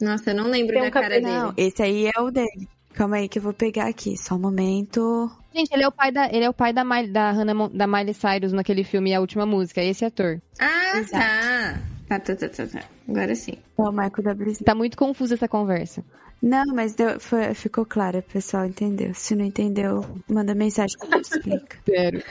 [0.02, 1.68] Nossa, eu não lembro Tem um da cara cabelo- Não, dele.
[1.68, 2.68] esse aí é o David.
[2.94, 4.18] Calma aí que eu vou pegar aqui.
[4.18, 5.30] Só um momento.
[5.56, 7.88] Gente, ele é o pai da, ele é o pai da, Miley, da, Hannah, da
[7.88, 10.42] Miley Cyrus naquele filme A Última Música, é esse ator.
[10.60, 11.12] Ah, Exato.
[11.12, 11.82] tá.
[12.10, 12.84] Tá, tá, tá, tá, tá.
[13.08, 13.54] Agora sim.
[13.78, 14.52] É o Michael W.
[14.52, 14.66] Smith.
[14.66, 16.04] Tá muito confusa essa conversa.
[16.42, 19.14] Não, mas deu- foi- ficou claro, o pessoal entendeu.
[19.14, 21.78] Se não entendeu, manda mensagem que a gente explica.
[21.78, 22.24] Espero.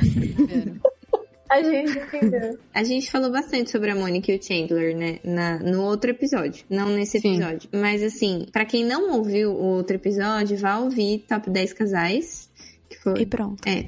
[1.49, 2.59] A gente entendeu.
[2.73, 5.19] A gente falou bastante sobre a Mônica e o Chandler, né?
[5.25, 6.65] Na, no outro episódio.
[6.71, 7.35] Não nesse Sim.
[7.37, 7.69] episódio.
[7.73, 12.49] Mas assim, pra quem não ouviu o outro episódio, vá ouvir Top 10 Casais.
[12.89, 13.23] Que foi.
[13.23, 13.67] E pronto.
[13.69, 13.87] É.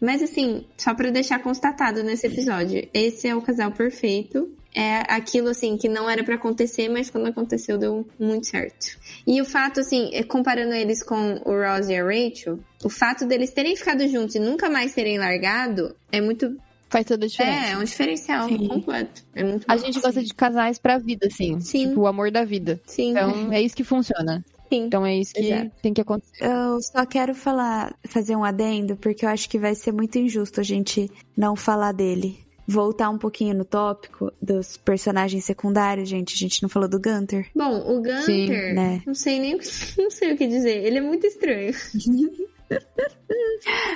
[0.00, 4.50] Mas assim, só pra deixar constatado nesse episódio, esse é o casal perfeito.
[4.74, 8.98] É aquilo assim que não era pra acontecer, mas quando aconteceu deu muito certo.
[9.26, 13.26] E o fato assim, é, comparando eles com o Ross e a Rachel, o fato
[13.26, 16.56] deles terem ficado juntos e nunca mais terem largado é muito
[16.88, 17.66] Faz toda a diferença.
[17.66, 18.68] é, é um diferencial Sim.
[18.68, 19.22] completo.
[19.34, 19.84] É muito A bom.
[19.84, 21.60] gente gosta de casais pra vida, assim.
[21.60, 21.88] Sim.
[21.88, 22.80] Tipo, o amor da vida.
[22.86, 23.10] Sim.
[23.10, 24.44] Então, é isso que funciona.
[24.68, 24.86] Sim.
[24.86, 25.70] Então, é isso que Exato.
[25.82, 26.44] tem que acontecer.
[26.44, 30.60] Eu só quero falar, fazer um adendo, porque eu acho que vai ser muito injusto
[30.60, 32.38] a gente não falar dele.
[32.72, 36.34] Voltar um pouquinho no tópico dos personagens secundários, gente.
[36.34, 37.48] A gente não falou do Gunter.
[37.54, 39.02] Bom, o Gunter, Sim, né?
[39.04, 39.58] não sei nem
[39.98, 40.84] não sei o que dizer.
[40.84, 41.72] Ele é muito estranho.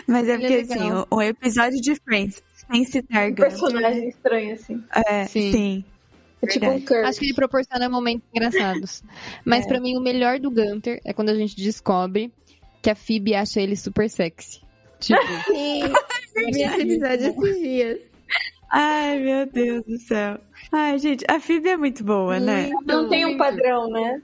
[0.07, 0.99] Mas é Ele é porque, legal.
[0.99, 3.49] assim, um episódio de Friends sem citar Um Gunter.
[3.51, 4.83] personagem estranho, assim.
[5.07, 5.53] É, Sim.
[5.53, 5.85] sim.
[6.43, 6.81] É tipo um.
[6.81, 6.95] Kirk.
[7.07, 9.03] Acho que ele proporciona momentos engraçados.
[9.45, 9.69] Mas É.
[9.69, 12.33] pra mim, o melhor do Gunter é quando a gente descobre
[12.83, 14.61] que a Phoebe acha ele super sexy.
[15.01, 15.83] Tipo, Sim.
[16.37, 17.99] Eu vi esse episódio esses dias.
[18.77, 20.37] Ai, meu Deus do céu.
[20.73, 22.67] Ai, gente, a Phoebe é muito boa, né?
[22.69, 24.21] Muito, Não tem um padrão, né?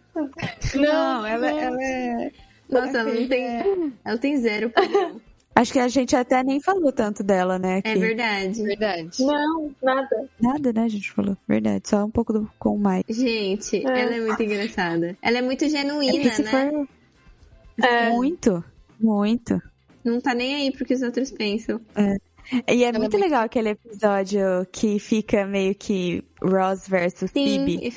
[0.75, 2.33] Não, ela, ela é.
[2.69, 3.93] Nossa, ela não tem.
[4.05, 5.21] Ela tem zero padrão.
[5.55, 7.81] Acho que a gente até nem falou tanto dela, né?
[7.85, 7.99] É aqui.
[8.01, 8.63] verdade.
[8.63, 9.23] Verdade.
[9.25, 10.29] Não, nada.
[10.41, 10.85] Nada, né?
[10.85, 11.37] A gente falou.
[11.47, 11.89] Verdade.
[11.89, 13.13] Só um pouco do, com o Mike.
[13.13, 14.01] Gente, É.
[14.01, 15.17] ela é muito engraçada.
[15.23, 16.51] Ela é muito É genuína, se né?
[16.51, 16.89] for.
[17.85, 18.11] É.
[18.11, 18.65] Muito.
[18.99, 19.61] Muito.
[20.05, 21.81] Não tá nem aí pro que os outros pensam.
[22.69, 24.41] E é Ela é muito muito- legal aquele episódio
[24.73, 27.93] que fica meio que Ross versus Phoebe.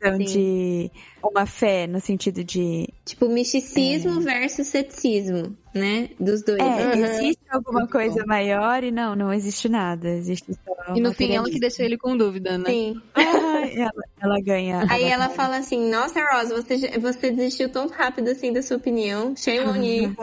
[0.00, 0.24] Então, sim.
[0.26, 0.90] de
[1.20, 2.88] uma fé, no sentido de.
[3.04, 6.10] Tipo, misticismo versus ceticismo, né?
[6.20, 6.60] Dos dois.
[6.60, 6.64] É,
[6.94, 7.04] Uhum.
[7.04, 8.26] existe alguma Muito coisa bom.
[8.28, 10.08] maior e não, não existe nada.
[10.08, 10.94] Existe só.
[10.94, 12.70] E no fim ela que deixa ele com dúvida, né?
[12.70, 13.02] Sim.
[13.12, 14.86] Ai, ela, ela ganha.
[14.88, 19.34] Aí ela fala assim, nossa, Ross, você, você desistiu tão rápido assim da sua opinião.
[19.36, 20.16] Shame on you.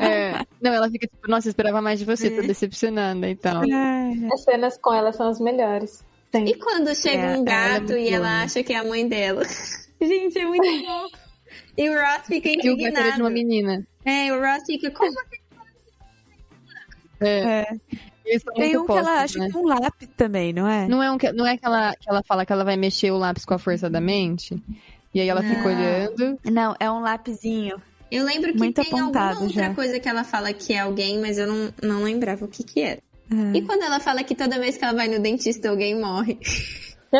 [0.00, 0.44] É.
[0.60, 3.62] Não, ela fica tipo, nossa, esperava mais de você, tô decepcionada e tal.
[3.62, 6.04] Ai, As cenas com ela são as melhores.
[6.34, 6.58] E Sim.
[6.58, 9.06] quando chega É, um ela é gato muito e ela acha que é a mãe
[9.08, 9.42] dela?
[10.00, 11.06] Gente, é muito bom.
[11.76, 13.20] E o Ross fica E o gato era de indignado.
[13.22, 13.86] uma menina.
[14.04, 15.40] É, o Ross fica, como você
[17.20, 17.66] É.
[18.54, 19.48] Tem um que ela acha né?
[19.50, 20.86] que é um lápis também, não é?
[20.88, 23.10] Não é, um que, não é que, ela, que ela fala que ela vai mexer
[23.10, 24.62] o lápis com a força da mente?
[25.14, 25.66] E aí ela fica Não.
[25.66, 26.38] olhando.
[26.50, 27.82] Não, é um lapisinho.
[28.12, 29.74] Eu lembro que Muito tem alguma outra já.
[29.74, 32.82] coisa que ela fala que é alguém, mas eu não, não lembrava o que que
[32.82, 33.00] era.
[33.30, 33.56] É.
[33.56, 36.38] E quando ela fala que toda vez que ela vai no dentista alguém morre?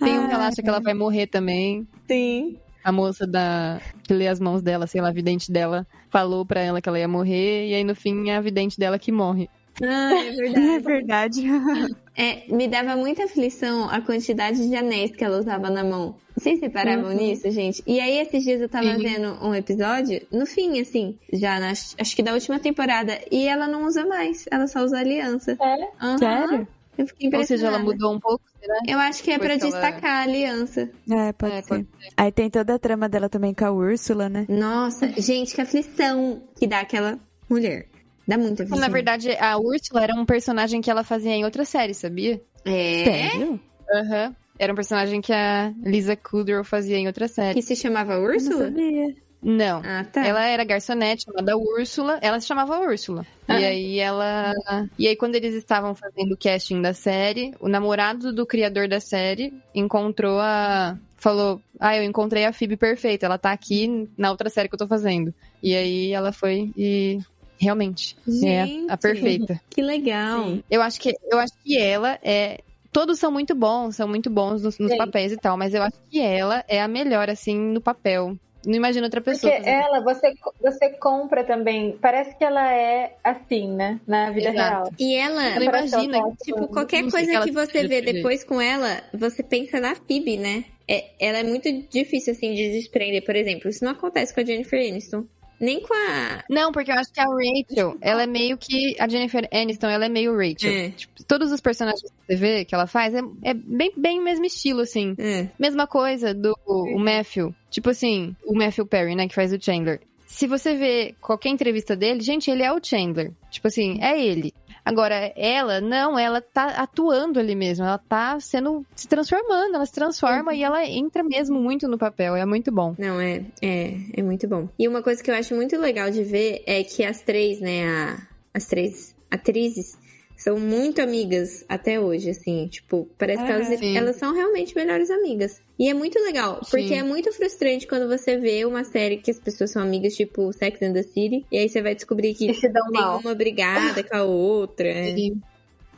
[0.00, 1.86] Tem um que ela acha que ela vai morrer também.
[2.08, 2.58] Sim.
[2.82, 6.60] A moça da que lê as mãos dela, sei lá, a vidente dela, falou pra
[6.60, 7.68] ela que ela ia morrer.
[7.68, 9.48] E aí no fim é a vidente dela que morre.
[9.82, 11.42] Ah, é É verdade.
[11.42, 11.44] verdade.
[12.16, 16.14] É, me dava muita aflição a quantidade de anéis que ela usava na mão.
[16.36, 17.82] Vocês reparavam nisso, gente?
[17.84, 19.02] E aí, esses dias eu tava Sim.
[19.02, 23.66] vendo um episódio, no fim, assim, já na, acho que da última temporada, e ela
[23.66, 25.58] não usa mais, ela só usa aliança.
[25.60, 25.88] É?
[26.00, 26.18] Aham.
[26.18, 26.68] Sério?
[26.96, 27.84] Eu fiquei Ou seja, ela impressionada.
[27.84, 28.78] mudou um pouco, será?
[28.86, 30.90] Eu acho que é pra Depois que ela- destacar a aliança.
[31.10, 31.68] É, pode É, ser.
[31.68, 31.86] pode
[32.16, 34.46] Aí tem toda a trama dela também com a Úrsula, né?
[34.48, 37.18] Nossa, gente, que aflição que dá aquela
[37.50, 37.88] mulher.
[38.26, 38.80] Dá muita aflição.
[38.80, 42.40] Na verdade, a Úrsula era um personagem que ela fazia em outra série, sabia?
[42.64, 43.04] é.
[43.04, 43.60] Sério?
[43.90, 44.34] Aham.
[44.58, 47.54] Era um personagem que a Lisa Kudrow fazia em outra série.
[47.54, 48.64] Que se chamava Eu não Úrsula?
[48.66, 49.14] sabia.
[49.42, 49.82] Não.
[49.84, 50.24] Ah, tá.
[50.24, 52.18] Ela era garçonete, chamada Úrsula.
[52.22, 53.26] Ela se chamava Úrsula.
[53.46, 53.60] Ah.
[53.60, 54.54] E aí ela.
[54.98, 59.00] E aí, quando eles estavam fazendo o casting da série, o namorado do criador da
[59.00, 60.96] série encontrou a.
[61.18, 63.26] Falou: Ah, eu encontrei a Phoebe perfeita.
[63.26, 65.34] Ela tá aqui na outra série que eu tô fazendo.
[65.62, 67.18] E aí ela foi e.
[67.58, 68.16] Realmente.
[68.26, 68.86] Gente.
[68.88, 69.60] É a perfeita.
[69.70, 70.44] Que legal.
[70.44, 70.62] Sim.
[70.70, 72.60] Eu acho que, eu acho que ela é.
[72.92, 75.96] Todos são muito bons, são muito bons nos, nos papéis e tal, mas eu acho
[76.08, 78.36] que ela é a melhor, assim, no papel.
[78.66, 79.52] Não imagino outra Porque pessoa.
[79.52, 81.98] fazendo ela, você, você compra também.
[82.00, 84.00] Parece que ela é assim, né?
[84.06, 84.72] Na vida Exato.
[84.74, 84.90] real.
[84.98, 86.16] E ela, Parece imagina.
[86.18, 89.80] ela tá- tipo, qualquer Não coisa que que você vê depois com ela, você pensa
[89.80, 90.64] na Phoebe, né?
[90.88, 93.24] É, ela é muito difícil, assim, de desprender.
[93.24, 95.24] Por exemplo, isso não acontece com a Jennifer Aniston.
[95.60, 96.42] Nem com a...
[96.50, 98.96] Não, porque eu acho que a Rachel, ela é meio que.
[98.98, 100.72] A Jennifer Aniston, ela é meio Rachel.
[100.72, 100.90] É.
[100.90, 104.24] Tipo, todos os personagens que você vê que ela faz é, é bem, bem o
[104.24, 105.14] mesmo estilo, assim.
[105.18, 105.48] É.
[105.58, 107.54] Mesma coisa do o Matthew.
[107.70, 110.00] Tipo assim, o Matthew Perry, né, que faz o Chandler.
[110.26, 113.32] Se você vê qualquer entrevista dele, gente, ele é o Chandler.
[113.50, 114.52] Tipo assim, é ele.
[114.84, 117.84] Agora, ela, não, ela tá atuando ali mesmo.
[117.84, 118.84] Ela tá sendo.
[118.94, 122.36] se transformando, ela se transforma e ela entra mesmo muito no papel.
[122.36, 122.94] É muito bom.
[122.98, 124.68] Não, é, é, é muito bom.
[124.78, 127.86] E uma coisa que eu acho muito legal de ver é que as três, né,
[127.88, 128.18] a-
[128.52, 129.96] as três atrizes
[130.36, 133.96] são muito amigas até hoje, assim, tipo, parece que elas, sim.
[133.96, 135.60] elas são realmente melhores amigas.
[135.78, 136.98] E é muito legal, porque Sim.
[136.98, 140.80] é muito frustrante quando você vê uma série que as pessoas são amigas, tipo Sex
[140.82, 143.18] and the City, e aí você vai descobrir que se dão tem mal.
[143.18, 144.86] uma brigada com a outra.
[144.88, 145.14] é.
[145.14, 145.40] Sim.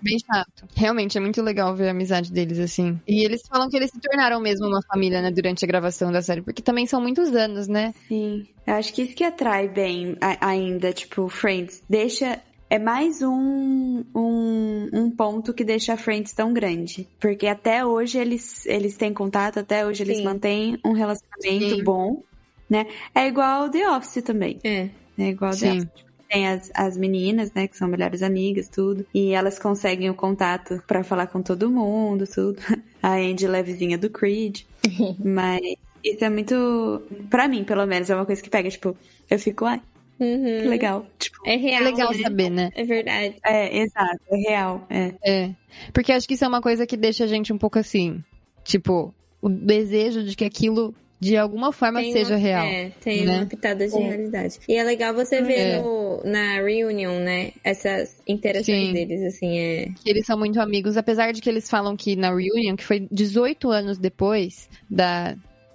[0.00, 0.68] Bem chato.
[0.76, 3.00] Realmente é muito legal ver a amizade deles, assim.
[3.08, 6.20] E eles falam que eles se tornaram mesmo uma família, né, durante a gravação da
[6.20, 7.94] série, porque também são muitos anos, né?
[8.06, 8.46] Sim.
[8.66, 11.82] Eu acho que isso que atrai bem a- ainda, tipo, Friends.
[11.88, 12.38] Deixa.
[12.68, 17.06] É mais um, um, um ponto que deixa a Friends tão grande.
[17.20, 20.24] Porque até hoje eles, eles têm contato, até hoje eles Sim.
[20.24, 21.84] mantêm um relacionamento Sim.
[21.84, 22.22] bom,
[22.68, 22.86] né?
[23.14, 24.58] É igual The Office também.
[24.64, 24.88] É.
[25.16, 25.78] É igual The Sim.
[25.78, 26.06] Office.
[26.28, 29.06] Tem as, as meninas, né, que são melhores amigas, tudo.
[29.14, 32.60] E elas conseguem o contato pra falar com todo mundo, tudo.
[33.00, 34.62] A Andy levezinha do Creed.
[35.24, 35.60] Mas
[36.02, 37.00] isso é muito.
[37.30, 38.68] Pra mim, pelo menos, é uma coisa que pega.
[38.68, 38.96] Tipo,
[39.30, 39.80] eu fico, ai,
[40.18, 40.60] Uhum.
[40.62, 41.06] que legal.
[41.18, 41.80] Tipo, É real.
[41.82, 42.18] É legal né?
[42.22, 42.70] saber, né?
[42.74, 43.34] É verdade.
[43.44, 44.86] é, exato, é real.
[44.90, 45.12] É.
[45.24, 45.50] É.
[45.92, 48.22] Porque acho que isso é uma coisa que deixa a gente um pouco assim.
[48.64, 52.66] Tipo, o desejo de que aquilo de alguma forma Tem seja uma- real.
[52.66, 53.38] É, tem né?
[53.38, 53.98] uma pitada de É.
[53.98, 54.58] realidade.
[54.68, 55.80] E é legal você ver É.
[55.80, 57.52] no, na reunion, né?
[57.64, 58.92] Essas interações Sim.
[58.92, 59.86] deles, assim, é.
[60.02, 63.06] Que eles são muito amigos, apesar de que eles falam que na reunion, que foi
[63.10, 65.34] 18 anos depois da,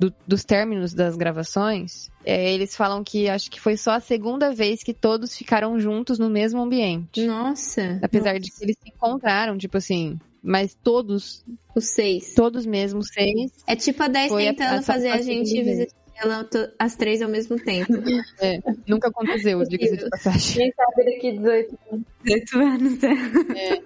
[0.09, 4.51] do- dos términos das gravações, é, eles falam que acho que foi só a segunda
[4.51, 7.23] vez que todos ficaram juntos no mesmo ambiente.
[7.25, 7.99] Nossa.
[8.01, 11.45] Apesar de que eles se encontraram, tipo assim, mas todos,
[11.75, 12.33] Os seis.
[12.33, 15.61] todos mesmo, seis, É tipo a 10 Foi a- tentando essa fazer a parte gente
[15.61, 16.47] visitar ela
[16.77, 17.93] as três ao mesmo tempo.
[18.87, 20.57] nunca aconteceu, diga-se de passagem.
[20.57, 22.05] Quem sabe daqui 18 anos.
[22.23, 23.81] 18 anos, é.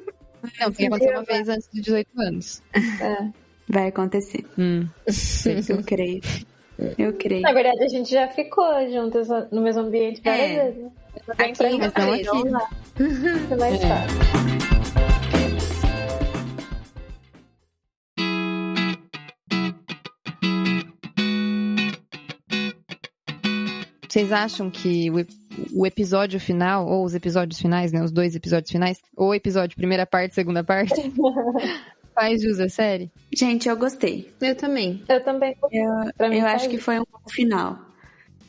[0.59, 2.61] Não, tem que acontecer uma vez antes de 18 anos.
[2.73, 3.44] É.
[3.67, 4.45] Vai acontecer.
[4.57, 4.87] Hum.
[5.69, 6.21] Eu creio.
[6.97, 7.41] Eu creio.
[7.41, 10.63] Na verdade, a gente já ficou juntas no mesmo ambiente várias É.
[10.65, 10.83] vezes.
[11.27, 12.25] Não tem Aqui, mas não não aqui.
[12.25, 12.69] Vamos lá.
[13.51, 13.87] É mais É.
[13.87, 15.25] fácil.
[24.07, 25.29] Vocês acham que o, ep-
[25.73, 28.01] o episódio final, ou os episódios finais, né?
[28.01, 30.93] Os dois episódios finais, ou o episódio primeira parte, segunda parte,
[32.15, 33.11] faz jus à série?
[33.35, 34.31] Gente, eu gostei.
[34.41, 35.03] Eu também.
[35.07, 35.55] Eu também.
[36.17, 37.77] Pra mim Eu faz acho que foi um bom final.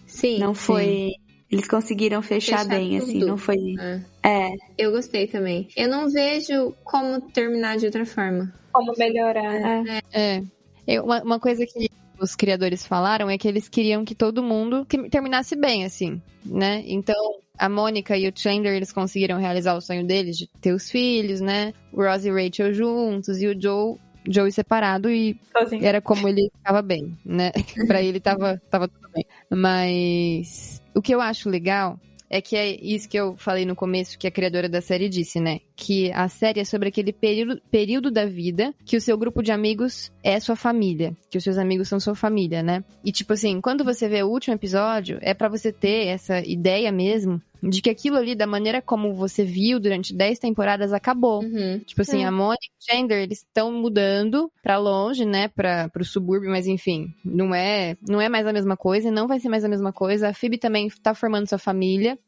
[0.07, 0.39] Sim.
[0.39, 1.13] Não foi.
[1.51, 3.15] Eles conseguiram fechar, Fechar bem, assim.
[3.21, 3.27] tudo.
[3.27, 3.57] Não foi.
[3.79, 4.01] É.
[4.23, 4.49] É,
[4.79, 5.69] Eu gostei também.
[5.77, 8.53] Eu não vejo como terminar de outra forma.
[8.73, 9.85] como melhorar.
[9.87, 10.01] É.
[10.13, 10.43] É.
[10.87, 11.89] Eu- uma, uma coisa que
[12.21, 16.83] os criadores falaram é que eles queriam que todo mundo que terminasse bem, assim, né?
[16.87, 17.15] Então,
[17.59, 21.41] a Mônica e o Chandler, eles conseguiram realizar o sonho deles de ter os filhos,
[21.41, 21.73] né?
[21.93, 23.97] O Ross e o Rachel juntos, e o Joe,
[24.28, 25.85] Joey separado, e Sozinho.
[25.85, 27.51] era como ele estava bem, né?
[27.87, 29.24] Pra ele tava, tava tudo bem.
[29.51, 34.19] Mas o que eu acho legal é que é isso que eu falei no começo,
[34.19, 35.61] que a criadora da série disse, né?
[35.74, 39.53] Que a série é sobre aquele período, período da vida que o seu grupo de
[39.53, 42.85] amigos é sua família, que os seus amigos são sua família, né?
[43.05, 46.90] E tipo assim, quando você vê o último episódio, é pra você ter essa ideia
[46.90, 51.43] mesmo de que aquilo ali, da maneira como você viu durante 10 temporadas, acabou.
[51.43, 51.78] Uhum.
[51.81, 52.27] Tipo assim, É.
[52.27, 56.66] a Mônica e o Chandler, eles estão mudando pra longe, né, para pro subúrbio, mas
[56.66, 59.93] enfim, não é, não é mais a mesma coisa, não vai ser mais a mesma
[59.93, 60.28] coisa.
[60.28, 62.19] A Phoebe também tá formando sua família.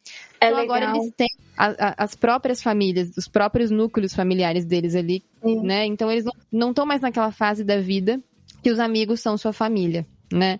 [0.40, 0.76] É então legal.
[0.76, 5.60] agora eles têm a- a- as próprias famílias, os próprios núcleos familiares deles ali, Sim.
[5.62, 5.84] né?
[5.86, 8.20] Então eles não estão mais naquela fase da vida
[8.62, 10.58] que os amigos são sua família, né?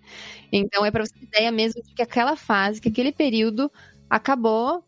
[0.53, 3.71] Então é pra você ter ideia mesmo de que aquela fase, que aquele período
[4.09, 4.83] acabou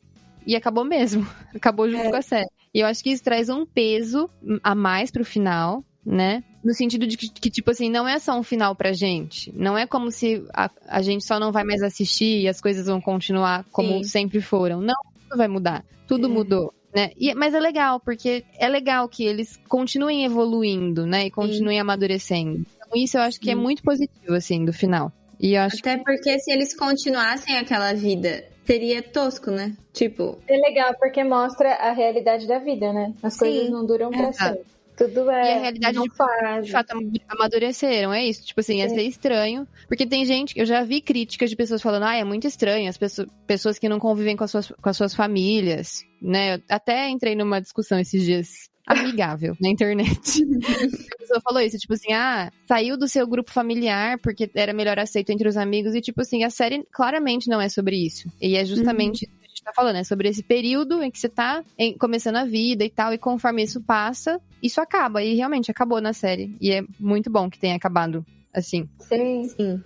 [0.46, 1.26] e acabou mesmo.
[1.54, 2.10] Acabou junto É.
[2.10, 2.48] com a série.
[2.72, 4.28] E eu acho que isso traz um peso
[4.62, 6.42] a mais pro final, né?
[6.64, 9.52] No sentido de que, que, tipo assim, não é só um final pra gente.
[9.56, 12.86] Não é como se a, a gente só não vai mais assistir e as coisas
[12.86, 14.04] vão continuar como Sim.
[14.04, 14.80] sempre foram.
[14.80, 14.94] Não,
[15.28, 15.84] tudo vai mudar.
[16.06, 16.30] Tudo É.
[16.30, 16.72] mudou.
[16.94, 17.10] Né?
[17.16, 21.26] E- mas é legal, porque é legal que eles continuem evoluindo, né?
[21.26, 22.64] E continuem amadurecendo.
[22.76, 23.60] Então, isso eu acho que é Sim.
[23.60, 25.12] muito positivo, assim, do final.
[25.38, 29.76] E eu acho Até porque se eles continuassem aquela vida, seria tosco, né?
[29.92, 33.12] Tipo, É legal porque mostra a realidade da vida, né?
[33.22, 33.38] As Sim.
[33.40, 34.54] coisas não duram pra Exato.
[34.56, 34.70] sempre.
[34.96, 35.54] Tudo é.
[35.54, 36.66] E a realidade não de- faz.
[36.66, 38.44] de fato am- amadureceram, é isso.
[38.44, 38.88] Tipo assim, ia É.
[38.90, 39.66] ser estranho.
[39.88, 42.98] Porque tem gente, eu já vi críticas de pessoas falando, ah, é muito estranho, as
[42.98, 46.56] pessoas, pessoas que não convivem com as, suas, com as suas famílias, né?
[46.56, 50.42] Eu até entrei numa discussão esses dias amigável na internet.
[51.14, 54.98] a pessoa falou isso, tipo assim, ah, saiu do seu grupo familiar porque era melhor
[54.98, 58.28] aceito entre os amigos, e tipo assim, a série claramente não é sobre isso.
[58.40, 61.18] E é justamente isso que a gente tá falando, é sobre esse período em que
[61.18, 65.22] você tá em- começando a vida e tal, e conforme isso passa, isso acaba.
[65.22, 66.56] E realmente acabou na série.
[66.60, 68.88] E é muito bom que tenha acabado assim.
[69.00, 69.82] Sim, sim.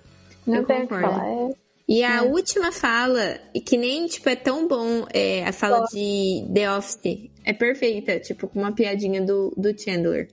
[0.46, 1.08] não Eu tem o que concordo.
[1.10, 1.26] falar.
[1.28, 1.50] É,
[1.88, 2.22] E a É.
[2.22, 7.30] última fala, e que nem, tipo, é tão bom, é a fala de The Office.
[7.44, 10.28] É perfeita, tipo, com uma piadinha do, do Chandler.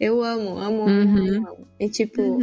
[0.00, 1.46] Eu amo, amo, Uhum.
[1.46, 1.68] amo.
[1.78, 2.38] E, tipo,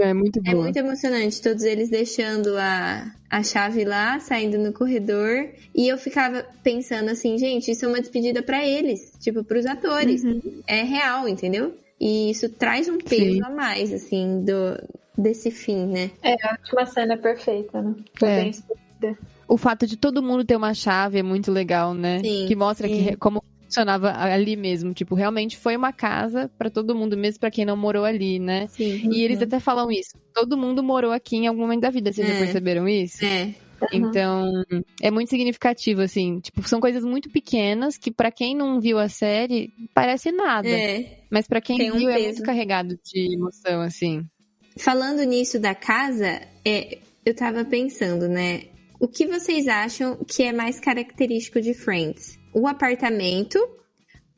[0.00, 1.42] É muito é muito emocionante.
[1.42, 5.48] Todos eles deixando a, a chave lá, saindo no corredor.
[5.74, 10.22] E eu ficava pensando assim, gente, isso é uma despedida pra eles, tipo, pros atores.
[10.66, 11.74] É real, entendeu?
[12.00, 13.42] E isso traz um peso Sim.
[13.42, 14.52] a mais, assim, do,
[15.16, 16.10] desse fim, né?
[16.22, 17.94] a última cena é perfeita, né?
[18.18, 18.40] Foi É.
[18.40, 19.18] bem escolhida.
[19.48, 22.18] O fato de todo mundo ter uma chave é muito legal, né?
[22.20, 23.04] Sim, que mostra sim.
[23.10, 24.92] que como funcionava ali mesmo.
[24.92, 28.66] Tipo, realmente foi uma casa pra todo mundo, mesmo pra quem não morou ali, né?
[28.68, 29.10] Sim.
[29.12, 30.16] E eles até falam isso.
[30.34, 32.12] Todo mundo morou aqui em algum momento da vida.
[32.12, 32.38] Vocês já É.
[32.38, 33.24] perceberam isso?
[33.24, 33.54] É,
[33.92, 34.50] Então,
[35.02, 36.40] é muito significativo, assim.
[36.40, 40.68] Tipo, são coisas muito pequenas que, pra quem não viu a série, parece nada.
[40.68, 41.18] é.
[41.30, 42.26] Mas pra quem Tem um viu, é peso.
[42.28, 44.24] muito carregado de emoção, assim.
[44.78, 48.64] Falando nisso da casa, é, eu tava pensando, né?
[49.00, 52.38] O que vocês acham que é mais característico de Friends?
[52.52, 53.58] O apartamento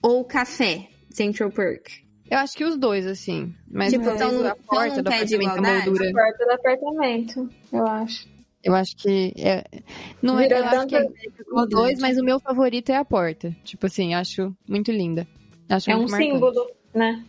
[0.03, 0.89] ou o café?
[1.11, 1.91] Central Perk.
[2.31, 3.55] Eu acho que os dois, assim.
[3.71, 6.13] Mas Tipo, então, a porta do apartamento, a.
[6.13, 8.29] Porta do apartamento, eu acho.
[8.63, 9.33] Eu acho que.
[9.39, 9.65] É,
[10.21, 11.07] não é, eu acho que é
[11.53, 13.57] os dois, mas o meu favorito é a porta.
[13.65, 15.27] Tipo assim, acho muito linda.
[15.69, 16.33] Acho É um muito marcante.
[16.33, 17.25] símbolo, né?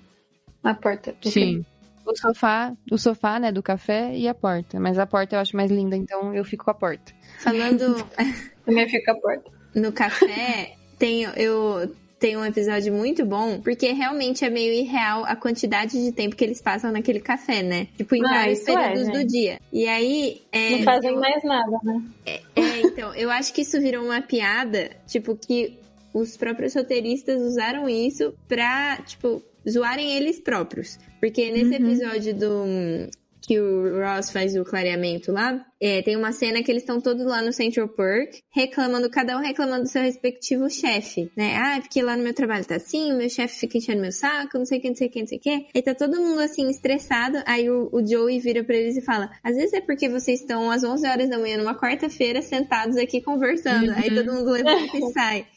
[0.64, 1.16] A porta.
[1.22, 1.66] do Sim.
[2.12, 4.80] O sofá, o sofá, né, do café e a porta.
[4.80, 7.12] Mas a porta eu acho mais linda, então eu fico com a porta.
[7.40, 7.96] Falando
[8.66, 9.50] Também fica a porta.
[9.76, 15.38] no café, tem, eu tem um episódio muito bom, porque realmente é meio irreal a
[15.38, 17.88] quantidade de tempo que eles passam naquele café, né?
[17.96, 19.28] Tipo, em Não, vários é, períodos do gente.
[19.30, 19.60] dia.
[19.72, 20.42] E aí.
[20.52, 22.02] É, Não fazem eu- mais nada, né?
[22.26, 22.42] É,
[22.82, 25.80] então, eu acho que isso virou uma piada, tipo, que
[26.14, 31.00] os próprios roteiristas usaram isso pra, tipo, zoarem eles próprios.
[31.20, 33.10] Porque nesse episódio do.
[33.42, 37.26] Que o Ross faz o clareamento lá, é, tem uma cena que eles estão todos
[37.26, 41.56] lá no Central Park, reclamando, cada um reclamando do seu respectivo chefe, né?
[41.56, 44.56] Ah, porque lá no meu trabalho tá assim, o meu chefe fica enchendo meu saco,
[44.56, 45.68] não sei o que, não sei o que, não sei o que.
[45.74, 47.42] E tá todo mundo assim, estressado.
[47.48, 50.70] Aí o, o Joey vira pra eles e fala: Às vezes é porque vocês estão
[50.70, 53.90] às 11 horas da manhã numa quarta-feira sentados aqui conversando.
[53.94, 55.48] Aí todo mundo levanta e sai.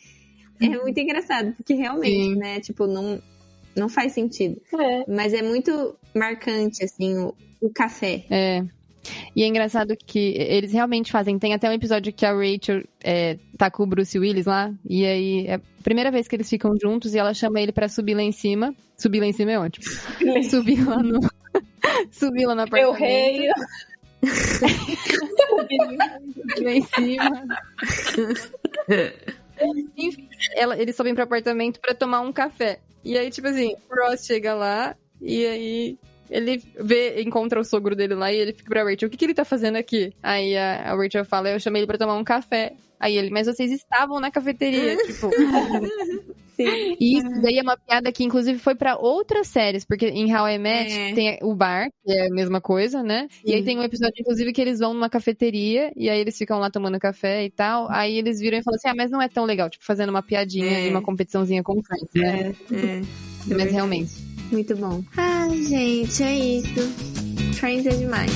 [0.63, 2.37] É muito engraçado, porque realmente, Sim.
[2.37, 2.61] né?
[2.61, 3.21] Tipo, não,
[3.77, 4.61] não faz sentido.
[4.79, 5.05] É.
[5.11, 8.25] Mas é muito marcante, assim, o, o café.
[8.31, 8.63] É.
[9.35, 11.37] E é engraçado que eles realmente fazem.
[11.39, 14.73] Tem até um episódio que a Rachel é, tá com o Bruce Willis lá.
[14.89, 17.89] E aí é a primeira vez que eles ficam juntos e ela chama ele pra
[17.89, 18.73] subir lá em cima.
[18.97, 19.85] Subir lá em cima é ótimo.
[20.49, 21.19] subir lá no.
[22.13, 22.99] subir lá no Meu apartamento.
[23.01, 23.49] rei.
[25.49, 25.79] subir
[26.65, 27.43] lá em cima.
[29.97, 32.79] Enfim, ela- eles sobem pro apartamento pra tomar um café.
[33.05, 35.99] E aí, tipo assim, o Ross chega lá e aí
[36.31, 39.25] ele vê, encontra o sogro dele lá e ele fica pra Rachel, o que, que
[39.25, 40.15] ele tá fazendo aqui?
[40.23, 42.75] Aí a, a Rachel fala, eu chamei ele pra tomar um café.
[42.99, 45.31] Aí ele, mas vocês estavam na cafeteria, tipo.
[46.57, 46.97] Sim.
[47.01, 50.49] E isso daí é uma piada que, inclusive, foi pra outras séries, porque em How
[50.49, 51.15] I Met É.
[51.15, 53.27] tem o bar, que é a mesma coisa, né?
[53.45, 53.65] E aí Sim.
[53.65, 56.99] tem um episódio, inclusive, que eles vão numa cafeteria e aí eles ficam lá tomando
[56.99, 57.91] café e tal.
[57.91, 60.23] Aí eles viram e falam assim: ah, mas não é tão legal, tipo, fazendo uma
[60.23, 60.87] piadinha É.
[60.87, 62.55] e uma competiçãozinha com o Friends, né?
[62.73, 64.11] É, Mas realmente.
[64.51, 65.03] muito bom.
[65.17, 66.81] Ai, gente, é isso.
[67.55, 68.31] Friends é demais.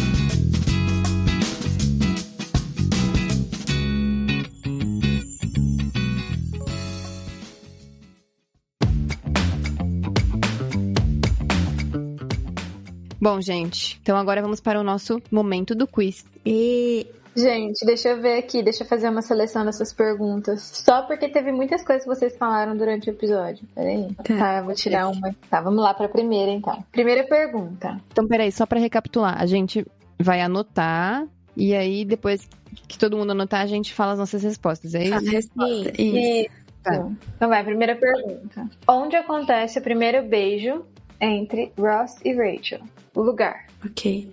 [13.26, 16.24] Bom, gente, então agora vamos para o nosso momento do quiz.
[16.46, 17.04] E
[17.34, 20.62] Gente, deixa eu ver aqui, deixa eu fazer uma seleção dessas perguntas.
[20.62, 23.66] Só porque teve muitas coisas que vocês falaram durante o episódio.
[23.74, 24.14] Peraí.
[24.38, 25.34] Tá, eu vou tirar uma.
[25.50, 26.84] Tá, vamos lá pra primeira então.
[26.92, 28.00] Primeira pergunta.
[28.12, 29.84] Então, peraí, só pra recapitular, a gente
[30.20, 31.26] vai anotar
[31.56, 32.48] e aí depois
[32.86, 35.30] que todo mundo anotar, a gente fala as nossas respostas, é A isso?
[35.32, 35.92] resposta.
[36.00, 36.16] Isso.
[36.16, 36.50] Isso.
[36.80, 37.08] Tá.
[37.34, 38.70] Então vai, primeira pergunta.
[38.86, 40.86] Onde acontece o primeiro beijo
[41.20, 42.80] entre Ross e Rachel?
[43.14, 43.66] O lugar.
[43.84, 44.30] Ok.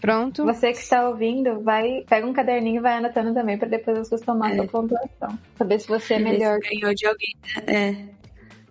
[0.00, 0.44] Pronto?
[0.44, 4.20] Você que está ouvindo, vai pega um caderninho e vai anotando também pra depois vocês
[4.20, 4.58] tomarem É.
[4.58, 5.38] sua pontuação.
[5.56, 6.58] Saber se você é se melhor.
[6.60, 7.34] Ganhou de alguém.
[7.66, 7.96] É.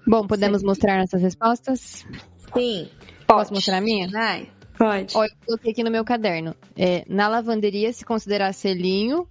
[0.06, 2.06] Bom, podemos mostrar nossas respostas?
[2.54, 2.90] sim,
[3.26, 4.08] Posso mostrar a minha?
[4.10, 4.48] vai.
[4.78, 5.16] Pode.
[5.18, 6.56] Ó, eu coloquei aqui no meu caderno.
[6.76, 9.28] É, na lavanderia se considerar selinho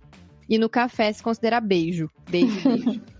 [0.48, 2.08] e no café se considerar beijo.
[2.28, 3.00] Beijo, beijo.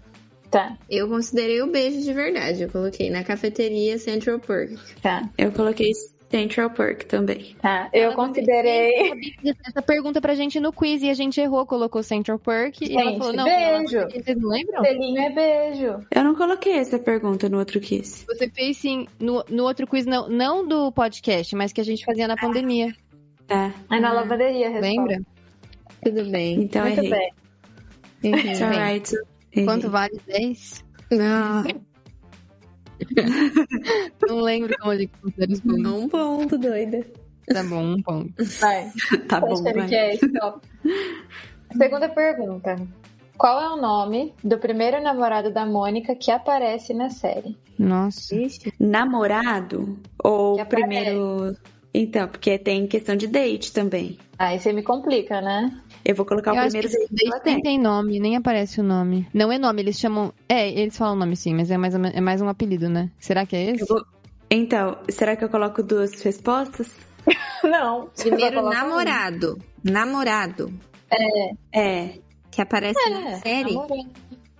[0.53, 2.63] Tá, Eu considerei o beijo de verdade.
[2.63, 4.71] Eu coloquei na cafeteria Central Park.
[5.03, 5.91] tá, Eu coloquei
[6.31, 7.57] Central Park também.
[7.61, 7.89] tá.
[7.93, 9.13] Eu considerei.
[9.67, 13.11] Essa pergunta pra gente no quiz e a gente errou, colocou Central Park e ela
[13.13, 13.97] Gente, falou, não, beijo.
[13.97, 14.85] ela- vocês não lembram?
[14.85, 16.07] Selinho é beijo.
[16.15, 18.25] Eu não coloquei essa pergunta no outro quiz.
[18.29, 22.05] Você fez sim, no, no outro quiz, não, não do podcast, mas que a gente
[22.05, 22.95] fazia na pandemia.
[23.47, 23.73] Tá.
[23.91, 24.87] É na Ah, lavanderia, resposta.
[24.97, 25.19] Lembra?
[26.05, 26.63] Tudo bem.
[26.63, 27.11] Então Muito errei.
[27.11, 27.33] bem.
[28.25, 29.13] Enfim, It's alright.
[29.65, 30.85] Quanto vale 10?
[31.11, 31.65] Não,
[34.29, 35.61] Não lembro como ele pontos.
[35.67, 37.05] um ponto, doida.
[37.53, 38.33] Tá bom, um ponto.
[38.61, 38.91] Vai.
[39.29, 39.89] Tá bom, Achando vai.
[39.89, 40.17] que é.
[41.77, 42.77] Segunda pergunta.
[43.37, 47.57] Qual é o nome do primeiro namorado da Mônica que aparece na série?
[47.79, 48.35] Nossa.
[48.37, 48.73] Ixi.
[48.79, 49.99] Namorado?
[50.23, 51.57] Ou primeiro...
[51.95, 54.19] Então, porque tem questão de date também.
[54.39, 55.71] Aí você me complica, né?
[56.05, 57.31] Eu vou colocar Eu o acho primeiro que date.
[57.39, 57.55] que tem.
[57.55, 59.29] nem tem nome, nem aparece o nome.
[59.33, 60.33] Não é nome, eles chamam.
[60.49, 63.11] É, eles falam nome sim, mas é mais, é mais um apelido, né?
[63.19, 63.85] Será que é esse?
[63.85, 64.05] Vou-
[64.51, 66.89] Então, será que eu coloco duas respostas?
[67.63, 68.09] Não.
[68.17, 68.81] Primeiro, coloca um.
[68.89, 69.59] namorado.
[69.85, 70.73] Namorado.
[71.73, 72.15] É.
[72.51, 73.75] Que aparece É, na série.
[73.75, 74.11] namorado.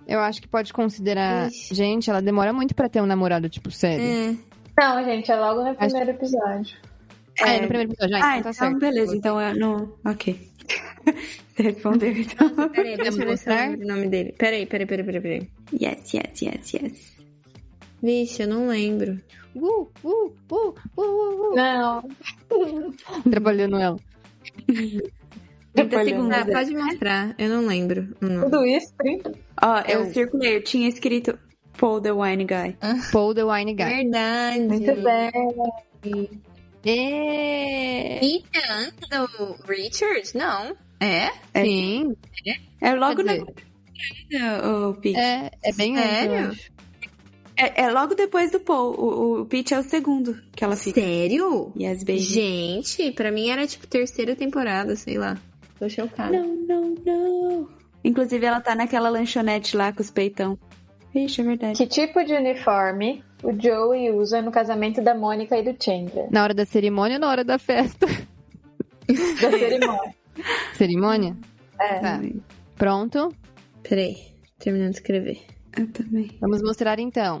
[0.07, 1.47] Eu acho que pode considerar.
[1.49, 1.73] Ixi.
[1.75, 4.03] Gente, ela demora muito pra ter um namorado, tipo, sério.
[4.05, 4.35] É.
[4.79, 6.77] Não, gente, é logo no primeiro episódio.
[7.41, 7.61] Ah, é É.
[7.61, 8.15] no primeiro episódio.
[8.15, 8.79] Ah, Ah, então então tá certo.
[8.79, 9.15] beleza.
[9.15, 9.95] Então eu não.
[10.05, 10.39] Ok.
[11.53, 12.69] Você respondeu, então.
[12.69, 13.69] Peraí, deixa eu mostrar?
[13.71, 14.33] o nome dele.
[14.37, 15.49] Peraí, peraí, peraí, peraí, peraí.
[15.73, 17.17] Yes, yes, yes, yes.
[18.01, 19.19] Vixe, eu não lembro.
[19.55, 21.55] Uh, uh, uh, uh, uh, uh.
[21.55, 22.03] Não.
[23.29, 23.99] Trabalhando ela.
[25.73, 26.37] 30 Olha, segundos.
[26.37, 27.35] Ah, pode mostrar.
[27.37, 28.45] Eu não lembro o nome.
[28.45, 29.31] Tudo isso, 30?
[29.61, 31.37] Ó, eu Eu- circulei, eu tinha escrito
[31.77, 32.77] Paul the Wine Guy.
[33.11, 33.83] Paul the Wine Guy.
[33.85, 34.59] Verdade.
[34.61, 36.29] Muito bem.
[36.85, 38.19] É.
[38.23, 40.35] É antes do Richard?
[40.35, 40.75] Não.
[40.99, 41.31] É?
[41.53, 41.63] É.
[41.63, 42.15] Sim.
[42.81, 43.45] É logo Quer
[44.39, 45.17] na o Peach.
[45.17, 46.57] É, é bem Sério?
[47.55, 48.95] É, é logo depois do Paul.
[48.99, 50.99] O, o Peach é o segundo que ela fica.
[50.99, 51.71] Sério?
[51.79, 52.19] Yes, baby.
[52.19, 55.37] Gente, pra mim era tipo terceira temporada, sei lá.
[55.79, 56.31] Tô chocada.
[56.31, 57.69] Não, não, não.
[58.03, 60.57] Inclusive, ela tá naquela lanchonete lá com os peitão.
[61.15, 61.77] Ixi, é verdade.
[61.77, 66.27] Que tipo de uniforme o Joey usa no casamento da Mônica e do Chandler?
[66.31, 68.07] Na hora da cerimônia ou na hora da festa?
[69.07, 70.15] Da cerimônia.
[70.75, 71.37] Cerimônia?
[71.79, 71.99] É.
[71.99, 72.21] Tá.
[72.75, 73.29] Pronto.
[73.87, 74.17] Peraí,
[74.57, 75.41] terminando de escrever.
[75.77, 76.31] Eu também.
[76.39, 77.39] Vamos mostrar então.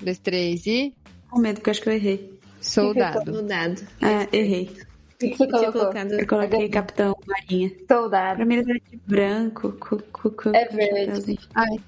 [0.00, 0.94] Um, dois, três e.
[1.30, 2.38] Com medo, porque eu acho que eu errei.
[2.60, 3.32] Soldado.
[3.32, 3.82] Mudado.
[4.00, 4.70] Ah, errei.
[5.14, 5.72] O que você Tinha colocou?
[5.72, 6.12] colocado.
[6.12, 7.70] Eu coloquei Capitão Marinha.
[7.88, 8.36] Soldado.
[8.36, 9.72] Pra mim ele era de branco.
[9.72, 11.38] Com, com, com, É verde.
[11.54, 11.78] Ai.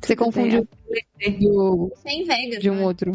[0.00, 0.66] Você confundiu
[1.40, 2.60] do, Sem Vegas.
[2.60, 2.82] de um né?
[2.84, 3.12] outro.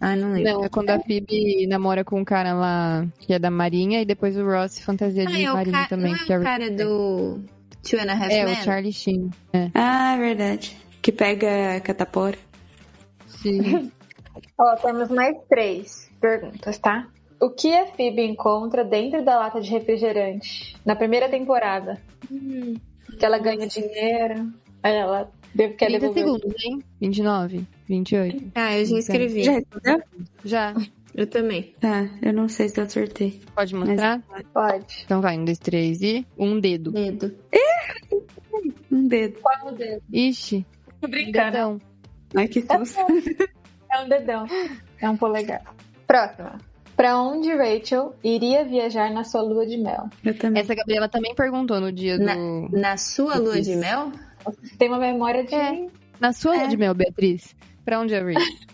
[0.00, 0.52] Ah, não lembro.
[0.52, 4.04] Não, é quando a Phoebe namora com um cara lá que é da Marinha e
[4.04, 5.88] depois o Ross fantasia Ah, de é Marinha ca...
[5.88, 6.12] também.
[6.12, 7.40] não que é o cara do
[7.82, 8.54] Two and a Half É, Men?
[8.54, 9.30] o Charlie Sheen.
[9.74, 10.76] Ah, é verdade.
[11.02, 12.38] Que pega catapora.
[13.26, 13.90] Sim.
[14.58, 17.08] Ó, temos mais três perguntas, tá?
[17.40, 22.00] O que a Phoebe encontra dentro da lata de refrigerante na primeira temporada?
[22.30, 22.74] Hum.
[23.18, 24.50] Que ela ganha dinheiro,
[24.82, 26.24] aí ela deve quer 30 devolver.
[26.24, 26.82] segundos, hein?
[27.00, 28.52] 29, 28.
[28.54, 29.42] Ah, eu já escrevi.
[29.44, 30.02] Já respondeu?
[30.44, 30.74] Já.
[31.14, 31.72] Eu também.
[31.80, 33.40] Tá, eu não sei se eu acertei.
[33.54, 34.20] Pode mostrar?
[34.52, 35.02] Pode.
[35.04, 36.90] Então vai, um, dois, três e um dedo.
[36.90, 37.32] Dedo.
[38.90, 39.38] Um dedo.
[39.40, 40.02] Qual o dedo?
[40.12, 40.64] Ixi,
[41.00, 41.50] Tô brincando.
[41.50, 41.80] dedão.
[42.36, 42.98] Ai, que susto.
[43.92, 44.44] É um dedão.
[45.00, 45.62] É um polegar.
[46.04, 46.58] Próxima.
[46.96, 50.08] Pra onde Rachel iria viajar na sua lua de mel?
[50.24, 50.60] Eu também.
[50.60, 52.68] Essa Gabriela também perguntou no dia do...
[52.76, 54.10] Na sua lua de mel?
[54.44, 55.54] Você tem uma memória de.
[55.54, 55.86] É.
[56.20, 57.54] Na sua lua de mel, Beatriz.
[57.84, 58.66] Pra onde é Rich?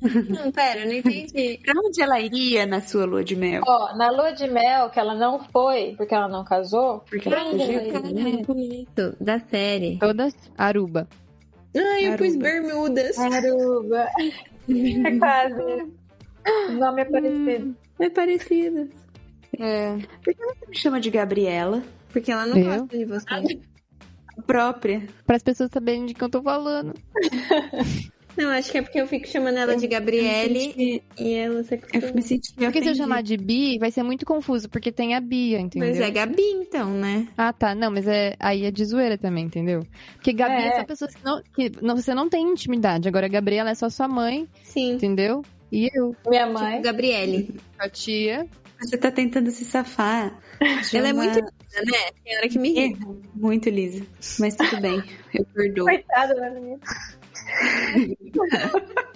[0.28, 1.58] Não, pera, eu não entendi.
[1.64, 3.62] Pra onde ela iria na sua lua de mel?
[3.66, 7.00] Ó, na lua de mel, que ela não foi, porque ela não casou.
[7.00, 8.56] Porque pra ela onde fugiu.
[8.56, 9.98] Isso, da série.
[9.98, 10.34] Todas?
[10.56, 11.08] Aruba.
[11.76, 13.18] Ai, eu pus bermudas.
[13.18, 14.06] Aruba.
[14.68, 15.92] É quase.
[16.68, 17.76] O nome é parecido.
[17.98, 18.88] É parecido.
[19.58, 19.96] É.
[20.22, 21.82] Por que você me chama de Gabriela?
[22.12, 22.64] Porque ela não Eu?
[22.86, 23.60] gosta de você.
[24.46, 25.06] Própria.
[25.26, 26.94] Para as pessoas saberem de quem eu tô falando.
[28.36, 31.70] Não, acho que é porque eu fico chamando ela de Gabriele Eu e ela se
[31.70, 34.92] senti, eu me senti Porque se eu chamar de Bi, vai ser muito confuso, porque
[34.92, 35.88] tem a Bia, entendeu?
[35.88, 37.26] Mas é Gabi, então, né?
[37.36, 37.74] Ah, tá.
[37.74, 39.84] Não, mas é, aí é de zoeira também, entendeu?
[40.14, 40.76] Porque Gabi é, É.
[40.76, 43.08] só pessoas que, não, que não, você não tem intimidade.
[43.08, 44.92] Agora, a Gabriela é só sua mãe, Sim.
[44.92, 45.42] entendeu?
[45.72, 46.72] E eu, Minha mãe.
[46.76, 47.56] Tipo, Gabriele.
[47.76, 48.46] a tia.
[48.80, 50.38] Você tá tentando se safar.
[50.94, 51.52] Ela é muito linda,
[51.84, 52.10] né?
[52.24, 53.02] Tem hora que me irrita.
[53.02, 53.22] Erro.
[53.34, 54.06] Muito lisa.
[54.38, 55.02] Mas tudo bem.
[55.34, 55.84] Eu perdoo.
[55.84, 56.78] Coitada da menina.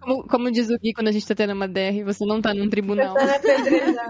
[0.00, 2.54] Como, como diz o Gui quando a gente tá tendo uma DR, você não tá
[2.54, 3.14] num tribunal.
[3.14, 4.06] Tá na pedreira.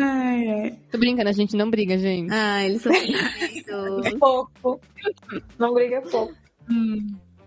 [0.00, 0.78] Ai, ai.
[0.90, 2.32] Tô brincando, a gente não briga, gente.
[2.32, 4.18] Ah, eles são perfeitos.
[4.18, 4.80] Pouco.
[5.58, 6.34] Não briga pouco.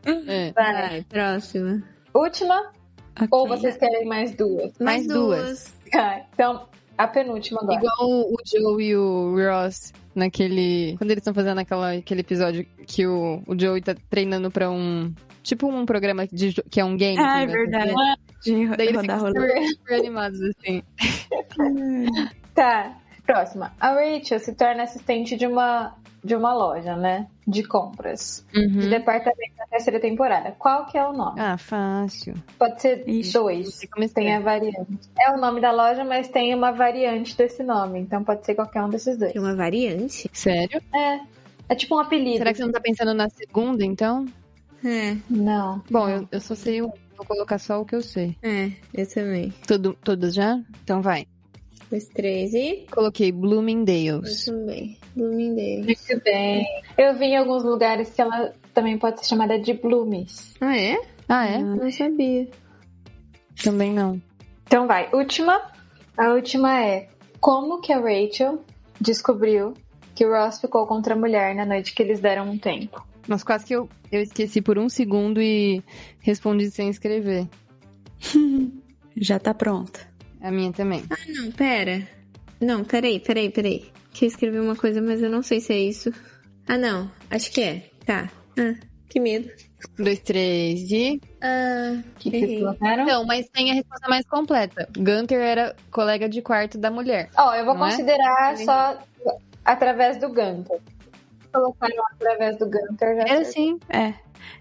[0.05, 0.51] É.
[0.51, 0.73] Vai.
[0.73, 1.83] Vai, próxima.
[2.13, 2.71] Última?
[3.15, 3.27] Ok.
[3.31, 4.71] Ou vocês querem mais duas?
[4.79, 5.73] Mais duas.
[5.91, 6.67] Tá, então,
[6.97, 7.77] a penúltima agora.
[7.79, 10.95] Igual o Joe e o Ross naquele.
[10.97, 15.13] Quando eles estão fazendo aquela, aquele episódio que o, o Joey tá treinando pra um.
[15.43, 17.19] Tipo um programa de, que é um game.
[17.19, 17.93] Ah, é verdade.
[18.43, 19.39] De Daí ele rodar fica rolê.
[19.49, 20.81] super, super animados, assim.
[22.55, 23.73] Tá, próxima.
[23.79, 27.27] A Rachel se torna assistente de uma, de uma loja, né?
[27.47, 28.45] De compras.
[28.53, 28.89] De Uhum.
[28.89, 30.51] departamento na terceira temporada.
[30.59, 31.39] Qual que é o nome?
[31.39, 32.35] Ah, fácil.
[32.59, 33.79] Pode ser Ixi, dois.
[33.91, 34.99] Como Tem a variante.
[35.19, 37.99] É o nome da loja, mas tem uma variante desse nome.
[37.99, 39.33] Então pode ser qualquer um desses dois.
[39.33, 40.29] Tem uma variante?
[40.31, 40.81] Sério?
[40.93, 41.19] É.
[41.69, 42.37] É tipo um apelido.
[42.37, 44.25] Será que você não tá pensando na segunda, então?
[44.85, 45.81] É, Não.
[45.89, 46.91] Bom, eu, eu só sei o.
[47.15, 48.35] Vou colocar só o que eu sei.
[48.43, 49.53] é, eu também.
[49.67, 50.59] Tudo, todas já?
[50.83, 51.25] Então vai.
[51.91, 52.85] Os três e.
[52.91, 54.45] Coloquei Eu Bloomingdale's.
[54.45, 54.97] também.
[55.15, 55.83] Bloomingdale.
[55.83, 56.65] Muito bem.
[56.97, 60.55] Eu vi em alguns lugares que ela também pode ser chamada de Bloomies.
[60.59, 61.01] Ah, é?
[61.29, 61.59] Ah, é?
[61.59, 62.49] Não sabia.
[63.63, 64.21] Também não.
[64.65, 65.09] Então vai.
[65.13, 65.61] Última.
[66.17, 67.09] A última é
[67.39, 68.63] como que a Rachel
[68.99, 69.73] descobriu
[70.15, 73.05] que o Ross ficou contra a mulher na noite que eles deram um tempo.
[73.27, 75.83] Mas quase que eu, eu esqueci por um segundo e
[76.19, 77.47] respondi sem escrever.
[79.15, 79.99] Já tá pronta.
[80.41, 81.03] A minha também.
[81.29, 82.07] Não, pera.
[82.59, 83.91] Não, peraí, peraí, peraí.
[84.11, 86.11] Que eu escrevi uma coisa, mas eu não sei se é isso.
[86.67, 87.09] Ah, não.
[87.29, 87.89] Acho que é.
[88.05, 88.29] Tá.
[88.57, 88.75] Ah,
[89.09, 89.49] que medo.
[89.99, 91.21] Um, dois, três e.
[91.41, 93.05] Ah, que, que colocaram?
[93.05, 94.87] Não, mas tem a resposta mais completa.
[94.97, 97.29] Gunter era colega de quarto da mulher.
[97.37, 97.77] Ó, eu vou é?
[97.77, 98.65] considerar Entendi.
[98.65, 98.97] só
[99.65, 100.79] através do Gunter.
[101.51, 103.79] Colocaram através do Gunter já Era assim.
[103.89, 104.13] É.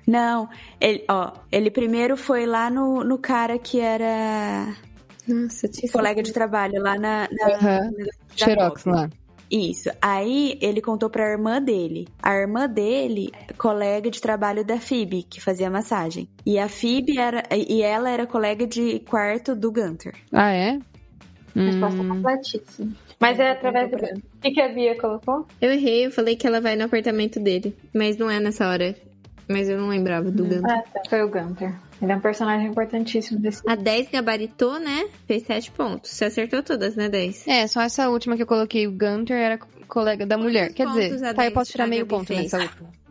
[0.07, 0.49] Não,
[0.81, 4.77] ele, ó, ele primeiro foi lá no, no cara que era
[5.27, 7.29] Nossa, tinha colega de trabalho, lá na.
[7.31, 7.91] na Aham.
[7.91, 8.07] na-
[8.37, 9.09] Xerox lá.
[9.53, 9.91] Isso.
[10.01, 12.09] Aí ele contou pra irmã dele.
[12.23, 16.27] A irmã dele, colega de trabalho da Phoebe, que fazia massagem.
[16.47, 17.43] E a Phoebe era.
[17.55, 20.15] E ela era colega de quarto do Gunter.
[20.33, 20.79] Ah, é?
[21.55, 22.93] Resposta Hum, completíssima.
[23.21, 23.97] Mas é através do.
[23.97, 25.47] O que, que a Bia colocou?
[25.61, 27.77] Eu errei, eu falei que ela vai no apartamento dele.
[27.95, 28.97] Mas não é nessa hora.
[29.47, 30.65] Mas eu não lembrava do Gunter.
[30.65, 31.03] Ah, tá.
[31.11, 31.75] Foi o Gunter.
[32.03, 33.63] Ele é um personagem importantíssimo desse.
[33.65, 35.07] A 10 gabaritou, né?
[35.27, 36.11] Fez 7 pontos.
[36.11, 37.47] Você acertou todas, né, 10?
[37.47, 40.73] É, só essa última que eu coloquei, o Gunter era co- colega da mulher.
[40.75, 42.41] Quer pontos dizer, a tá, eu 10 posso tirar meio Gabi ponto fez?
[42.43, 42.91] nessa última.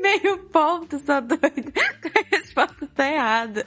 [0.00, 1.40] Meio ponto, só doido.
[2.30, 3.64] A resposta tá errada.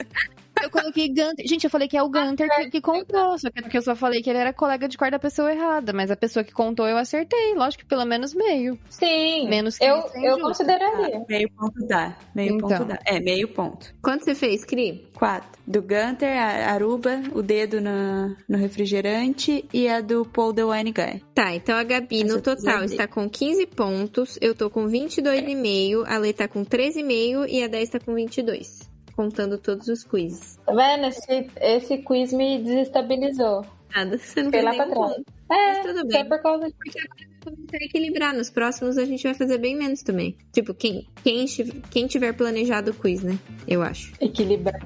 [0.62, 1.46] Eu coloquei Gunter.
[1.46, 3.38] Gente, eu falei que é o Gunter que, que contou.
[3.38, 5.92] Só que porque eu só falei que ele era colega de quarto da pessoa errada.
[5.92, 7.54] Mas a pessoa que contou eu acertei.
[7.54, 8.78] Lógico que pelo menos meio.
[8.88, 9.48] Sim.
[9.48, 10.40] Menos que eu, é eu injusto.
[10.42, 11.24] consideraria.
[11.28, 12.16] Meio ponto dá.
[12.34, 12.68] Meio Então.
[12.68, 12.98] ponto dá.
[13.06, 13.94] É, meio ponto.
[14.02, 15.08] Quanto você fez, Cri?
[15.14, 15.60] Quatro.
[15.66, 20.90] Do Gunter, a Aruba, o dedo no, no refrigerante e a do Paul the Wine
[20.92, 21.22] Guy.
[21.32, 26.04] Tá, então a Gabi Essa no total está com 15 pontos, eu tô com 22,5,
[26.08, 28.89] a Lê tá com 13,5 e a 10 tá com 22.
[29.16, 30.58] Contando todos os quizzes.
[30.64, 31.06] Tá vendo?
[31.06, 33.64] Esse, esse quiz me desestabilizou.
[33.94, 35.24] Nada, você não Fiquei fez lá pra nenhum ponto.
[35.50, 36.28] É, Mas tudo foi bem.
[36.28, 36.74] por causa de...
[36.74, 38.34] Porque agora vai começar a equilibrar.
[38.34, 40.36] Nos próximos a gente vai fazer bem menos também.
[40.52, 41.44] Tipo, quem, quem,
[41.90, 43.36] quem tiver planejado o quiz, né?
[43.66, 44.12] Eu acho.
[44.20, 44.80] equilibrar.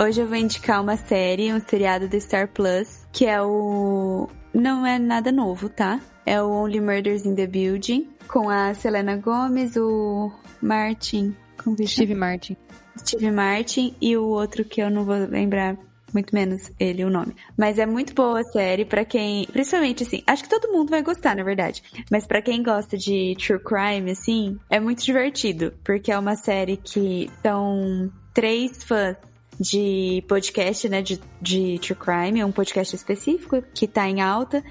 [0.00, 4.28] Hoje eu vou indicar uma série, um seriado do Star Plus, que é o.
[4.54, 6.00] Não é nada novo, tá?
[6.24, 10.30] É o Only Murders in the Building, com a Selena Gomez, o
[10.62, 11.34] Martin.
[11.56, 12.06] Como que chama?
[12.06, 12.56] Steve Martin.
[12.96, 15.76] Steve Martin e o outro que eu não vou lembrar
[16.14, 17.34] muito menos ele o nome.
[17.56, 21.02] Mas é muito boa a série pra quem, principalmente assim, acho que todo mundo vai
[21.02, 21.82] gostar, na verdade.
[22.08, 26.76] Mas pra quem gosta de true crime assim, é muito divertido, porque é uma série
[26.76, 29.16] que são três fãs
[29.58, 34.62] de podcast, né, de, de true crime, é um podcast específico que tá em alta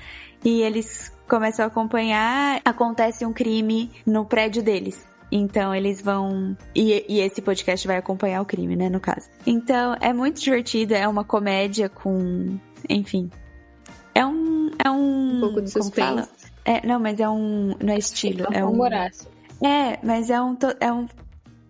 [0.43, 5.05] e eles começam a acompanhar, acontece um crime no prédio deles.
[5.31, 6.55] Então eles vão.
[6.73, 8.89] E, e esse podcast vai acompanhar o crime, né?
[8.89, 9.29] No caso.
[9.45, 12.57] Então é muito divertido, é uma comédia com.
[12.87, 13.29] Enfim.
[14.15, 14.71] É um.
[14.83, 15.37] É um.
[15.37, 16.29] Um pouco de suspense.
[16.63, 17.75] É, não, mas é um.
[17.81, 18.47] Não é estilo.
[18.51, 18.71] É um.
[18.71, 19.29] Humoraço.
[19.61, 20.57] É, mas é um.
[20.79, 21.07] É um.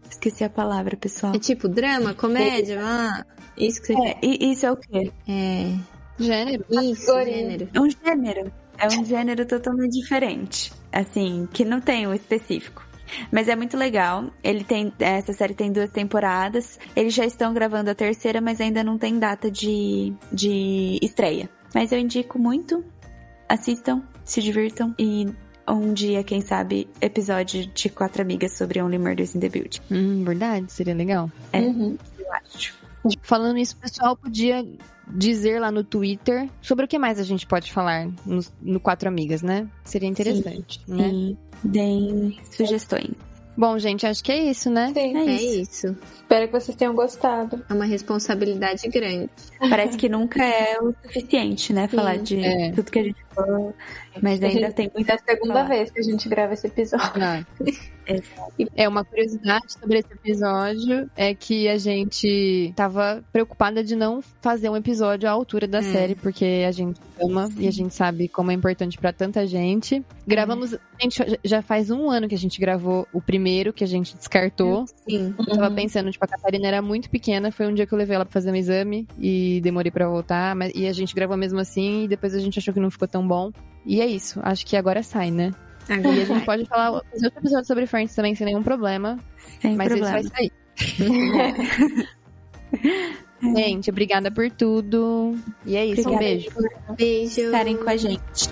[0.10, 1.34] Esqueci a palavra, pessoal.
[1.36, 3.26] É tipo drama, comédia, ah,
[3.58, 5.12] isso que você É, e isso é o quê?
[5.28, 5.74] É.
[6.20, 6.66] Gênero.
[6.70, 7.70] Isso, gênero.
[7.74, 8.52] É um gênero.
[8.78, 10.72] É um gênero totalmente diferente.
[10.92, 12.86] Assim, que não tem um específico.
[13.32, 14.26] Mas é muito legal.
[14.44, 14.92] Ele tem.
[15.00, 16.80] Essa série tem duas temporadas.
[16.96, 21.50] Eles já estão gravando a terceira, mas ainda não tem data de, de estreia.
[21.74, 22.84] Mas eu indico muito.
[23.48, 25.28] Assistam, se divirtam e
[25.74, 29.80] um dia, quem sabe, episódio de quatro amigas sobre Only Murders in the Building.
[29.92, 31.32] Hum, verdade, seria legal.
[31.52, 31.60] É.
[31.60, 31.98] Uhum.
[32.18, 32.76] Eu acho.
[33.22, 34.66] Falando isso, o pessoal podia
[35.08, 39.08] dizer lá no Twitter sobre o que mais a gente pode falar no, no Quatro
[39.08, 39.68] Amigas, né?
[39.84, 41.10] Seria interessante, né?
[41.10, 41.38] Sim.
[41.64, 43.27] Deem sugestões.
[43.58, 44.92] Bom, gente, acho que é isso, né?
[44.94, 45.18] Sim.
[45.18, 45.88] É É isso.
[45.88, 45.98] isso.
[46.18, 47.66] Espero que vocês tenham gostado.
[47.68, 49.30] É uma responsabilidade grande.
[49.60, 51.88] Parece que nunca é o suficiente, né?
[51.88, 52.72] Falar Sim, de é.
[52.72, 53.74] tudo que a gente falou.
[54.22, 55.68] Mas ainda gente- tem É muita a segunda falar.
[55.70, 57.12] vez que a gente grava esse episódio.
[57.24, 57.44] Ah.
[58.76, 64.70] É uma curiosidade sobre esse episódio é que a gente tava preocupada de não fazer
[64.70, 65.82] um episódio à altura da É.
[65.84, 70.04] série, porque a gente ama e a gente sabe como é importante pra tanta gente.
[70.26, 74.16] Gravamos, gente, já faz um ano que a gente gravou o primeiro que a gente
[74.16, 74.86] descartou.
[75.08, 75.34] Sim.
[75.38, 78.16] Eu tava pensando, tipo, a Catarina era muito pequena, foi um dia que eu levei
[78.16, 81.60] ela pra fazer um exame e demorei pra voltar, mas, e a gente gravou mesmo
[81.60, 83.52] assim, e depois a gente achou que não ficou tão bom.
[83.86, 85.52] E é isso, acho que agora sai, né?
[85.94, 89.18] Agora E a gente pode falar, fazer outro episódio sobre Friends também, sem nenhum problema,
[89.62, 90.20] Sem mas problema.
[90.20, 90.52] esse vai sair.
[93.40, 95.38] Gente, obrigada por tudo.
[95.66, 96.52] E é isso, um Obrigada beijo.
[96.52, 97.42] por Beijo.
[97.42, 98.50] estarem com a gente.